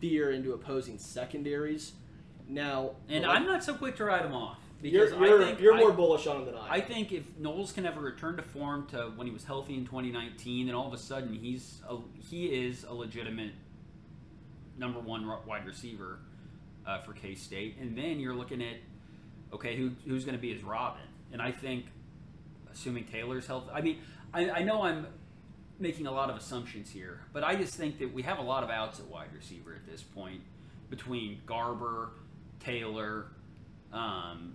fear 0.00 0.32
into 0.32 0.52
opposing 0.52 0.98
secondaries. 0.98 1.92
Now, 2.48 2.92
And 3.08 3.24
like- 3.24 3.36
I'm 3.38 3.46
not 3.46 3.64
so 3.64 3.74
quick 3.74 3.96
to 3.96 4.04
write 4.04 4.22
them 4.22 4.34
off 4.34 4.58
you're, 4.82 5.06
because 5.06 5.18
you're, 5.18 5.42
I 5.42 5.46
think 5.46 5.60
you're 5.60 5.74
I- 5.74 5.80
more 5.80 5.92
bullish 5.92 6.26
on 6.26 6.38
him 6.38 6.44
than 6.46 6.54
I. 6.56 6.66
Am. 6.66 6.72
I 6.72 6.80
think 6.80 7.12
if 7.12 7.24
Knowles 7.38 7.72
can 7.72 7.86
ever 7.86 8.00
return 8.00 8.36
to 8.36 8.42
form 8.42 8.86
to 8.88 9.12
when 9.16 9.26
he 9.26 9.32
was 9.32 9.44
healthy 9.44 9.74
in 9.74 9.84
2019, 9.86 10.66
then 10.66 10.74
all 10.74 10.86
of 10.86 10.92
a 10.92 10.98
sudden 10.98 11.32
he's 11.34 11.80
a, 11.88 11.96
he 12.18 12.46
is 12.46 12.84
a 12.84 12.92
legitimate 12.92 13.52
number 14.78 15.00
one 15.00 15.26
wide 15.46 15.66
receiver 15.66 16.18
uh, 16.86 17.00
for 17.00 17.12
K 17.12 17.34
State, 17.34 17.76
and 17.80 17.96
then 17.96 18.20
you're 18.20 18.34
looking 18.34 18.62
at 18.62 18.76
okay, 19.54 19.76
who, 19.76 19.92
who's 20.06 20.24
going 20.24 20.36
to 20.36 20.40
be 20.40 20.52
his 20.52 20.64
Robin? 20.64 21.00
And 21.32 21.40
I 21.40 21.52
think, 21.52 21.86
assuming 22.72 23.04
Taylor's 23.04 23.46
health, 23.46 23.64
I 23.72 23.80
mean, 23.80 23.98
I, 24.32 24.50
I 24.50 24.62
know 24.62 24.82
I'm 24.82 25.06
making 25.78 26.06
a 26.06 26.12
lot 26.12 26.28
of 26.28 26.36
assumptions 26.36 26.90
here, 26.90 27.20
but 27.32 27.44
I 27.44 27.54
just 27.54 27.74
think 27.74 27.98
that 28.00 28.12
we 28.12 28.22
have 28.22 28.38
a 28.38 28.42
lot 28.42 28.62
of 28.64 28.70
outs 28.70 29.00
at 29.00 29.06
wide 29.06 29.28
receiver 29.34 29.74
at 29.74 29.86
this 29.90 30.02
point 30.02 30.40
between 30.90 31.40
Garber, 31.46 32.10
Taylor, 32.60 33.26
um, 33.92 34.54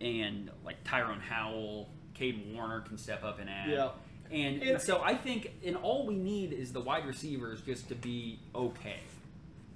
and 0.00 0.50
like 0.64 0.82
Tyrone 0.84 1.20
Howell, 1.20 1.88
Kade 2.18 2.54
Warner 2.54 2.80
can 2.80 2.98
step 2.98 3.22
up 3.24 3.38
and 3.38 3.48
add. 3.48 3.70
Yeah. 3.70 3.90
And, 4.30 4.62
And- 4.62 4.80
so 4.80 5.02
I 5.02 5.14
think, 5.14 5.52
and 5.64 5.76
all 5.76 6.06
we 6.06 6.16
need 6.16 6.52
is 6.52 6.72
the 6.72 6.80
wide 6.80 7.06
receivers 7.06 7.60
just 7.60 7.88
to 7.88 7.94
be 7.94 8.38
okay. 8.54 9.00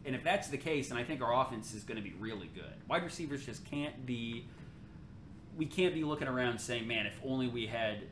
And 0.07 0.15
if 0.15 0.23
that's 0.23 0.49
the 0.49 0.57
case, 0.57 0.89
then 0.89 0.99
I 0.99 1.05
think 1.05 1.21
our 1.21 1.45
offense 1.45 1.75
is 1.75 1.83
going 1.83 1.97
to 1.97 2.03
be 2.03 2.15
really 2.19 2.49
good. 2.55 2.73
Wide 2.89 3.03
receivers 3.03 3.45
just 3.45 3.65
can't 3.65 4.07
be. 4.07 4.47
We 5.57 5.67
can't 5.67 5.95
be 5.95 6.05
looking 6.05 6.29
around 6.29 6.61
saying, 6.61 6.87
"Man, 6.87 7.07
if 7.07 7.19
only 7.25 7.49
we 7.49 7.67
had 7.67 8.05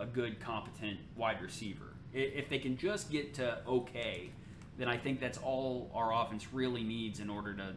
a 0.00 0.06
good, 0.06 0.40
competent 0.40 0.98
wide 1.14 1.40
receiver. 1.40 1.94
If 2.12 2.48
they 2.48 2.58
can 2.58 2.76
just 2.76 3.10
get 3.10 3.34
to 3.34 3.58
okay, 3.68 4.30
then 4.78 4.88
I 4.88 4.96
think 4.96 5.20
that's 5.20 5.38
all 5.38 5.90
our 5.94 6.12
offense 6.12 6.48
really 6.52 6.82
needs 6.82 7.20
in 7.20 7.30
order 7.30 7.54
to 7.54 7.74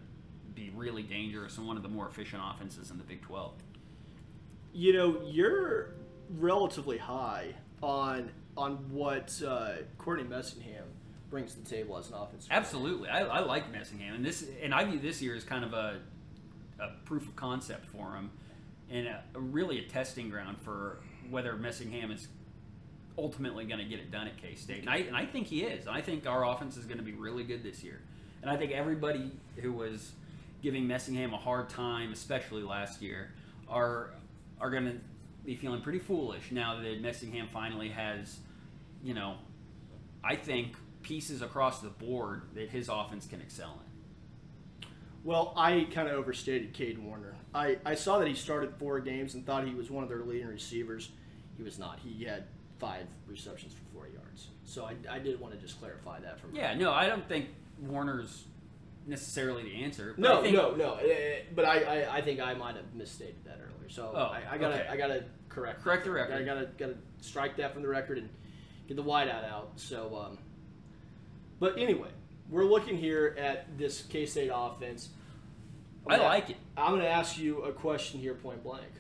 be 0.55 0.71
really 0.73 1.03
dangerous 1.03 1.57
and 1.57 1.67
one 1.67 1.77
of 1.77 1.83
the 1.83 1.89
more 1.89 2.07
efficient 2.07 2.41
offenses 2.43 2.89
in 2.89 2.97
the 2.97 3.03
Big 3.03 3.21
12. 3.21 3.53
You 4.73 4.93
know, 4.93 5.21
you're 5.25 5.95
relatively 6.39 6.97
high 6.97 7.53
on 7.83 8.31
on 8.55 8.75
what 8.89 9.39
uh, 9.45 9.73
Courtney 9.97 10.23
Messingham 10.23 10.85
brings 11.33 11.55
to 11.55 11.61
the 11.61 11.69
table 11.69 11.97
as 11.97 12.09
an 12.09 12.13
offense. 12.13 12.47
Absolutely, 12.51 13.09
I, 13.09 13.25
I 13.25 13.39
like 13.39 13.73
Messingham, 13.73 14.13
and 14.13 14.23
this 14.23 14.45
and 14.61 14.71
I 14.71 14.85
view 14.85 14.99
this 14.99 15.19
year 15.19 15.35
as 15.35 15.43
kind 15.43 15.65
of 15.65 15.73
a, 15.73 15.97
a 16.79 16.89
proof 17.05 17.27
of 17.27 17.35
concept 17.35 17.87
for 17.87 18.13
him, 18.13 18.29
and 18.91 19.07
a, 19.07 19.23
a 19.33 19.39
really 19.39 19.79
a 19.79 19.89
testing 19.89 20.29
ground 20.29 20.57
for 20.61 20.99
whether 21.31 21.53
Messingham 21.53 22.13
is 22.13 22.27
ultimately 23.17 23.65
going 23.65 23.79
to 23.79 23.85
get 23.85 23.97
it 23.97 24.11
done 24.11 24.27
at 24.27 24.39
K 24.39 24.53
State, 24.53 24.81
and 24.81 24.89
I 24.91 24.97
and 24.97 25.17
I 25.17 25.25
think 25.25 25.47
he 25.47 25.63
is. 25.63 25.87
I 25.87 26.01
think 26.01 26.27
our 26.27 26.45
offense 26.45 26.77
is 26.77 26.85
going 26.85 26.99
to 26.99 27.03
be 27.03 27.13
really 27.13 27.43
good 27.43 27.63
this 27.63 27.83
year, 27.83 27.99
and 28.43 28.51
I 28.51 28.55
think 28.55 28.71
everybody 28.71 29.31
who 29.57 29.73
was 29.73 30.11
giving 30.61 30.83
Messingham 30.83 31.33
a 31.33 31.37
hard 31.37 31.67
time, 31.67 32.13
especially 32.13 32.61
last 32.61 33.01
year, 33.01 33.31
are 33.67 34.11
are 34.61 34.69
going 34.69 34.85
to 34.85 34.97
be 35.43 35.55
feeling 35.55 35.81
pretty 35.81 35.99
foolish 35.99 36.51
now 36.51 36.79
that 36.79 37.01
Messingham 37.01 37.49
finally 37.49 37.89
has, 37.89 38.37
you 39.03 39.15
know, 39.15 39.33
I 40.23 40.35
think 40.35 40.75
pieces 41.03 41.41
across 41.41 41.79
the 41.81 41.89
board 41.89 42.43
that 42.55 42.69
his 42.69 42.89
offense 42.89 43.27
can 43.27 43.41
excel 43.41 43.79
in. 43.85 44.87
Well, 45.23 45.53
I 45.55 45.87
kind 45.93 46.07
of 46.07 46.15
overstated 46.15 46.73
Kade 46.73 46.97
Warner. 46.97 47.35
I, 47.53 47.77
I 47.85 47.95
saw 47.95 48.19
that 48.19 48.27
he 48.27 48.33
started 48.33 48.73
four 48.77 48.99
games 48.99 49.35
and 49.35 49.45
thought 49.45 49.65
he 49.67 49.73
was 49.73 49.89
one 49.89 50.03
of 50.03 50.09
their 50.09 50.23
leading 50.23 50.47
receivers. 50.47 51.09
He 51.55 51.63
was 51.63 51.79
not. 51.79 51.99
He 52.03 52.25
had 52.25 52.45
five 52.79 53.05
receptions 53.27 53.73
for 53.73 53.81
four 53.93 54.07
yards. 54.07 54.47
So 54.65 54.85
I, 54.85 54.95
I 55.09 55.19
did 55.19 55.39
want 55.39 55.53
to 55.53 55.59
just 55.59 55.79
clarify 55.79 56.19
that 56.21 56.39
from 56.39 56.53
Yeah, 56.55 56.73
no, 56.73 56.91
I 56.91 57.05
don't 57.07 57.25
think 57.27 57.47
Warner's 57.79 58.45
necessarily 59.05 59.63
the 59.63 59.83
answer. 59.83 60.13
but 60.17 60.21
No, 60.21 60.39
I 60.39 60.41
think, 60.43 60.55
no, 60.55 60.75
no. 60.75 60.95
eh, 60.95 61.41
But 61.55 61.65
I, 61.65 61.83
I, 62.03 62.15
I 62.17 62.21
think 62.21 62.39
I 62.41 62.53
might 62.55 62.75
have 62.75 62.93
misstated 62.93 63.45
that 63.45 63.59
earlier. 63.61 63.89
So 63.89 64.11
Oh, 64.13 64.19
I, 64.23 64.41
I 64.51 64.57
gotta 64.57 64.75
okay. 64.81 64.87
I 64.89 64.97
gotta 64.97 65.23
correct 65.47 65.83
Correct 65.83 66.03
the 66.03 66.11
record. 66.11 66.35
I 66.35 66.43
gotta 66.43 66.69
gotta 66.77 66.95
strike 67.21 67.55
that 67.57 67.71
from 67.73 67.81
the 67.83 67.87
record 67.87 68.17
and 68.17 68.29
get 68.87 68.97
the 68.97 69.03
whiteout 69.03 69.45
out. 69.49 69.71
So, 69.75 70.17
um, 70.31 70.37
but 71.63 71.77
anyway, 71.77 72.09
we're 72.49 72.65
looking 72.65 72.97
here 72.97 73.37
at 73.39 73.77
this 73.77 74.01
K 74.01 74.25
State 74.25 74.51
offense. 74.53 75.07
I 76.05 76.17
like 76.17 76.49
it. 76.49 76.57
I'm 76.75 76.91
gonna 76.91 77.05
ask 77.05 77.37
you 77.37 77.61
a 77.61 77.71
question 77.71 78.19
here, 78.19 78.33
point 78.33 78.61
blank. 78.61 78.91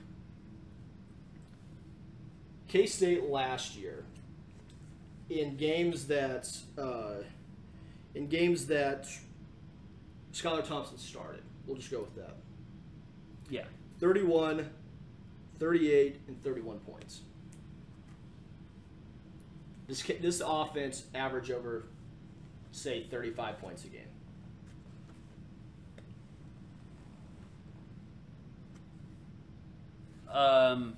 K 2.69 2.85
State 2.85 3.29
last 3.29 3.75
year, 3.75 4.05
in 5.29 5.57
games 5.57 6.07
that 6.07 6.47
uh, 6.77 7.15
in 8.15 8.27
games 8.27 8.67
that 8.67 9.09
Skylar 10.31 10.65
Thompson 10.65 10.97
started, 10.97 11.43
we'll 11.67 11.75
just 11.75 11.91
go 11.91 11.99
with 11.99 12.15
that. 12.15 12.37
Yeah, 13.49 13.65
31, 13.99 14.69
38, 15.59 16.21
and 16.29 16.41
31 16.41 16.79
points. 16.79 17.23
This 19.85 20.01
this 20.21 20.41
offense 20.45 21.03
average 21.13 21.51
over, 21.51 21.87
say, 22.73 23.03
35 23.03 23.59
points 23.59 23.83
a 23.85 23.87
game. 23.87 24.01
um, 30.29 30.95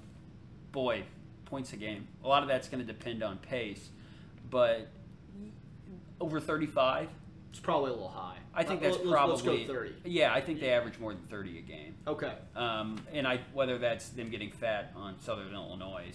boy, 0.71 1.03
points 1.45 1.73
a 1.73 1.77
game. 1.77 2.07
A 2.23 2.27
lot 2.27 2.41
of 2.43 2.49
that's 2.49 2.67
going 2.67 2.85
to 2.85 2.91
depend 2.91 3.23
on 3.23 3.37
pace, 3.37 3.89
but 4.49 4.87
over 6.19 6.39
thirty-five, 6.39 7.09
It's 7.49 7.59
probably 7.59 7.91
a 7.91 7.93
little 7.93 8.09
high. 8.09 8.37
I 8.53 8.63
think 8.63 8.81
that's 8.81 8.97
let's- 8.97 9.09
probably 9.09 9.33
Let's 9.51 9.67
go 9.67 9.73
30. 9.73 9.95
Yeah, 10.05 10.33
I 10.33 10.39
think 10.39 10.61
they 10.61 10.69
average 10.69 10.97
more 10.97 11.13
than 11.13 11.23
thirty 11.23 11.57
a 11.59 11.61
game. 11.61 11.95
Okay. 12.07 12.33
Um, 12.55 13.01
and 13.13 13.27
I 13.27 13.39
whether 13.53 13.77
that's 13.77 14.09
them 14.09 14.29
getting 14.29 14.51
fat 14.51 14.93
on 14.95 15.19
Southern 15.19 15.53
Illinois, 15.53 16.13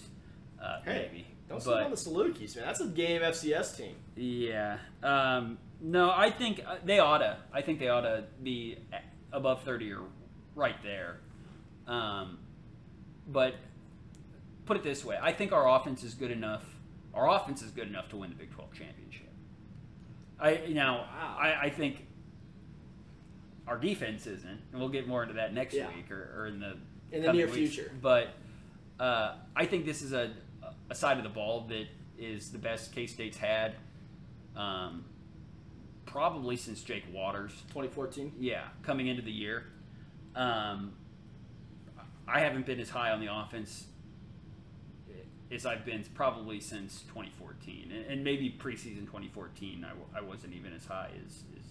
uh, 0.63 0.81
Hey, 0.83 1.09
maybe. 1.13 1.20
But, 1.65 1.83
on 1.85 1.91
the 1.91 1.97
Salukis, 1.97 2.57
man. 2.57 2.65
That's 2.67 2.81
a 2.81 2.87
game 2.87 3.23
FCS 3.23 3.77
team. 3.77 3.95
Yeah. 4.17 4.79
Um, 5.03 5.59
no, 5.81 6.11
I 6.11 6.31
think 6.31 6.63
uh, 6.67 6.77
they 6.85 6.99
oughta. 7.01 7.39
I 7.53 7.63
think 7.63 7.79
they 7.79 7.89
oughta 7.89 8.25
be 8.43 8.79
above 9.33 9.63
thirty 9.65 9.93
or 9.93 10.03
right 10.55 10.77
there. 10.83 11.21
Um, 11.87 12.39
but 13.27 13.55
put 14.67 14.77
it 14.77 14.83
this 14.83 15.05
way: 15.05 15.19
I 15.21 15.33
think 15.33 15.53
our 15.53 15.69
offense 15.69 16.03
is 16.05 16.15
good 16.15 16.31
enough. 16.31 16.65
Our 17.15 17.29
offense 17.29 17.63
is 17.63 17.71
good 17.71 17.89
enough 17.89 18.09
to 18.11 18.17
win 18.17 18.31
the 18.31 18.37
Big 18.37 18.53
Twelve 18.53 18.73
championship. 18.73 19.29
I 20.39 20.63
now 20.69 20.99
Wow. 20.99 21.37
I, 21.41 21.55
I 21.67 21.71
think 21.71 22.07
our 23.67 23.79
defense 23.79 24.27
isn't, 24.27 24.61
and 24.73 24.81
we'll 24.81 24.89
get 24.89 25.07
more 25.07 25.23
into 25.23 25.35
that 25.35 25.55
next 25.55 25.75
Yeah. 25.75 25.89
week 25.95 26.11
or, 26.11 26.35
or 26.37 26.47
in 26.47 26.61
the 26.61 26.77
In 27.13 27.23
the 27.23 27.33
near 27.33 27.47
weeks. 27.47 27.75
future. 27.75 27.93
But 28.01 28.29
uh, 28.99 29.37
I 29.57 29.65
think 29.67 29.85
this 29.87 30.03
is 30.03 30.13
a, 30.13 30.31
a 30.91 30.95
side 30.95 31.17
of 31.17 31.23
the 31.23 31.31
ball 31.31 31.67
that 31.69 31.87
is 32.19 32.51
the 32.51 32.59
best 32.59 32.95
K 32.95 33.07
State's 33.07 33.37
had, 33.39 33.75
um, 34.57 35.05
probably 36.05 36.57
since 36.57 36.83
Jake 36.83 37.05
Waters. 37.13 37.53
2014. 37.69 38.33
Yeah, 38.39 38.65
coming 38.83 39.07
into 39.07 39.23
the 39.23 39.31
year, 39.33 39.65
um, 40.35 40.93
I 42.29 42.41
haven't 42.41 42.67
been 42.67 42.81
as 42.81 42.91
high 42.91 43.11
on 43.13 43.21
the 43.21 43.33
offense 43.35 43.87
as 45.53 45.67
I've 45.67 45.85
been 45.85 46.05
probably 46.15 46.61
since 46.61 47.01
2014, 47.09 47.91
and, 47.93 48.07
and 48.07 48.25
maybe 48.25 48.55
preseason 48.57 49.01
2014. 49.07 49.85
I, 49.85 49.89
w- 49.89 50.07
I 50.15 50.21
wasn't 50.21 50.55
even 50.55 50.73
as 50.73 50.85
high 50.87 51.11
as. 51.27 51.33
as 51.57 51.65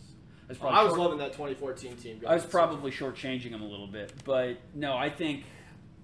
as 0.49 0.59
Well, 0.59 0.71
probably 0.71 0.79
I 0.79 0.83
was 0.83 0.89
short- 0.91 0.99
loving 1.01 1.17
that 1.19 1.31
2014 1.33 1.95
team. 1.97 2.21
I 2.27 2.33
was 2.33 2.43
probably 2.45 2.91
shortchanging 2.91 3.51
him 3.51 3.61
a 3.61 3.67
little 3.67 3.87
bit, 3.87 4.11
but 4.25 4.57
no, 4.73 4.97
I 4.97 5.09
think 5.09 5.43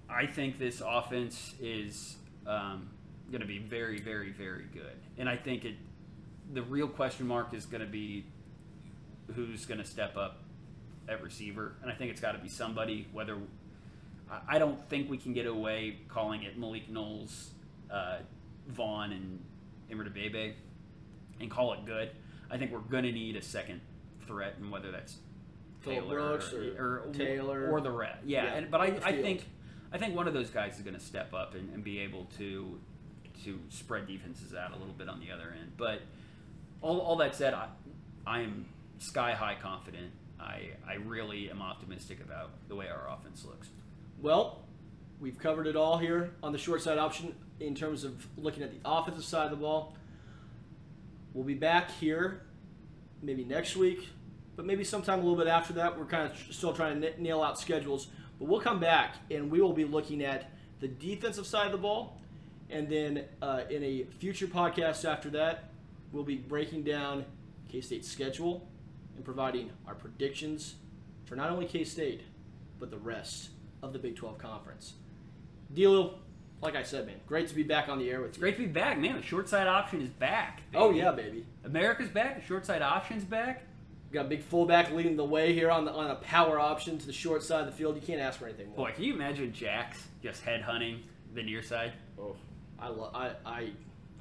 I 0.08 0.24
think 0.26 0.58
this 0.58 0.80
offense 0.86 1.54
is 1.60 2.16
um, 2.46 2.88
going 3.30 3.40
to 3.40 3.46
be 3.46 3.58
very, 3.58 4.00
very, 4.00 4.30
very 4.30 4.66
good, 4.72 4.96
and 5.18 5.28
I 5.28 5.36
think 5.36 5.64
it. 5.64 5.74
The 6.52 6.62
real 6.62 6.86
question 6.86 7.26
mark 7.26 7.54
is 7.54 7.66
going 7.66 7.80
to 7.80 7.88
be 7.88 8.24
who's 9.34 9.66
going 9.66 9.78
to 9.78 9.84
step 9.84 10.16
up 10.16 10.38
at 11.08 11.22
receiver, 11.22 11.74
and 11.82 11.90
I 11.90 11.94
think 11.94 12.10
it's 12.10 12.20
got 12.20 12.32
to 12.32 12.38
be 12.38 12.48
somebody. 12.48 13.08
Whether 13.12 13.38
I- 14.48 14.58
don't 14.58 14.88
think 14.88 15.10
we 15.10 15.18
can 15.18 15.32
get 15.32 15.46
away 15.46 15.98
calling 16.08 16.42
it 16.42 16.58
Malik 16.58 16.88
Knowles, 16.88 17.50
uh, 17.90 18.18
Vaughn, 18.68 19.12
and 19.12 19.40
Emer 19.90 20.08
Bebe, 20.08 20.54
and 21.40 21.50
call 21.50 21.72
it 21.74 21.84
good. 21.84 22.10
I 22.50 22.58
think 22.58 22.72
we're 22.72 22.78
going 22.78 23.04
to 23.04 23.12
need 23.12 23.36
a 23.36 23.42
second 23.42 23.80
threat, 24.26 24.54
and 24.58 24.70
whether 24.70 24.90
that's 24.92 25.18
Taylor 25.84 26.18
or 26.18 26.40
or, 26.78 27.12
Taylor. 27.12 27.70
or 27.70 27.80
the 27.80 27.90
rest. 27.90 28.18
Yeah, 28.24 28.44
Yeah, 28.44 28.54
and, 28.54 28.70
but 28.70 28.80
I, 28.80 28.84
I 29.04 29.20
think 29.20 29.46
I 29.92 29.98
think 29.98 30.16
one 30.16 30.26
of 30.26 30.34
those 30.34 30.50
guys 30.50 30.76
is 30.76 30.82
going 30.82 30.94
to 30.94 31.00
step 31.00 31.32
up 31.32 31.54
and, 31.54 31.72
and 31.72 31.84
be 31.84 32.00
able 32.00 32.26
to 32.38 32.78
to 33.44 33.58
spread 33.68 34.06
defenses 34.06 34.54
out 34.54 34.72
a 34.72 34.76
little 34.76 34.94
bit 34.94 35.08
on 35.08 35.20
the 35.20 35.32
other 35.32 35.54
end. 35.58 35.72
But 35.76 36.02
all, 36.82 37.00
all 37.00 37.16
that 37.16 37.34
said, 37.34 37.54
I, 37.54 38.40
am 38.40 38.66
sky 38.98 39.32
high 39.32 39.56
confident. 39.60 40.10
I 40.38 40.70
I 40.86 40.94
really 41.04 41.50
am 41.50 41.62
optimistic 41.62 42.20
about 42.20 42.50
the 42.68 42.74
way 42.74 42.88
our 42.88 43.08
offense 43.10 43.44
looks. 43.44 43.68
Well, 44.20 44.62
we've 45.20 45.38
covered 45.38 45.66
it 45.66 45.76
all 45.76 45.98
here 45.98 46.32
on 46.42 46.52
the 46.52 46.58
short 46.58 46.82
side 46.82 46.98
option 46.98 47.34
in 47.60 47.74
terms 47.74 48.04
of 48.04 48.26
looking 48.36 48.62
at 48.62 48.70
the 48.70 48.88
offensive 48.88 49.24
side 49.24 49.46
of 49.46 49.50
the 49.50 49.56
ball. 49.56 49.96
We'll 51.32 51.44
be 51.44 51.54
back 51.54 51.90
here 51.90 52.42
maybe 53.22 53.44
next 53.44 53.76
week, 53.76 54.08
but 54.56 54.64
maybe 54.66 54.84
sometime 54.84 55.20
a 55.20 55.22
little 55.22 55.36
bit 55.36 55.48
after 55.48 55.72
that. 55.74 55.98
We're 55.98 56.06
kind 56.06 56.30
of 56.30 56.54
still 56.54 56.72
trying 56.72 57.00
to 57.00 57.22
nail 57.22 57.42
out 57.42 57.58
schedules, 57.58 58.08
but 58.38 58.48
we'll 58.48 58.60
come 58.60 58.80
back 58.80 59.16
and 59.30 59.50
we 59.50 59.60
will 59.60 59.72
be 59.72 59.84
looking 59.84 60.22
at 60.22 60.50
the 60.80 60.88
defensive 60.88 61.46
side 61.46 61.66
of 61.66 61.72
the 61.72 61.78
ball. 61.78 62.20
And 62.70 62.88
then 62.88 63.24
uh, 63.40 63.62
in 63.70 63.82
a 63.82 64.04
future 64.18 64.46
podcast 64.46 65.04
after 65.04 65.30
that, 65.30 65.70
we'll 66.12 66.24
be 66.24 66.36
breaking 66.36 66.82
down 66.82 67.24
K 67.70 67.80
State's 67.80 68.08
schedule 68.08 68.66
and 69.16 69.24
providing 69.24 69.70
our 69.86 69.94
predictions 69.94 70.74
for 71.24 71.36
not 71.36 71.50
only 71.50 71.66
K 71.66 71.84
State, 71.84 72.22
but 72.78 72.90
the 72.90 72.98
rest 72.98 73.50
of 73.82 73.92
the 73.92 73.98
Big 73.98 74.16
12 74.16 74.38
Conference. 74.38 74.94
Deal, 75.72 76.18
like 76.60 76.76
I 76.76 76.82
said, 76.82 77.06
man, 77.06 77.16
great 77.26 77.48
to 77.48 77.54
be 77.54 77.62
back 77.62 77.88
on 77.88 77.98
the 77.98 78.10
air 78.10 78.20
with 78.20 78.30
It's 78.30 78.38
you. 78.38 78.42
great 78.42 78.56
to 78.56 78.62
be 78.62 78.66
back, 78.68 78.98
man. 78.98 79.16
The 79.16 79.22
short 79.22 79.48
side 79.48 79.66
option 79.66 80.00
is 80.00 80.08
back. 80.10 80.62
Oh, 80.74 80.90
yeah, 80.90 81.10
baby. 81.12 81.44
America's 81.64 82.08
back. 82.08 82.40
The 82.40 82.46
short 82.46 82.64
side 82.66 82.82
option's 82.82 83.24
back. 83.24 83.62
We 84.10 84.14
got 84.14 84.26
a 84.26 84.28
big 84.28 84.42
fullback 84.42 84.92
leading 84.92 85.16
the 85.16 85.24
way 85.24 85.52
here 85.52 85.70
on 85.70 85.84
the 85.84 85.92
on 85.92 86.10
a 86.10 86.14
power 86.16 86.60
option 86.60 86.96
to 86.98 87.06
the 87.06 87.12
short 87.12 87.42
side 87.42 87.60
of 87.60 87.66
the 87.66 87.72
field. 87.72 87.96
You 87.96 88.00
can't 88.02 88.20
ask 88.20 88.38
for 88.38 88.46
anything 88.46 88.68
more. 88.68 88.86
Boy, 88.88 88.92
can 88.92 89.02
you 89.04 89.14
imagine 89.14 89.52
Jax 89.52 90.06
just 90.22 90.42
head 90.42 90.62
hunting 90.62 91.00
the 91.34 91.42
near 91.42 91.62
side? 91.62 91.92
Oh, 92.18 92.36
I, 92.78 92.88
lo- 92.88 93.10
I, 93.14 93.30
I, 93.44 93.60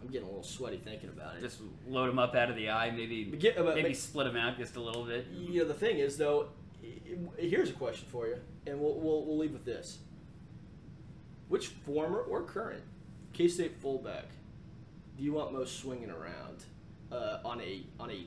I'm 0.02 0.08
getting 0.08 0.24
a 0.24 0.30
little 0.30 0.44
sweaty 0.44 0.78
thinking 0.78 1.10
about 1.10 1.36
it. 1.38 1.42
Just 1.42 1.60
load 1.88 2.08
them 2.10 2.20
up 2.20 2.36
out 2.36 2.50
of 2.50 2.56
the 2.56 2.70
eye, 2.70 2.92
maybe 2.92 3.26
get- 3.26 3.56
but- 3.58 3.76
maybe 3.76 3.90
but- 3.90 3.98
split 3.98 4.28
them 4.28 4.38
out 4.38 4.58
just 4.58 4.76
a 4.76 4.82
little 4.82 5.04
bit. 5.04 5.28
you 5.34 5.62
know, 5.62 5.68
the 5.68 5.74
thing 5.74 5.98
is, 6.00 6.18
though, 6.18 6.50
i- 6.84 6.88
i- 7.38 7.42
here's 7.42 7.70
a 7.70 7.74
question 7.74 8.08
for 8.12 8.28
you, 8.28 8.38
and 8.68 8.80
we'll, 8.80 8.96
we'll, 9.00 9.26
we'll 9.26 9.38
leave 9.38 9.54
with 9.54 9.66
this. 9.66 10.00
Which 11.48 11.68
former 11.68 12.20
or 12.20 12.42
current 12.44 12.82
K 13.34 13.48
State 13.48 13.76
fullback 13.80 14.26
do 15.18 15.24
you 15.24 15.34
want 15.34 15.54
most 15.54 15.80
swinging 15.80 16.10
around 16.10 16.64
uh, 17.12 17.40
on 17.46 17.62
a 17.62 17.84
on 18.00 18.10
a 18.10 18.26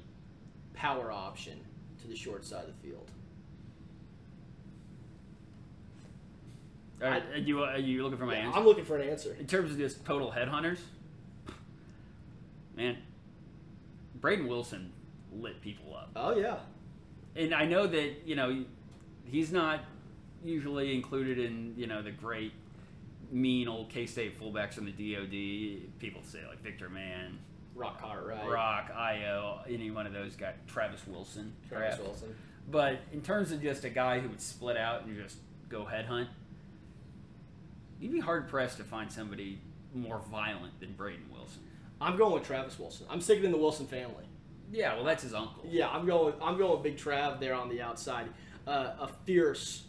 power 0.72 1.10
option 1.10 1.58
to 2.00 2.06
the 2.06 2.14
short 2.14 2.44
side 2.44 2.64
of 2.64 2.80
the 2.80 2.88
field? 2.88 3.10
Right, 7.00 7.22
are 7.32 7.38
you 7.38 7.62
are 7.62 7.78
you 7.78 8.02
looking 8.02 8.18
for 8.18 8.26
my 8.26 8.34
Yeah, 8.34 8.46
answer? 8.46 8.58
I'm 8.58 8.64
looking 8.64 8.84
for 8.84 8.96
an 8.96 9.08
answer. 9.08 9.36
In 9.38 9.46
terms 9.46 9.70
of 9.70 9.78
just 9.78 10.04
total 10.04 10.32
headhunters, 10.32 10.78
man, 12.76 12.98
Braden 14.16 14.46
Wilson 14.48 14.92
lit 15.32 15.60
people 15.60 15.94
up. 15.96 16.10
Oh 16.16 16.36
yeah, 16.36 16.56
and 17.36 17.54
I 17.54 17.64
know 17.66 17.86
that 17.86 18.26
you 18.26 18.34
know 18.34 18.64
he's 19.24 19.52
not 19.52 19.80
usually 20.44 20.94
included 20.94 21.38
in 21.38 21.74
you 21.76 21.86
know 21.86 22.02
the 22.02 22.10
great 22.10 22.52
mean 23.30 23.68
old 23.68 23.90
K 23.90 24.06
State 24.06 24.40
fullbacks 24.40 24.78
on 24.78 24.84
the 24.86 24.92
DoD. 24.92 25.98
People 26.00 26.22
say 26.24 26.40
like 26.48 26.60
Victor 26.62 26.88
Mann, 26.88 27.38
Rock 27.76 28.00
Cartwright, 28.00 28.48
Rock, 28.48 28.90
Io, 28.96 29.60
any 29.68 29.90
one 29.92 30.06
of 30.06 30.12
those 30.12 30.34
guys, 30.34 30.54
Travis 30.66 31.06
Wilson, 31.06 31.52
Travis 31.68 31.96
perhaps. 31.96 32.02
Wilson. 32.02 32.36
But 32.70 32.98
in 33.12 33.22
terms 33.22 33.52
of 33.52 33.62
just 33.62 33.84
a 33.84 33.90
guy 33.90 34.18
who 34.20 34.28
would 34.28 34.40
split 34.40 34.76
out 34.76 35.04
and 35.06 35.16
just 35.16 35.38
go 35.68 35.84
headhunt, 35.86 36.26
you'd 38.00 38.12
be 38.12 38.20
hard 38.20 38.48
pressed 38.48 38.76
to 38.78 38.84
find 38.84 39.10
somebody 39.10 39.60
more 39.94 40.20
violent 40.30 40.78
than 40.80 40.92
Braden 40.92 41.26
Wilson. 41.32 41.62
I'm 42.00 42.16
going 42.16 42.34
with 42.34 42.44
Travis 42.44 42.78
Wilson. 42.78 43.06
I'm 43.10 43.20
sticking 43.20 43.44
in 43.44 43.50
the 43.50 43.58
Wilson 43.58 43.86
family. 43.86 44.24
Yeah, 44.70 44.94
well, 44.94 45.04
that's 45.04 45.22
his 45.22 45.34
uncle. 45.34 45.64
Yeah, 45.68 45.88
I'm 45.88 46.06
going. 46.06 46.34
I'm 46.42 46.58
going 46.58 46.72
with 46.72 46.82
Big 46.82 46.96
Trav 46.96 47.40
there 47.40 47.54
on 47.54 47.68
the 47.68 47.80
outside. 47.80 48.28
Uh, 48.66 48.92
a 49.00 49.08
fierce, 49.24 49.84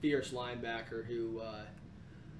fierce 0.00 0.30
linebacker 0.30 1.04
who, 1.04 1.40
uh, 1.40 1.64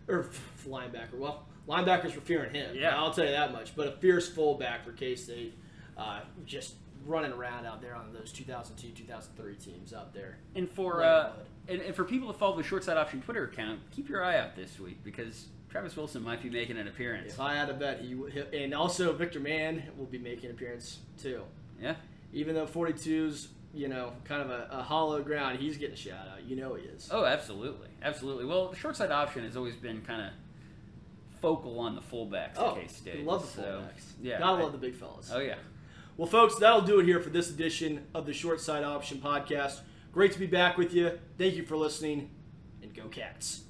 or 0.08 0.20
f- 0.20 0.66
linebacker. 0.66 1.18
Well, 1.18 1.46
linebackers 1.68 2.14
were 2.14 2.22
fearing 2.22 2.54
him. 2.54 2.74
Yeah. 2.74 2.96
I'll 2.96 3.12
tell 3.12 3.26
you 3.26 3.32
that 3.32 3.52
much. 3.52 3.76
But 3.76 3.88
a 3.88 3.92
fierce 3.92 4.28
fullback 4.28 4.84
for 4.84 4.92
K 4.92 5.14
State, 5.14 5.58
uh, 5.98 6.20
just 6.46 6.74
running 7.06 7.32
around 7.32 7.66
out 7.66 7.82
there 7.82 7.94
on 7.94 8.14
those 8.14 8.32
2002, 8.32 9.02
2003 9.02 9.54
teams 9.56 9.92
out 9.92 10.14
there. 10.14 10.38
And 10.54 10.70
for 10.70 11.02
uh. 11.02 11.32
And, 11.68 11.80
and 11.80 11.94
for 11.94 12.04
people 12.04 12.32
to 12.32 12.38
follow 12.38 12.56
the 12.56 12.62
Short 12.62 12.84
Side 12.84 12.96
Option 12.96 13.20
Twitter 13.22 13.44
account, 13.44 13.80
keep 13.90 14.08
your 14.08 14.22
eye 14.24 14.38
out 14.38 14.54
this 14.56 14.78
week 14.78 15.02
because 15.04 15.46
Travis 15.70 15.96
Wilson 15.96 16.22
might 16.22 16.42
be 16.42 16.50
making 16.50 16.76
an 16.76 16.86
appearance. 16.88 17.32
If 17.34 17.40
I 17.40 17.54
had 17.54 17.68
to 17.68 17.74
bet, 17.74 18.00
he, 18.00 18.14
would- 18.14 18.34
and 18.52 18.74
also 18.74 19.12
Victor 19.12 19.40
Mann 19.40 19.82
will 19.96 20.06
be 20.06 20.18
making 20.18 20.46
an 20.46 20.56
appearance 20.56 20.98
too. 21.20 21.42
Yeah, 21.80 21.94
Even 22.32 22.54
though 22.54 22.66
42's 22.66 23.48
you 23.72 23.88
know 23.88 24.12
kind 24.24 24.40
of 24.40 24.50
a, 24.50 24.68
a 24.70 24.82
hollow 24.82 25.20
ground, 25.22 25.58
he's 25.58 25.76
getting 25.76 25.94
a 25.94 25.96
shout 25.96 26.28
out. 26.32 26.44
You 26.44 26.54
know 26.56 26.74
he 26.74 26.84
is. 26.84 27.08
Oh, 27.10 27.24
absolutely, 27.24 27.88
absolutely. 28.02 28.44
Well, 28.44 28.68
the 28.68 28.76
short 28.76 28.96
side 28.96 29.10
option 29.10 29.42
has 29.44 29.56
always 29.56 29.74
been 29.74 30.00
kind 30.02 30.22
of 30.22 30.28
focal 31.40 31.80
on 31.80 31.94
the 31.94 32.00
fullbacks 32.00 32.52
Oh, 32.56 32.70
at 32.76 32.82
K 32.82 32.86
State. 32.88 33.24
love 33.24 33.54
the 33.54 33.62
fullbacks. 33.62 34.12
Yeah, 34.22 34.38
gotta 34.38 34.58
I- 34.58 34.62
love 34.62 34.72
the 34.72 34.78
big 34.78 34.94
fellas. 34.94 35.30
Oh 35.32 35.40
yeah. 35.40 35.56
Well, 36.16 36.28
folks, 36.28 36.54
that'll 36.60 36.82
do 36.82 37.00
it 37.00 37.06
here 37.06 37.18
for 37.20 37.30
this 37.30 37.50
edition 37.50 38.04
of 38.14 38.24
the 38.26 38.32
Short 38.32 38.60
Side 38.60 38.84
Option 38.84 39.18
Podcast. 39.18 39.80
Great 40.14 40.30
to 40.30 40.38
be 40.38 40.46
back 40.46 40.78
with 40.78 40.94
you. 40.94 41.18
Thank 41.38 41.56
you 41.56 41.66
for 41.66 41.76
listening, 41.76 42.30
and 42.80 42.94
go 42.94 43.08
Cats. 43.08 43.63